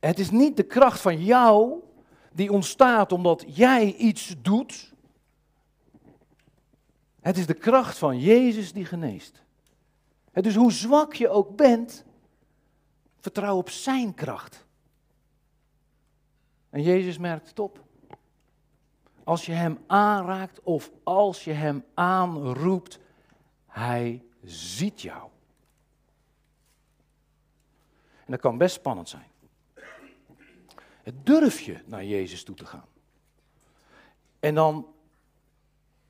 Het 0.00 0.18
is 0.18 0.30
niet 0.30 0.56
de 0.56 0.62
kracht 0.62 1.00
van 1.00 1.24
jou 1.24 1.82
die 2.32 2.52
ontstaat 2.52 3.12
omdat 3.12 3.44
jij 3.46 3.94
iets 3.94 4.34
doet. 4.38 4.92
Het 7.20 7.38
is 7.38 7.46
de 7.46 7.54
kracht 7.54 7.98
van 7.98 8.18
Jezus 8.18 8.72
die 8.72 8.84
geneest. 8.84 9.42
Is 10.32 10.54
hoe 10.54 10.72
zwak 10.72 11.14
je 11.14 11.28
ook 11.28 11.56
bent, 11.56 12.04
vertrouw 13.20 13.56
op 13.56 13.70
zijn 13.70 14.14
kracht. 14.14 14.66
En 16.70 16.82
Jezus 16.82 17.18
merkt 17.18 17.48
het 17.48 17.58
op. 17.58 17.84
Als 19.24 19.46
je 19.46 19.52
hem 19.52 19.78
aanraakt 19.86 20.60
of 20.62 20.90
als 21.02 21.44
je 21.44 21.52
hem 21.52 21.84
aanroept, 21.94 22.98
hij 23.66 24.22
ziet 24.42 25.00
jou. 25.00 25.30
En 28.21 28.21
dat 28.32 28.40
kan 28.40 28.58
best 28.58 28.74
spannend 28.74 29.08
zijn. 29.08 29.26
Durf 31.22 31.60
je 31.60 31.78
naar 31.84 32.04
Jezus 32.04 32.44
toe 32.44 32.54
te 32.54 32.66
gaan? 32.66 32.86
En 34.40 34.54
dan 34.54 34.86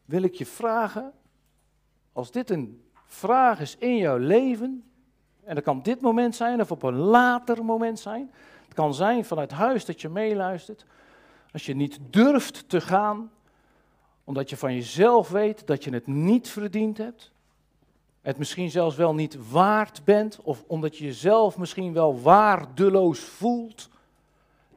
wil 0.05 0.23
ik 0.23 0.35
je 0.35 0.47
vragen, 0.47 1.13
als 2.13 2.31
dit 2.31 2.51
een 2.51 2.85
vraag 3.07 3.61
is 3.61 3.77
in 3.77 3.97
jouw 3.97 4.17
leven, 4.17 4.85
en 5.45 5.55
dat 5.55 5.65
kan 5.65 5.83
dit 5.83 6.01
moment 6.01 6.37
zijn 6.37 6.61
of 6.61 6.71
op 6.71 6.83
een 6.83 6.97
later 6.97 7.65
moment 7.65 7.99
zijn, 8.01 8.31
het 8.65 8.75
kan 8.75 8.95
zijn 8.95 9.25
vanuit 9.25 9.51
huis 9.51 9.85
dat 9.85 10.01
je 10.01 10.09
meeluistert, 10.09 10.85
als 11.53 11.67
je 11.67 11.75
niet 11.75 11.99
durft 12.11 12.69
te 12.69 12.81
gaan, 12.81 13.31
omdat 14.25 14.51
je 14.51 14.57
van 14.57 14.75
jezelf 14.75 15.29
weet 15.29 15.67
dat 15.67 15.85
je 15.85 15.91
het 15.91 16.07
niet 16.07 16.49
verdiend 16.49 16.99
hebt, 16.99 17.32
het 18.23 18.39
misschien 18.39 18.71
zelfs 18.71 18.97
wel 18.97 19.15
niet 19.15 19.51
waard 19.51 20.05
bent, 20.05 20.41
of 20.43 20.65
omdat 20.67 20.97
je 20.97 21.05
jezelf 21.05 21.59
misschien 21.59 21.93
wel 21.93 22.21
waardeloos 22.21 23.21
voelt, 23.21 23.89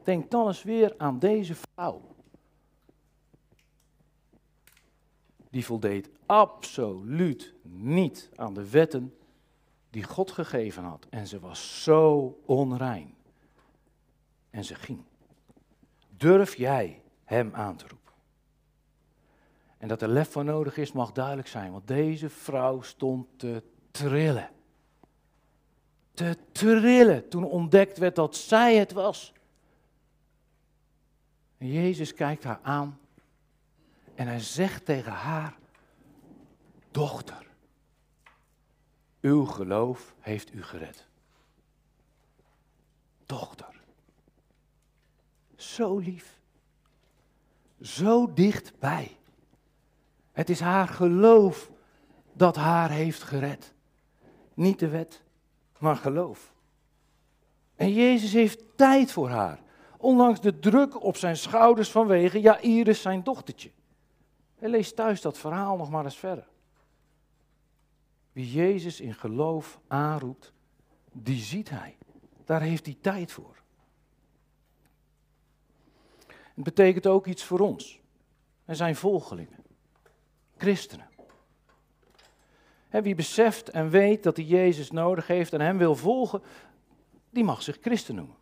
denk 0.02 0.30
dan 0.30 0.46
eens 0.46 0.62
weer 0.62 0.94
aan 0.96 1.18
deze 1.18 1.54
vrouw. 1.54 2.00
Die 5.50 5.64
voldeed 5.64 6.10
absoluut 6.26 7.54
niet 7.62 8.30
aan 8.34 8.54
de 8.54 8.70
wetten 8.70 9.14
die 9.90 10.02
God 10.02 10.30
gegeven 10.30 10.82
had. 10.82 11.06
En 11.10 11.26
ze 11.26 11.40
was 11.40 11.82
zo 11.82 12.38
onrein. 12.44 13.14
En 14.50 14.64
ze 14.64 14.74
ging. 14.74 15.02
Durf 16.16 16.56
jij 16.56 17.02
hem 17.24 17.54
aan 17.54 17.76
te 17.76 17.88
roepen? 17.88 18.05
En 19.78 19.88
dat 19.88 20.02
er 20.02 20.08
lef 20.08 20.30
voor 20.30 20.44
nodig 20.44 20.76
is, 20.76 20.92
mag 20.92 21.12
duidelijk 21.12 21.48
zijn. 21.48 21.72
Want 21.72 21.86
deze 21.86 22.28
vrouw 22.28 22.80
stond 22.80 23.26
te 23.36 23.62
trillen. 23.90 24.50
Te 26.14 26.36
trillen 26.52 27.28
toen 27.28 27.44
ontdekt 27.44 27.98
werd 27.98 28.16
dat 28.16 28.36
zij 28.36 28.76
het 28.76 28.92
was. 28.92 29.32
En 31.58 31.72
Jezus 31.72 32.14
kijkt 32.14 32.44
haar 32.44 32.60
aan 32.62 32.98
en 34.14 34.26
hij 34.26 34.40
zegt 34.40 34.84
tegen 34.84 35.12
haar, 35.12 35.58
dochter, 36.90 37.46
uw 39.20 39.44
geloof 39.44 40.14
heeft 40.18 40.54
u 40.54 40.62
gered. 40.62 41.06
Dochter. 43.26 43.80
Zo 45.56 45.98
lief. 45.98 46.38
Zo 47.80 48.32
dichtbij. 48.32 49.16
Het 50.36 50.50
is 50.50 50.60
haar 50.60 50.88
geloof 50.88 51.70
dat 52.32 52.56
haar 52.56 52.90
heeft 52.90 53.22
gered. 53.22 53.74
Niet 54.54 54.78
de 54.78 54.88
wet, 54.88 55.22
maar 55.78 55.96
geloof. 55.96 56.52
En 57.74 57.92
Jezus 57.92 58.32
heeft 58.32 58.62
tijd 58.74 59.12
voor 59.12 59.28
haar. 59.28 59.62
Ondanks 59.98 60.40
de 60.40 60.58
druk 60.58 61.02
op 61.02 61.16
zijn 61.16 61.36
schouders 61.36 61.90
vanwege 61.90 62.40
Jairus 62.40 63.00
zijn 63.00 63.22
dochtertje. 63.22 63.70
En 64.58 64.70
lees 64.70 64.94
thuis 64.94 65.20
dat 65.20 65.38
verhaal 65.38 65.76
nog 65.76 65.90
maar 65.90 66.04
eens 66.04 66.18
verder. 66.18 66.48
Wie 68.32 68.52
Jezus 68.52 69.00
in 69.00 69.14
geloof 69.14 69.80
aanroept, 69.86 70.52
die 71.12 71.40
ziet 71.40 71.70
hij. 71.70 71.96
Daar 72.44 72.62
heeft 72.62 72.86
hij 72.86 72.96
tijd 73.00 73.32
voor. 73.32 73.56
Het 76.26 76.64
betekent 76.64 77.06
ook 77.06 77.26
iets 77.26 77.44
voor 77.44 77.60
ons. 77.60 78.00
En 78.64 78.76
zijn 78.76 78.96
volgelingen. 78.96 79.65
Christenen. 80.56 81.08
wie 82.90 83.14
beseft 83.14 83.68
en 83.68 83.90
weet 83.90 84.22
dat 84.22 84.36
hij 84.36 84.46
Jezus 84.46 84.90
nodig 84.90 85.26
heeft 85.26 85.52
en 85.52 85.60
hem 85.60 85.78
wil 85.78 85.94
volgen, 85.94 86.42
die 87.30 87.44
mag 87.44 87.62
zich 87.62 87.78
christen 87.80 88.14
noemen. 88.14 88.36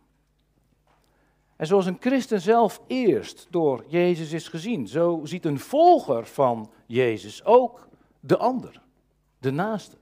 En 1.55 1.67
zoals 1.67 1.85
een 1.85 1.97
christen 1.99 2.41
zelf 2.41 2.81
eerst 2.87 3.47
door 3.49 3.85
Jezus 3.87 4.31
is 4.31 4.47
gezien, 4.47 4.87
zo 4.87 5.21
ziet 5.23 5.45
een 5.45 5.59
volger 5.59 6.25
van 6.25 6.71
Jezus 6.85 7.43
ook 7.43 7.87
de 8.19 8.37
ander, 8.37 8.81
de 9.37 9.51
naaste. 9.51 9.97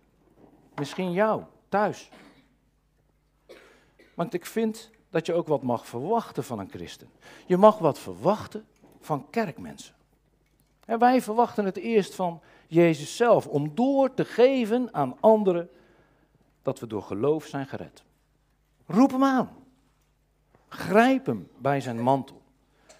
Misschien 0.76 1.12
jou, 1.12 1.44
thuis. 1.70 2.10
Want 4.14 4.34
ik 4.34 4.46
vind 4.46 4.90
dat 5.10 5.26
je 5.26 5.34
ook 5.34 5.48
wat 5.48 5.62
mag 5.62 5.88
verwachten 5.88 6.44
van 6.44 6.60
een 6.60 6.70
christen. 6.70 7.10
Je 7.46 7.58
mag 7.58 7.78
wat 7.78 8.00
verwachten 8.00 8.66
van 9.00 9.30
kerkmensen. 9.30 9.96
En 10.86 11.00
wij 11.00 11.22
verwachten 11.22 11.66
het 11.66 11.78
eerst 11.78 12.16
van 12.16 12.42
Jezus 12.68 13.16
zelf, 13.16 13.48
om 13.48 13.76
door 13.76 14.14
te 14.14 14.26
geven 14.26 14.94
aan 14.94 15.18
anderen 15.20 15.70
dat 16.62 16.80
we 16.80 16.88
door 16.88 17.04
geloof 17.04 17.46
zijn 17.46 17.68
gered. 17.68 18.04
Roep 18.86 19.12
hem 19.12 19.24
aan. 19.24 19.50
Grijp 20.68 21.26
hem 21.26 21.50
bij 21.58 21.82
zijn 21.82 22.02
mantel. 22.02 22.42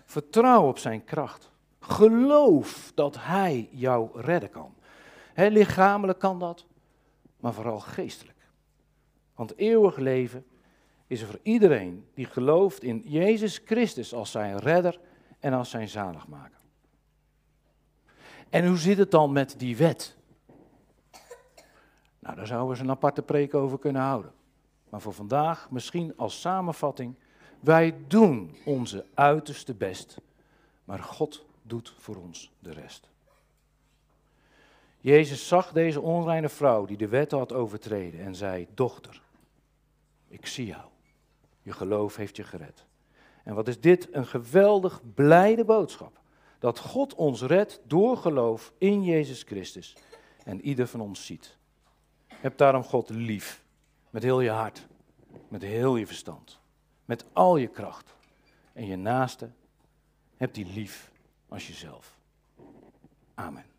Vertrouw 0.06 0.68
op 0.68 0.78
zijn 0.78 1.04
kracht. 1.04 1.52
Geloof 1.80 2.92
dat 2.96 3.16
hij 3.20 3.70
jou 3.72 4.22
redden 4.22 4.50
kan. 4.50 4.74
He, 5.34 5.48
lichamelijk 5.48 6.20
kan 6.20 6.40
dat, 6.40 6.66
maar 7.40 7.54
vooral 7.54 7.80
geestelijk. 7.80 8.38
Want 9.36 9.58
eeuwig 9.58 9.98
leven 9.98 10.46
is 11.08 11.22
er 11.22 11.28
voor 11.28 11.40
iedereen 11.42 12.08
die 12.14 12.26
gelooft 12.26 12.84
in 12.84 13.02
Jezus 13.06 13.62
Christus 13.66 14.14
als 14.14 14.32
zijn 14.32 14.58
redder 14.58 15.00
en 15.40 15.54
als 15.54 15.70
zijn 15.70 15.90
zaligmaker. 15.90 16.63
En 18.54 18.68
hoe 18.68 18.78
zit 18.78 18.98
het 18.98 19.12
dan 19.12 19.32
met 19.32 19.56
die 19.58 19.78
wet? 19.78 20.16
Nou, 22.20 22.36
daar 22.36 22.48
zouden 22.48 22.68
we 22.68 22.74
eens 22.74 22.84
een 22.84 22.96
aparte 22.96 23.22
preek 23.22 23.54
over 23.54 23.80
kunnen 23.80 24.02
houden. 24.02 24.32
Maar 24.90 25.02
voor 25.02 25.14
vandaag 25.14 25.72
misschien 25.72 26.18
als 26.18 26.42
samenvatting 26.42 27.16
wij 27.60 27.96
doen 28.08 28.56
onze 28.66 29.06
uiterste 29.14 29.74
best, 29.74 30.18
maar 30.84 31.00
God 31.00 31.46
doet 31.62 31.94
voor 31.98 32.16
ons 32.16 32.52
de 32.60 32.72
rest. 32.72 33.10
Jezus 35.00 35.48
zag 35.48 35.72
deze 35.72 36.02
onreine 36.02 36.50
vrouw 36.50 36.86
die 36.86 36.98
de 36.98 37.08
wet 37.08 37.32
had 37.32 37.54
overtreden 37.54 38.20
en 38.20 38.36
zei: 38.36 38.68
Dochter, 38.74 39.22
ik 40.28 40.46
zie 40.46 40.66
jou. 40.66 40.86
Je 41.62 41.72
geloof 41.72 42.16
heeft 42.16 42.36
je 42.36 42.44
gered. 42.44 42.86
En 43.44 43.56
wat 43.56 43.68
is 43.68 43.80
dit 43.80 44.08
een 44.12 44.26
geweldig 44.26 45.02
blijde 45.14 45.66
boodschap. 45.66 46.22
Dat 46.64 46.80
God 46.80 47.16
ons 47.16 47.42
redt 47.42 47.80
door 47.88 48.18
geloof 48.18 48.74
in 48.78 49.04
Jezus 49.04 49.44
Christus. 49.44 49.96
En 50.44 50.62
ieder 50.62 50.88
van 50.88 51.02
ons 51.02 51.26
ziet. 51.26 51.58
Heb 52.28 52.58
daarom 52.58 52.84
God 52.84 53.10
lief. 53.10 53.64
Met 54.10 54.24
heel 54.24 54.42
je 54.42 54.50
hart. 54.50 54.88
Met 55.48 55.62
heel 55.62 55.96
je 55.96 56.08
verstand. 56.08 56.60
Met 57.06 57.26
al 57.34 57.58
je 57.58 57.68
kracht. 57.68 58.16
En 58.74 58.86
je 58.86 58.96
naaste. 58.96 59.50
Heb 60.38 60.54
die 60.54 60.66
lief 60.66 61.12
als 61.48 61.68
jezelf. 61.68 62.18
Amen. 63.34 63.73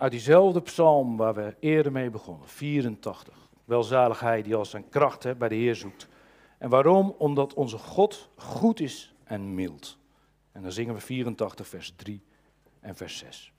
Uit 0.00 0.12
diezelfde 0.12 0.60
psalm 0.60 1.16
waar 1.16 1.34
we 1.34 1.56
eerder 1.58 1.92
mee 1.92 2.10
begonnen, 2.10 2.48
84. 2.48 3.48
Welzalig 3.64 4.20
hij 4.20 4.42
die 4.42 4.54
als 4.54 4.70
zijn 4.70 4.88
kracht 4.88 5.22
hè, 5.22 5.34
bij 5.34 5.48
de 5.48 5.54
Heer 5.54 5.74
zoekt. 5.74 6.08
En 6.58 6.68
waarom? 6.68 7.14
Omdat 7.18 7.54
onze 7.54 7.78
God 7.78 8.28
goed 8.36 8.80
is 8.80 9.14
en 9.24 9.54
mild. 9.54 9.98
En 10.52 10.62
dan 10.62 10.72
zingen 10.72 10.94
we 10.94 11.00
84, 11.00 11.68
vers 11.68 11.92
3 11.96 12.22
en 12.80 12.96
vers 12.96 13.18
6. 13.18 13.52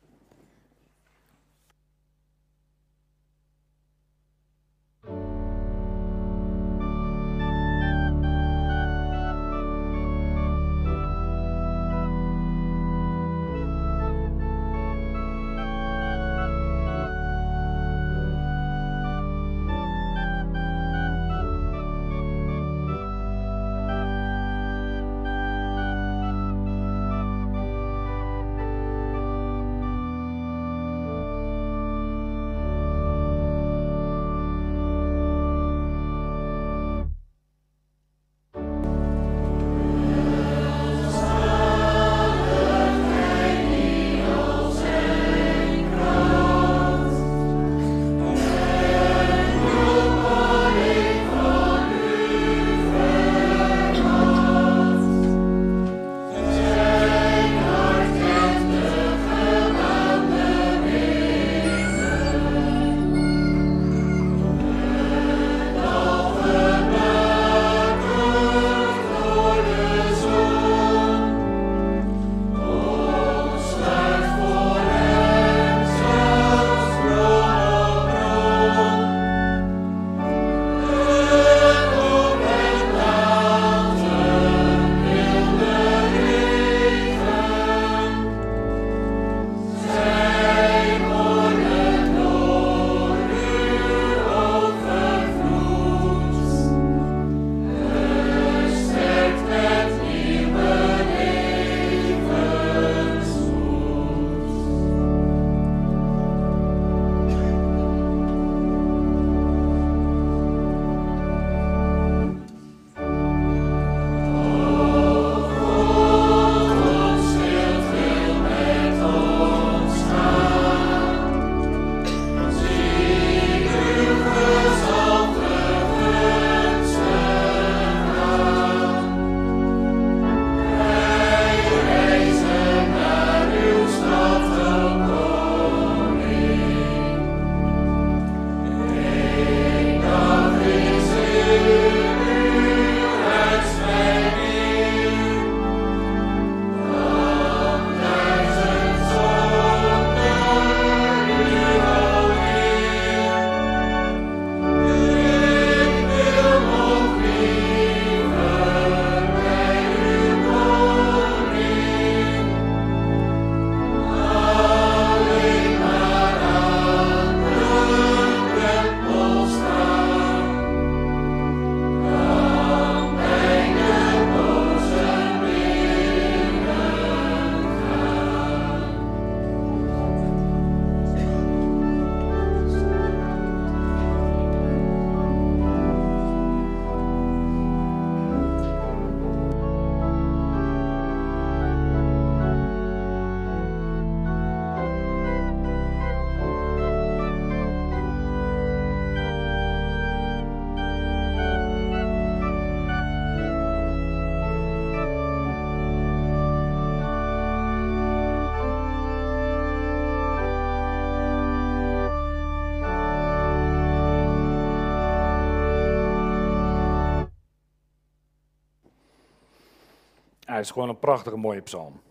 Het 220.62 220.70
is 220.70 220.76
gewoon 220.76 220.90
een 220.90 221.00
prachtige 221.00 221.38
mooie 221.38 221.62
psalm. 221.62 222.02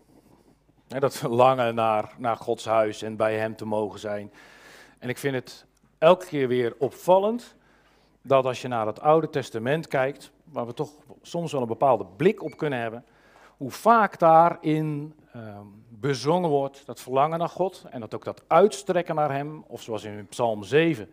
Dat 0.87 1.17
verlangen 1.17 1.75
naar, 1.75 2.13
naar 2.17 2.35
Gods 2.37 2.65
huis 2.65 3.01
en 3.01 3.15
bij 3.15 3.37
Hem 3.37 3.55
te 3.55 3.65
mogen 3.65 3.99
zijn. 3.99 4.31
En 4.99 5.09
ik 5.09 5.17
vind 5.17 5.35
het 5.35 5.65
elke 5.97 6.25
keer 6.25 6.47
weer 6.47 6.75
opvallend 6.77 7.55
dat 8.21 8.45
als 8.45 8.61
je 8.61 8.67
naar 8.67 8.87
het 8.87 9.01
Oude 9.01 9.29
Testament 9.29 9.87
kijkt, 9.87 10.31
waar 10.43 10.65
we 10.65 10.73
toch 10.73 10.89
soms 11.21 11.51
wel 11.51 11.61
een 11.61 11.67
bepaalde 11.67 12.05
blik 12.15 12.43
op 12.43 12.57
kunnen 12.57 12.79
hebben, 12.79 13.05
hoe 13.57 13.71
vaak 13.71 14.19
daarin 14.19 15.15
ehm, 15.33 15.65
bezongen 15.89 16.49
wordt 16.49 16.85
dat 16.85 17.01
verlangen 17.01 17.39
naar 17.39 17.49
God 17.49 17.85
en 17.89 17.99
dat 17.99 18.15
ook 18.15 18.23
dat 18.23 18.43
uitstrekken 18.47 19.15
naar 19.15 19.31
Hem, 19.31 19.63
of 19.67 19.81
zoals 19.81 20.03
in 20.03 20.27
Psalm 20.27 20.63
7 20.63 21.11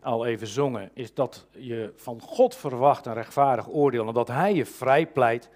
al 0.00 0.26
even 0.26 0.46
zongen, 0.46 0.90
is 0.94 1.14
dat 1.14 1.46
je 1.50 1.92
van 1.96 2.20
God 2.20 2.54
verwacht 2.54 3.06
een 3.06 3.14
rechtvaardig 3.14 3.68
oordeel 3.68 4.06
en 4.06 4.14
dat 4.14 4.28
Hij 4.28 4.54
je 4.54 4.66
vrijpleit 4.66 5.50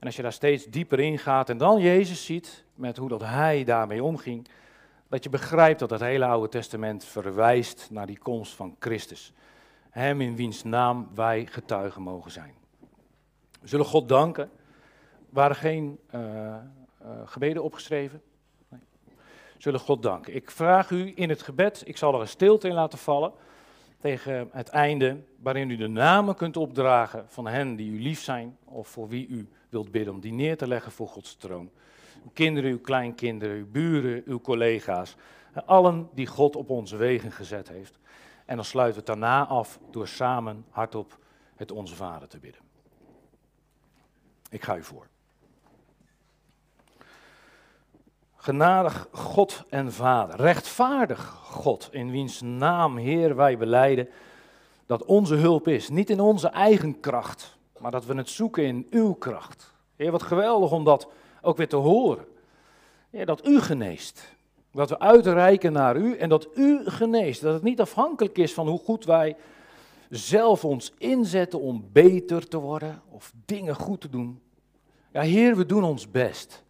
En 0.00 0.06
als 0.06 0.16
je 0.16 0.22
daar 0.22 0.32
steeds 0.32 0.64
dieper 0.64 1.00
in 1.00 1.18
gaat 1.18 1.48
en 1.48 1.58
dan 1.58 1.80
Jezus 1.80 2.24
ziet 2.24 2.64
met 2.74 2.96
hoe 2.96 3.08
dat 3.08 3.20
hij 3.20 3.64
daarmee 3.64 4.02
omging, 4.02 4.48
dat 5.08 5.24
je 5.24 5.30
begrijpt 5.30 5.78
dat 5.78 5.90
het 5.90 6.00
hele 6.00 6.24
Oude 6.24 6.48
Testament 6.48 7.04
verwijst 7.04 7.88
naar 7.90 8.06
die 8.06 8.18
komst 8.18 8.54
van 8.54 8.76
Christus. 8.78 9.32
Hem 9.90 10.20
in 10.20 10.36
wiens 10.36 10.62
naam 10.62 11.08
wij 11.14 11.46
getuigen 11.46 12.02
mogen 12.02 12.30
zijn. 12.30 12.54
We 13.60 13.68
zullen 13.68 13.86
God 13.86 14.08
danken. 14.08 14.44
Er 14.44 14.50
waren 15.30 15.56
geen 15.56 15.98
eh, 16.06 16.54
eh, 16.54 16.60
gebeden 17.24 17.62
opgeschreven. 17.62 18.22
Nee. 18.68 18.80
Zullen 19.56 19.80
God 19.80 20.02
danken. 20.02 20.34
Ik 20.34 20.50
vraag 20.50 20.90
u 20.90 21.12
in 21.14 21.28
het 21.28 21.42
gebed, 21.42 21.82
ik 21.84 21.96
zal 21.96 22.14
er 22.14 22.20
een 22.20 22.28
stilte 22.28 22.68
in 22.68 22.74
laten 22.74 22.98
vallen 22.98 23.32
tegen 24.00 24.48
het 24.52 24.68
einde, 24.68 25.22
waarin 25.36 25.70
u 25.70 25.76
de 25.76 25.88
namen 25.88 26.34
kunt 26.34 26.56
opdragen 26.56 27.24
van 27.28 27.46
hen 27.46 27.76
die 27.76 27.90
u 27.90 28.02
lief 28.02 28.20
zijn 28.20 28.56
of 28.64 28.88
voor 28.88 29.08
wie 29.08 29.28
u 29.28 29.48
wilt 29.68 29.90
bidden 29.90 30.14
om 30.14 30.20
die 30.20 30.32
neer 30.32 30.56
te 30.56 30.68
leggen 30.68 30.92
voor 30.92 31.08
Gods 31.08 31.36
troon. 31.36 31.70
Uw 32.24 32.30
kinderen, 32.32 32.70
uw 32.70 32.80
kleinkinderen, 32.80 33.56
uw 33.56 33.70
buren, 33.70 34.22
uw 34.26 34.40
collega's, 34.40 35.16
allen 35.64 36.08
die 36.14 36.26
God 36.26 36.56
op 36.56 36.70
onze 36.70 36.96
wegen 36.96 37.32
gezet 37.32 37.68
heeft. 37.68 37.98
En 38.44 38.56
dan 38.56 38.64
sluiten 38.64 39.04
we 39.04 39.10
het 39.10 39.20
daarna 39.20 39.46
af 39.46 39.78
door 39.90 40.08
samen 40.08 40.64
hardop 40.70 41.18
het 41.56 41.70
Onze 41.70 41.94
Vader 41.94 42.28
te 42.28 42.38
bidden. 42.38 42.60
Ik 44.50 44.62
ga 44.62 44.76
u 44.76 44.82
voor. 44.82 45.06
Genadig 48.42 49.08
God 49.12 49.64
en 49.68 49.92
Vader, 49.92 50.36
rechtvaardig 50.36 51.24
God, 51.42 51.88
in 51.90 52.10
wiens 52.10 52.40
naam, 52.40 52.96
Heer, 52.96 53.36
wij 53.36 53.58
beleiden 53.58 54.08
dat 54.86 55.04
onze 55.04 55.34
hulp 55.34 55.68
is, 55.68 55.88
niet 55.88 56.10
in 56.10 56.20
onze 56.20 56.48
eigen 56.48 57.00
kracht, 57.00 57.58
maar 57.78 57.90
dat 57.90 58.06
we 58.06 58.14
het 58.14 58.28
zoeken 58.28 58.64
in 58.64 58.86
uw 58.90 59.12
kracht. 59.12 59.72
Heer, 59.96 60.10
wat 60.10 60.22
geweldig 60.22 60.72
om 60.72 60.84
dat 60.84 61.08
ook 61.42 61.56
weer 61.56 61.68
te 61.68 61.76
horen. 61.76 62.24
Heer, 63.10 63.26
dat 63.26 63.46
u 63.46 63.60
geneest, 63.60 64.34
dat 64.72 64.88
we 64.88 64.98
uitreiken 64.98 65.72
naar 65.72 65.96
u 65.96 66.16
en 66.16 66.28
dat 66.28 66.48
u 66.54 66.80
geneest, 66.84 67.40
dat 67.40 67.54
het 67.54 67.62
niet 67.62 67.80
afhankelijk 67.80 68.38
is 68.38 68.54
van 68.54 68.68
hoe 68.68 68.78
goed 68.78 69.04
wij 69.04 69.36
zelf 70.10 70.64
ons 70.64 70.92
inzetten 70.98 71.60
om 71.60 71.88
beter 71.92 72.48
te 72.48 72.58
worden 72.58 73.02
of 73.08 73.32
dingen 73.44 73.74
goed 73.74 74.00
te 74.00 74.08
doen. 74.08 74.40
Ja, 75.12 75.20
Heer, 75.20 75.56
we 75.56 75.66
doen 75.66 75.84
ons 75.84 76.10
best. 76.10 76.62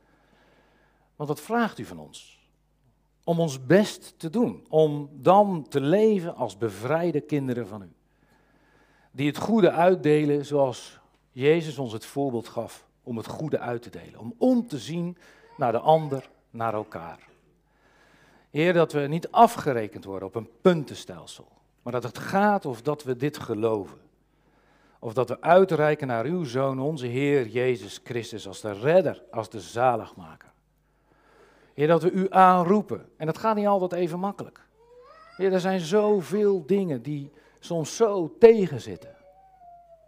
Want 1.21 1.33
wat 1.33 1.41
vraagt 1.41 1.79
u 1.79 1.85
van 1.85 1.99
ons? 1.99 2.39
Om 3.25 3.41
ons 3.41 3.67
best 3.67 4.15
te 4.17 4.31
doen, 4.31 4.67
om 4.69 5.11
dan 5.13 5.67
te 5.69 5.81
leven 5.81 6.35
als 6.35 6.59
bevrijde 6.59 7.21
kinderen 7.21 7.67
van 7.67 7.83
u. 7.83 7.93
Die 9.11 9.27
het 9.27 9.37
goede 9.37 9.71
uitdelen 9.71 10.47
zoals 10.47 10.99
Jezus 11.33 11.79
ons 11.79 11.93
het 11.93 12.05
voorbeeld 12.05 12.49
gaf 12.49 12.87
om 13.03 13.17
het 13.17 13.27
goede 13.27 13.59
uit 13.59 13.83
te 13.83 13.91
delen. 13.91 14.21
Om 14.21 14.35
om 14.39 14.67
te 14.67 14.79
zien 14.79 15.17
naar 15.57 15.73
de 15.73 15.79
ander, 15.79 16.31
naar 16.51 16.75
elkaar. 16.75 17.29
Heer, 18.51 18.73
dat 18.73 18.93
we 18.93 19.01
niet 19.01 19.31
afgerekend 19.31 20.05
worden 20.05 20.29
op 20.29 20.35
een 20.35 20.51
puntenstelsel, 20.61 21.49
maar 21.83 21.93
dat 21.93 22.03
het 22.03 22.19
gaat 22.19 22.67
of 22.67 22.83
dat 22.83 23.03
we 23.03 23.17
dit 23.17 23.39
geloven. 23.39 23.99
Of 24.99 25.13
dat 25.15 25.29
we 25.29 25.41
uitreiken 25.41 26.07
naar 26.07 26.25
uw 26.25 26.45
Zoon, 26.45 26.81
onze 26.81 27.07
Heer 27.07 27.47
Jezus 27.47 28.01
Christus, 28.05 28.47
als 28.47 28.61
de 28.61 28.73
redder, 28.73 29.23
als 29.31 29.51
de 29.51 29.61
zaligmaker. 29.61 30.50
Dat 31.87 32.03
we 32.03 32.11
u 32.11 32.27
aanroepen. 32.31 33.09
En 33.17 33.27
dat 33.27 33.39
gaat 33.39 33.57
niet 33.57 33.67
altijd 33.67 33.93
even 33.93 34.19
makkelijk. 34.19 34.69
Er 35.37 35.61
zijn 35.61 35.81
zoveel 35.81 36.67
dingen 36.67 37.03
die 37.03 37.31
soms 37.59 37.97
zo 37.97 38.37
tegenzitten. 38.39 39.15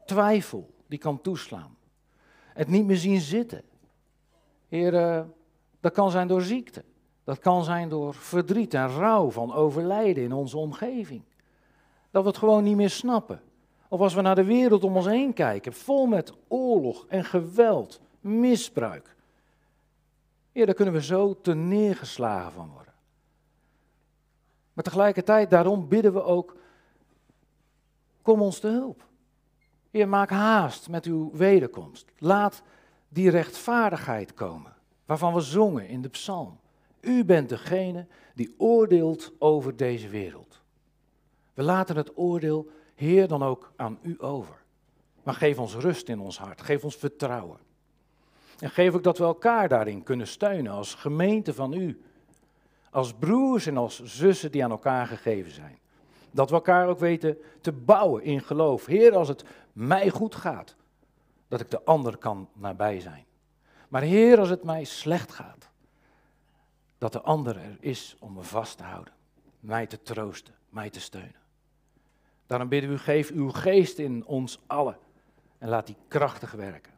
Twijfel 0.05 0.71
die 0.87 0.99
kan 0.99 1.21
toeslaan. 1.21 1.77
Het 2.53 2.69
niet 2.69 2.85
meer 2.87 2.97
zien 2.97 3.21
zitten. 3.21 3.63
Uh, 4.69 5.21
dat 5.81 5.93
kan 5.93 6.11
zijn 6.11 6.29
door 6.29 6.43
ziekte. 6.43 6.85
Dat 7.25 7.39
kan 7.39 7.65
zijn 7.65 7.89
door 7.89 8.15
verdriet 8.15 8.75
en 8.75 8.89
rouw 8.89 9.31
van 9.31 9.53
overlijden 9.53 10.25
in 10.25 10.33
onze 10.33 10.59
omgeving. 10.59 11.23
Dat 12.11 12.23
we 12.23 12.29
het 12.29 12.39
gewoon 12.39 12.65
niet 12.65 12.77
meer 12.77 12.91
snappen. 12.91 13.41
Of 13.89 14.01
als 14.01 14.15
we 14.15 14.21
naar 14.21 14.35
de 14.35 14.45
wereld 14.45 14.85
om 14.85 14.97
ons 14.97 15.07
heen 15.07 15.33
kijken, 15.33 15.73
vol 15.73 16.07
met 16.07 16.33
oorlog 16.49 17.07
en 17.09 17.25
geweld, 17.25 18.01
misbruik. 18.21 19.12
Ja, 20.53 20.65
daar 20.65 20.75
kunnen 20.75 20.95
we 20.95 21.03
zo 21.03 21.41
te 21.41 21.55
neergeslagen 21.55 22.53
van 22.53 22.71
worden. 22.71 22.93
Maar 24.73 24.85
tegelijkertijd, 24.85 25.51
daarom 25.51 25.89
bidden 25.89 26.13
we 26.13 26.23
ook, 26.23 26.57
kom 28.23 28.41
ons 28.41 28.59
te 28.59 28.69
hulp. 28.69 29.07
Heer, 29.91 30.09
maak 30.09 30.31
haast 30.31 30.89
met 30.89 31.05
uw 31.05 31.31
wederkomst. 31.33 32.11
Laat 32.19 32.63
die 33.09 33.31
rechtvaardigheid 33.31 34.35
komen, 34.35 34.75
waarvan 35.05 35.35
we 35.35 35.41
zongen 35.41 35.89
in 35.89 36.03
de 36.03 36.09
psalm. 36.09 36.61
U 37.01 37.25
bent 37.25 37.49
degene 37.49 38.07
die 38.35 38.55
oordeelt 38.59 39.33
over 39.39 39.77
deze 39.77 40.09
wereld. 40.09 40.63
We 41.55 41.63
laten 41.63 41.97
het 41.97 42.19
oordeel, 42.19 42.71
Heer, 42.95 43.29
dan 43.29 43.43
ook 43.43 43.73
aan 43.77 43.99
u 44.03 44.17
over. 44.19 44.63
Maar 45.23 45.35
geef 45.35 45.59
ons 45.59 45.75
rust 45.75 46.09
in 46.09 46.21
ons 46.21 46.39
hart, 46.39 46.63
geef 46.63 46.85
ons 46.85 46.97
vertrouwen. 46.97 47.59
En 48.63 48.71
geef 48.71 48.95
ook 48.95 49.03
dat 49.03 49.19
we 49.19 49.25
elkaar 49.25 49.69
daarin 49.69 50.03
kunnen 50.03 50.27
steunen 50.27 50.73
als 50.73 50.95
gemeente 50.95 51.55
van 51.55 51.73
u. 51.73 52.03
Als 52.91 53.15
broers 53.15 53.67
en 53.67 53.77
als 53.77 54.03
zussen 54.03 54.51
die 54.51 54.65
aan 54.65 54.71
elkaar 54.71 55.07
gegeven 55.07 55.53
zijn. 55.53 55.79
Dat 56.31 56.49
we 56.49 56.55
elkaar 56.55 56.89
ook 56.89 56.99
weten 56.99 57.39
te 57.61 57.73
bouwen 57.73 58.23
in 58.23 58.41
geloof. 58.41 58.87
Heer, 58.87 59.17
als 59.17 59.29
het 59.29 59.45
mij 59.73 60.11
goed 60.11 60.35
gaat, 60.35 60.77
dat 61.49 61.61
ik 61.61 61.71
de 61.71 61.85
ander 61.85 62.17
kan 62.17 62.49
nabij 62.53 63.01
zijn. 63.01 63.25
Maar 63.89 64.03
Heer, 64.03 64.39
als 64.39 64.49
het 64.49 64.65
mij 64.65 64.85
slecht 64.85 65.33
gaat, 65.33 65.71
dat 66.99 67.13
de 67.13 67.21
ander 67.21 67.57
er 67.57 67.77
is 67.81 68.17
om 68.19 68.33
me 68.33 68.43
vast 68.43 68.77
te 68.77 68.85
houden. 68.85 69.15
Mij 69.61 69.87
te 69.87 70.03
troosten, 70.03 70.55
mij 70.69 70.91
te 70.91 71.01
steunen. 71.01 71.41
Daarom 72.47 72.69
bidden 72.69 72.91
we 72.91 72.97
u, 72.97 72.99
geef 72.99 73.31
uw 73.31 73.51
geest 73.51 73.99
in 73.99 74.27
ons 74.27 74.61
allen 74.67 74.99
en 75.59 75.69
laat 75.69 75.87
die 75.87 75.97
krachtig 76.09 76.53
werken. 76.53 76.92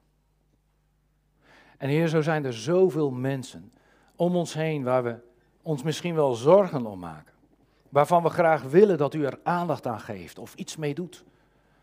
En 1.84 1.90
Heer, 1.90 2.08
zo 2.08 2.22
zijn 2.22 2.44
er 2.44 2.52
zoveel 2.52 3.10
mensen 3.10 3.72
om 4.16 4.36
ons 4.36 4.54
heen 4.54 4.82
waar 4.82 5.02
we 5.02 5.16
ons 5.62 5.82
misschien 5.82 6.14
wel 6.14 6.34
zorgen 6.34 6.86
om 6.86 6.98
maken. 6.98 7.32
Waarvan 7.88 8.22
we 8.22 8.28
graag 8.28 8.62
willen 8.62 8.98
dat 8.98 9.14
u 9.14 9.24
er 9.24 9.38
aandacht 9.42 9.86
aan 9.86 10.00
geeft 10.00 10.38
of 10.38 10.54
iets 10.54 10.76
mee 10.76 10.94
doet. 10.94 11.24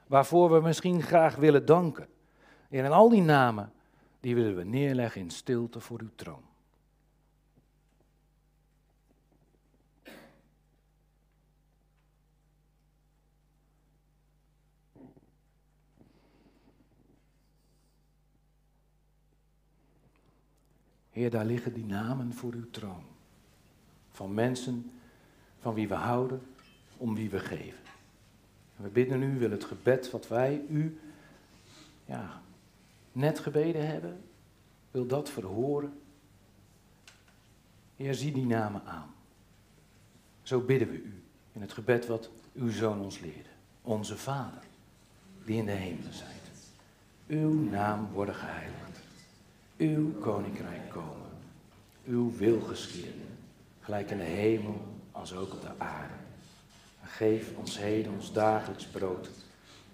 Waarvoor 0.08 0.52
we 0.52 0.60
misschien 0.60 1.02
graag 1.02 1.36
willen 1.36 1.66
danken. 1.66 2.08
Heer, 2.70 2.84
en 2.84 2.92
al 2.92 3.10
die 3.10 3.22
namen, 3.22 3.72
die 4.20 4.36
willen 4.36 4.56
we 4.56 4.64
neerleggen 4.64 5.22
in 5.22 5.30
stilte 5.30 5.80
voor 5.80 6.00
uw 6.00 6.12
troon. 6.16 6.44
Heer, 21.12 21.30
daar 21.30 21.46
liggen 21.46 21.74
die 21.74 21.86
namen 21.86 22.34
voor 22.34 22.54
uw 22.54 22.70
troon. 22.70 23.04
Van 24.12 24.34
mensen 24.34 24.92
van 25.60 25.74
wie 25.74 25.88
we 25.88 25.94
houden, 25.94 26.42
om 26.98 27.16
wie 27.16 27.30
we 27.30 27.40
geven. 27.40 27.80
En 28.78 28.84
we 28.84 28.90
bidden 28.90 29.22
u, 29.22 29.40
wil 29.40 29.52
het 29.52 29.64
gebed 29.64 30.12
wat 30.12 30.28
wij 30.28 30.62
u 30.70 31.00
ja, 32.06 32.42
net 33.12 33.40
gebeden 33.40 33.88
hebben, 33.88 34.22
wil 34.92 35.08
dat 35.08 35.30
verhoren. 35.30 36.00
Heer, 37.96 38.14
zie 38.14 38.32
die 38.32 38.46
namen 38.46 38.86
aan. 38.86 39.14
Zo 40.42 40.60
bidden 40.60 40.88
we 40.88 41.02
u 41.02 41.24
in 41.52 41.62
het 41.62 41.74
gebed 41.74 42.08
wat 42.08 42.30
uw 42.54 42.72
zoon 42.72 43.00
ons 43.00 43.20
leerde. 43.20 43.50
Onze 43.82 44.18
Vader, 44.18 44.64
die 45.46 45.58
in 45.58 45.66
de 45.66 45.72
hemelen 45.72 46.14
zijt. 46.14 46.30
Uw 47.28 47.54
naam 47.54 48.08
worden 48.12 48.36
geheiligd 48.36 48.91
uw 49.82 50.20
koninkrijk 50.20 50.90
komen, 50.90 51.30
uw 52.06 52.32
wil 52.38 52.60
geschieden, 52.60 53.38
gelijk 53.80 54.12
in 54.12 54.18
de 54.18 54.24
hemel 54.24 54.82
als 55.12 55.36
ook 55.36 55.54
op 55.54 55.62
de 55.62 55.72
aarde. 55.78 56.14
Geef 57.04 57.52
ons 57.56 57.80
heden 57.80 58.14
ons 58.14 58.34
dagelijks 58.34 58.86
brood 58.86 59.30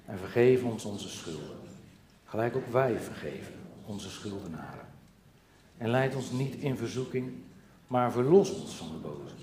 en 0.05 0.17
vergeef 0.17 0.63
ons 0.63 0.85
onze 0.85 1.09
schulden, 1.09 1.57
gelijk 2.25 2.55
ook 2.55 2.71
wij 2.71 2.99
vergeven 2.99 3.53
onze 3.85 4.09
schuldenaren. 4.09 4.87
En 5.77 5.89
leid 5.89 6.15
ons 6.15 6.31
niet 6.31 6.55
in 6.55 6.77
verzoeking, 6.77 7.33
maar 7.87 8.11
verlos 8.11 8.51
ons 8.51 8.75
van 8.75 8.87
de 8.87 8.97
boze. 8.97 9.35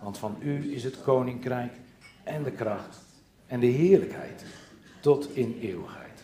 Want 0.00 0.18
van 0.18 0.36
u 0.40 0.74
is 0.74 0.84
het 0.84 1.02
koninkrijk 1.02 1.72
en 2.24 2.42
de 2.42 2.52
kracht 2.52 2.96
en 3.46 3.60
de 3.60 3.66
heerlijkheid 3.66 4.44
tot 5.00 5.36
in 5.36 5.58
eeuwigheid. 5.60 6.22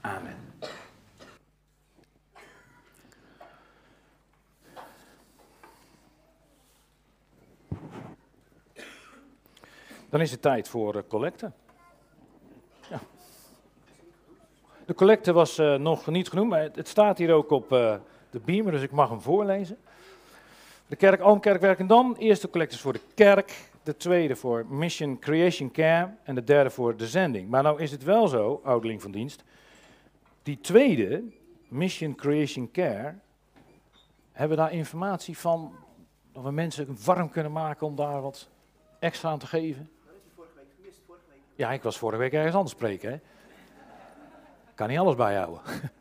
Amen. 0.00 0.53
Dan 10.14 10.22
is 10.22 10.30
het 10.30 10.42
tijd 10.42 10.68
voor 10.68 10.96
uh, 10.96 11.02
collecte. 11.08 11.52
Ja. 12.90 13.00
De 14.86 14.94
collecte 14.94 15.32
was 15.32 15.58
eh, 15.58 15.74
nog 15.74 16.06
niet 16.06 16.28
genoemd, 16.28 16.50
maar 16.50 16.60
het, 16.60 16.76
het 16.76 16.88
staat 16.88 17.18
hier 17.18 17.32
ook 17.32 17.50
op 17.50 17.72
eh, 17.72 17.94
de 18.30 18.40
beamer, 18.40 18.72
dus 18.72 18.82
ik 18.82 18.90
mag 18.90 19.08
hem 19.08 19.20
voorlezen. 19.20 19.78
De 20.86 20.96
kerk 20.96 21.20
Almkerk 21.20 21.60
Werkendam, 21.60 22.14
eerste 22.18 22.50
collecte 22.50 22.74
is 22.74 22.80
voor 22.80 22.92
de 22.92 23.00
kerk, 23.14 23.68
de 23.82 23.96
tweede 23.96 24.36
voor 24.36 24.66
Mission 24.66 25.18
Creation 25.18 25.70
Care 25.70 26.14
en 26.22 26.34
de 26.34 26.44
derde 26.44 26.70
voor 26.70 26.96
de 26.96 27.06
zending. 27.06 27.48
Maar 27.48 27.62
nou 27.62 27.80
is 27.80 27.90
het 27.90 28.02
wel 28.02 28.28
zo, 28.28 28.60
ouderling 28.64 29.02
van 29.02 29.10
dienst, 29.10 29.44
die 30.42 30.60
tweede, 30.60 31.22
Mission 31.68 32.14
Creation 32.14 32.70
Care, 32.70 33.14
hebben 34.32 34.56
we 34.56 34.62
daar 34.62 34.72
informatie 34.72 35.38
van 35.38 35.74
dat 36.32 36.42
we 36.42 36.50
mensen 36.50 36.96
warm 37.04 37.30
kunnen 37.30 37.52
maken 37.52 37.86
om 37.86 37.96
daar 37.96 38.22
wat 38.22 38.48
extra 38.98 39.30
aan 39.30 39.38
te 39.38 39.46
geven? 39.46 39.88
Ja, 41.56 41.72
ik 41.72 41.82
was 41.82 41.98
vorige 41.98 42.18
week 42.18 42.32
ergens 42.32 42.54
anders 42.54 42.72
spreken, 42.72 43.10
hè. 43.10 43.18
Kan 44.74 44.88
niet 44.88 44.98
alles 44.98 45.14
bijhouden. 45.14 45.60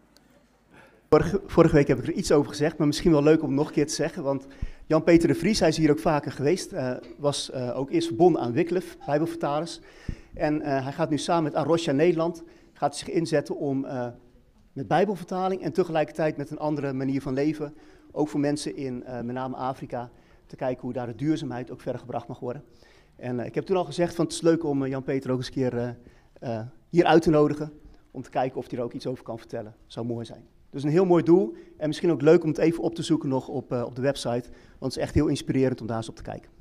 Vorige, 1.09 1.41
vorige 1.45 1.75
week 1.75 1.87
heb 1.87 1.97
ik 1.97 2.07
er 2.07 2.13
iets 2.13 2.31
over 2.31 2.49
gezegd, 2.49 2.77
maar 2.77 2.87
misschien 2.87 3.11
wel 3.11 3.23
leuk 3.23 3.43
om 3.43 3.53
nog 3.53 3.67
een 3.67 3.73
keer 3.73 3.87
te 3.87 3.93
zeggen. 3.93 4.23
Want 4.23 4.47
Jan-Peter 4.85 5.27
de 5.27 5.35
Vries, 5.35 5.59
hij 5.59 5.69
is 5.69 5.77
hier 5.77 5.91
ook 5.91 5.99
vaker 5.99 6.31
geweest, 6.31 6.71
eh, 6.71 6.95
was 7.17 7.51
eh, 7.51 7.77
ook 7.77 7.91
eerst 7.91 8.07
verbonden 8.07 8.41
aan 8.41 8.51
Wycliffe, 8.51 8.97
Bijbelvertalers. 9.05 9.79
En 10.33 10.61
eh, 10.61 10.83
hij 10.83 10.91
gaat 10.91 11.09
nu 11.09 11.17
samen 11.17 11.43
met 11.43 11.55
Arosha 11.55 11.91
Nederland, 11.91 12.43
gaat 12.73 12.97
zich 12.97 13.09
inzetten 13.09 13.55
om 13.55 13.87
met 14.73 14.87
Bijbelvertaling 14.87 15.61
en 15.61 15.73
tegelijkertijd 15.73 16.37
met 16.37 16.49
een 16.49 16.59
andere 16.59 16.93
manier 16.93 17.21
van 17.21 17.33
leven, 17.33 17.75
ook 18.11 18.29
voor 18.29 18.39
mensen 18.39 18.75
in 18.75 19.03
met 19.07 19.35
name 19.35 19.55
Afrika, 19.55 20.09
te 20.45 20.55
kijken 20.55 20.81
hoe 20.81 20.93
daar 20.93 21.07
de 21.07 21.15
duurzaamheid 21.15 21.71
ook 21.71 21.81
verder 21.81 22.01
gebracht 22.01 22.27
mag 22.27 22.39
worden. 22.39 22.63
En 23.15 23.39
eh, 23.39 23.45
ik 23.45 23.55
heb 23.55 23.65
toen 23.65 23.77
al 23.77 23.85
gezegd 23.85 24.15
van 24.15 24.25
het 24.25 24.33
is 24.33 24.41
leuk 24.41 24.63
om 24.63 24.83
eh, 24.83 24.89
Jan-Peter 24.89 25.31
ook 25.31 25.37
eens 25.37 25.47
een 25.47 25.53
keer 25.53 25.97
eh, 26.39 26.61
hier 26.89 27.05
uit 27.05 27.21
te 27.21 27.29
nodigen, 27.29 27.73
om 28.11 28.21
te 28.21 28.29
kijken 28.29 28.57
of 28.57 28.69
hij 28.69 28.79
er 28.79 28.83
ook 28.83 28.93
iets 28.93 29.07
over 29.07 29.23
kan 29.23 29.37
vertellen. 29.37 29.75
Zou 29.87 30.05
mooi 30.05 30.25
zijn. 30.25 30.47
Dus 30.69 30.83
een 30.83 30.89
heel 30.89 31.05
mooi 31.05 31.23
doel. 31.23 31.55
En 31.77 31.87
misschien 31.87 32.11
ook 32.11 32.21
leuk 32.21 32.43
om 32.43 32.49
het 32.49 32.57
even 32.57 32.83
op 32.83 32.95
te 32.95 33.03
zoeken 33.03 33.29
nog 33.29 33.47
op, 33.47 33.71
op 33.71 33.95
de 33.95 34.01
website. 34.01 34.49
Want 34.79 34.93
het 34.93 34.95
is 34.95 34.97
echt 34.97 35.13
heel 35.13 35.27
inspirerend 35.27 35.81
om 35.81 35.87
daar 35.87 35.97
eens 35.97 36.09
op 36.09 36.15
te 36.15 36.21
kijken. 36.21 36.51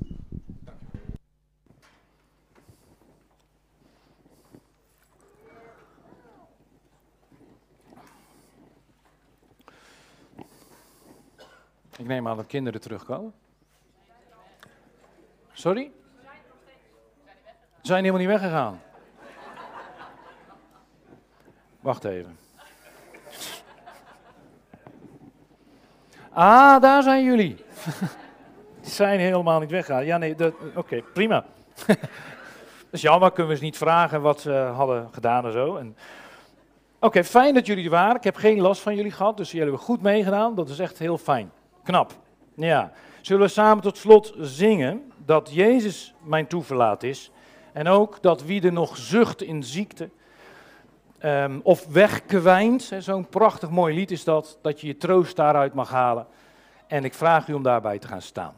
Ik 11.99 12.07
neem 12.07 12.29
aan 12.29 12.37
dat 12.37 12.47
kinderen 12.47 12.81
terugkomen. 12.81 13.33
Sorry? 15.53 15.91
Zijn 17.83 18.05
helemaal 18.05 18.21
niet 18.21 18.41
weggegaan. 18.41 18.81
Wacht 21.81 22.05
even. 22.05 22.39
Ah, 26.33 26.81
daar 26.83 27.03
zijn 27.03 27.25
jullie. 27.25 27.57
Ze 28.83 28.91
zijn 28.91 29.21
helemaal 29.21 29.61
niet 29.61 29.71
weggegaan. 29.71 30.05
Ja, 30.05 30.17
nee, 30.17 30.37
oké, 30.75 31.03
prima. 31.13 31.45
Dat 31.87 33.01
is 33.01 33.03
jammer, 33.03 33.31
kunnen 33.33 33.53
we 33.53 33.59
ze 33.59 33.65
niet 33.65 33.77
vragen 33.77 34.23
wat 34.23 34.41
ze 34.41 34.53
hadden 34.53 35.09
gedaan 35.13 35.47
en 35.47 35.53
zo. 35.53 35.77
En 35.77 35.97
Oké, 37.05 37.25
fijn 37.25 37.55
dat 37.55 37.67
jullie 37.67 37.85
er 37.85 37.91
waren. 37.91 38.17
Ik 38.17 38.25
heb 38.25 38.37
geen 38.37 38.61
last 38.61 38.83
van 38.83 38.95
jullie 38.95 39.11
gehad, 39.11 39.37
dus 39.37 39.51
jullie 39.51 39.67
hebben 39.67 39.85
goed 39.87 40.03
meegedaan. 40.03 40.55
Dat 40.55 40.69
is 40.69 40.79
echt 40.79 40.99
heel 40.99 41.19
fijn. 41.19 41.53
Knap. 41.83 42.13
Ja. 42.55 42.93
Zullen 43.21 43.43
we 43.43 43.49
samen 43.49 43.83
tot 43.83 43.97
slot 43.97 44.35
zingen 44.39 45.13
dat 45.25 45.51
Jezus 45.53 46.15
mijn 46.25 46.47
toeverlaat 46.47 47.03
is. 47.03 47.31
En 47.73 47.89
ook 47.89 48.23
dat 48.23 48.45
wie 48.45 48.63
er 48.63 48.73
nog 48.73 48.97
zucht 48.97 49.43
in 49.43 49.63
ziekte 49.63 50.09
ehm, 51.19 51.59
of 51.63 51.87
wegkwijnt. 51.87 52.93
Zo'n 52.99 53.29
prachtig 53.29 53.71
mooi 53.71 53.95
lied 53.95 54.11
is 54.11 54.25
dat, 54.25 54.59
dat 54.63 54.81
je 54.81 54.87
je 54.87 54.97
troost 54.97 55.37
daaruit 55.37 55.75
mag 55.75 55.91
halen. 55.91 56.27
En 56.87 57.05
ik 57.05 57.15
vraag 57.15 57.49
u 57.49 57.53
om 57.53 57.63
daarbij 57.63 57.99
te 57.99 58.09
gaan 58.09 58.23
staan. 58.23 58.55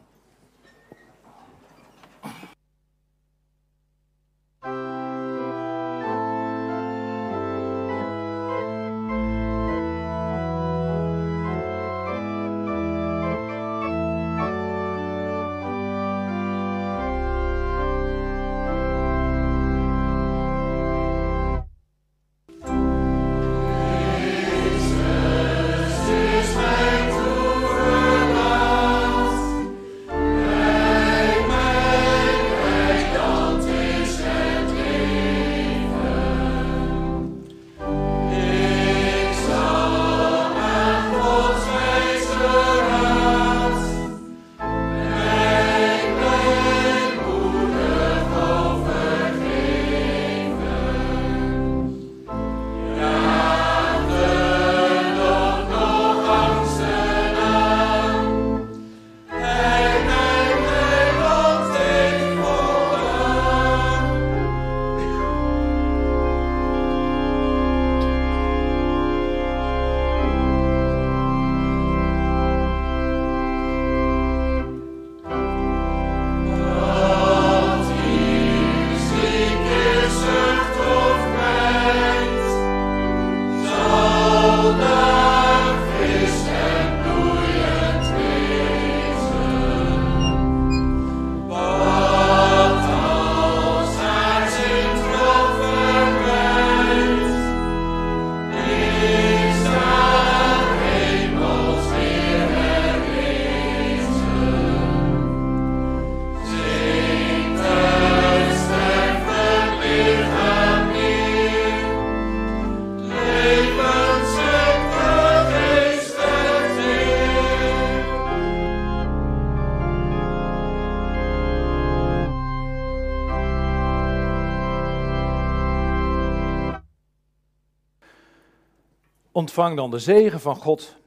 Ontvang 129.35 129.75
dan 129.75 129.91
de 129.91 129.99
zegen 129.99 130.39
van 130.39 130.55
God, 130.55 130.97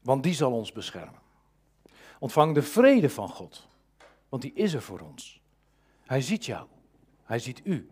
want 0.00 0.22
die 0.22 0.34
zal 0.34 0.52
ons 0.52 0.72
beschermen. 0.72 1.20
Ontvang 2.18 2.54
de 2.54 2.62
vrede 2.62 3.10
van 3.10 3.28
God, 3.28 3.68
want 4.28 4.42
die 4.42 4.52
is 4.52 4.74
er 4.74 4.82
voor 4.82 5.00
ons. 5.00 5.40
Hij 6.04 6.20
ziet 6.20 6.46
jou, 6.46 6.66
hij 7.22 7.38
ziet 7.38 7.60
u, 7.64 7.90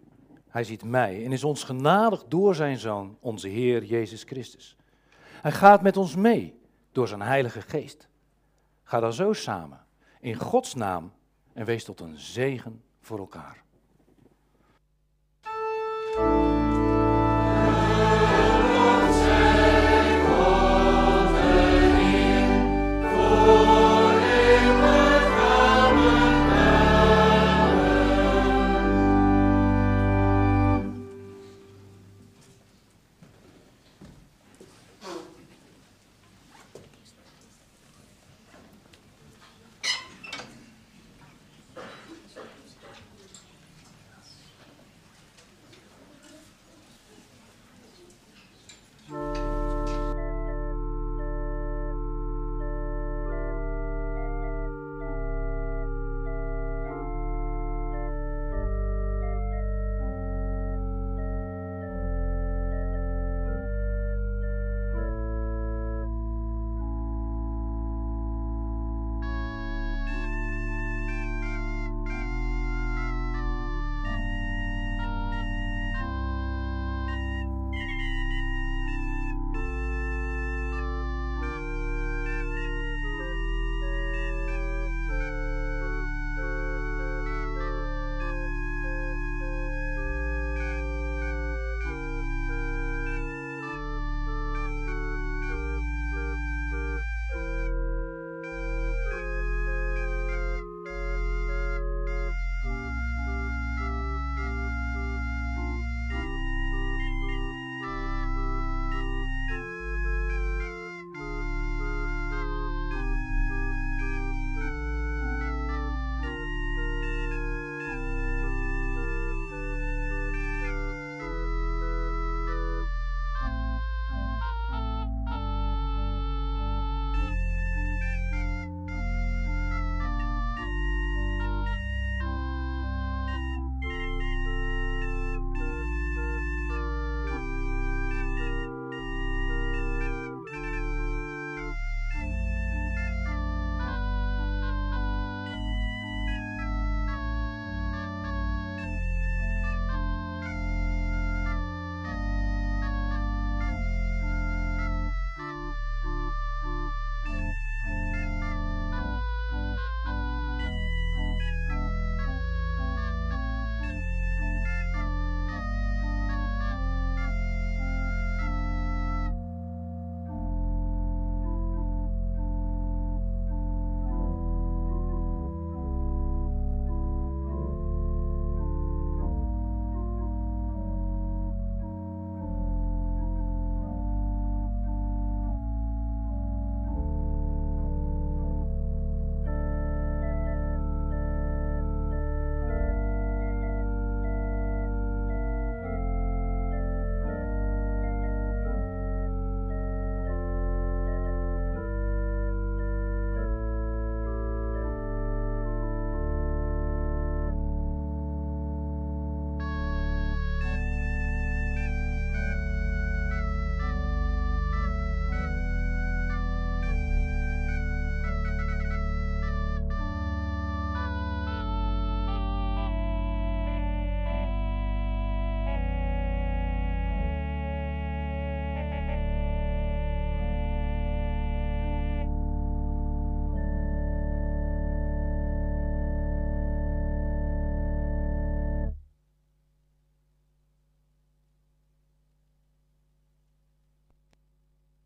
hij 0.49 0.65
ziet 0.65 0.85
mij 0.85 1.25
en 1.25 1.33
is 1.33 1.45
ons 1.45 1.65
genadig 1.65 2.25
door 2.25 2.55
zijn 2.55 2.79
Zoon, 2.79 3.17
onze 3.21 3.49
Heer 3.49 3.85
Jezus 3.85 4.23
Christus. 4.23 4.77
Hij 5.21 5.53
gaat 5.53 5.83
met 5.83 5.97
ons 5.97 6.17
mee 6.17 6.59
door 6.93 7.09
zijn 7.09 7.23
Heilige 7.23 7.61
Geest. 7.61 8.09
Ga 8.83 9.01
dan 9.01 9.13
zo 9.13 9.33
samen 9.33 9.87
in 10.21 10.35
Gods 10.35 10.75
naam 10.75 11.13
en 11.53 11.65
wees 11.65 11.85
tot 11.85 12.01
een 12.01 12.19
zegen 12.19 12.83
voor 13.01 13.19
elkaar. 13.19 13.66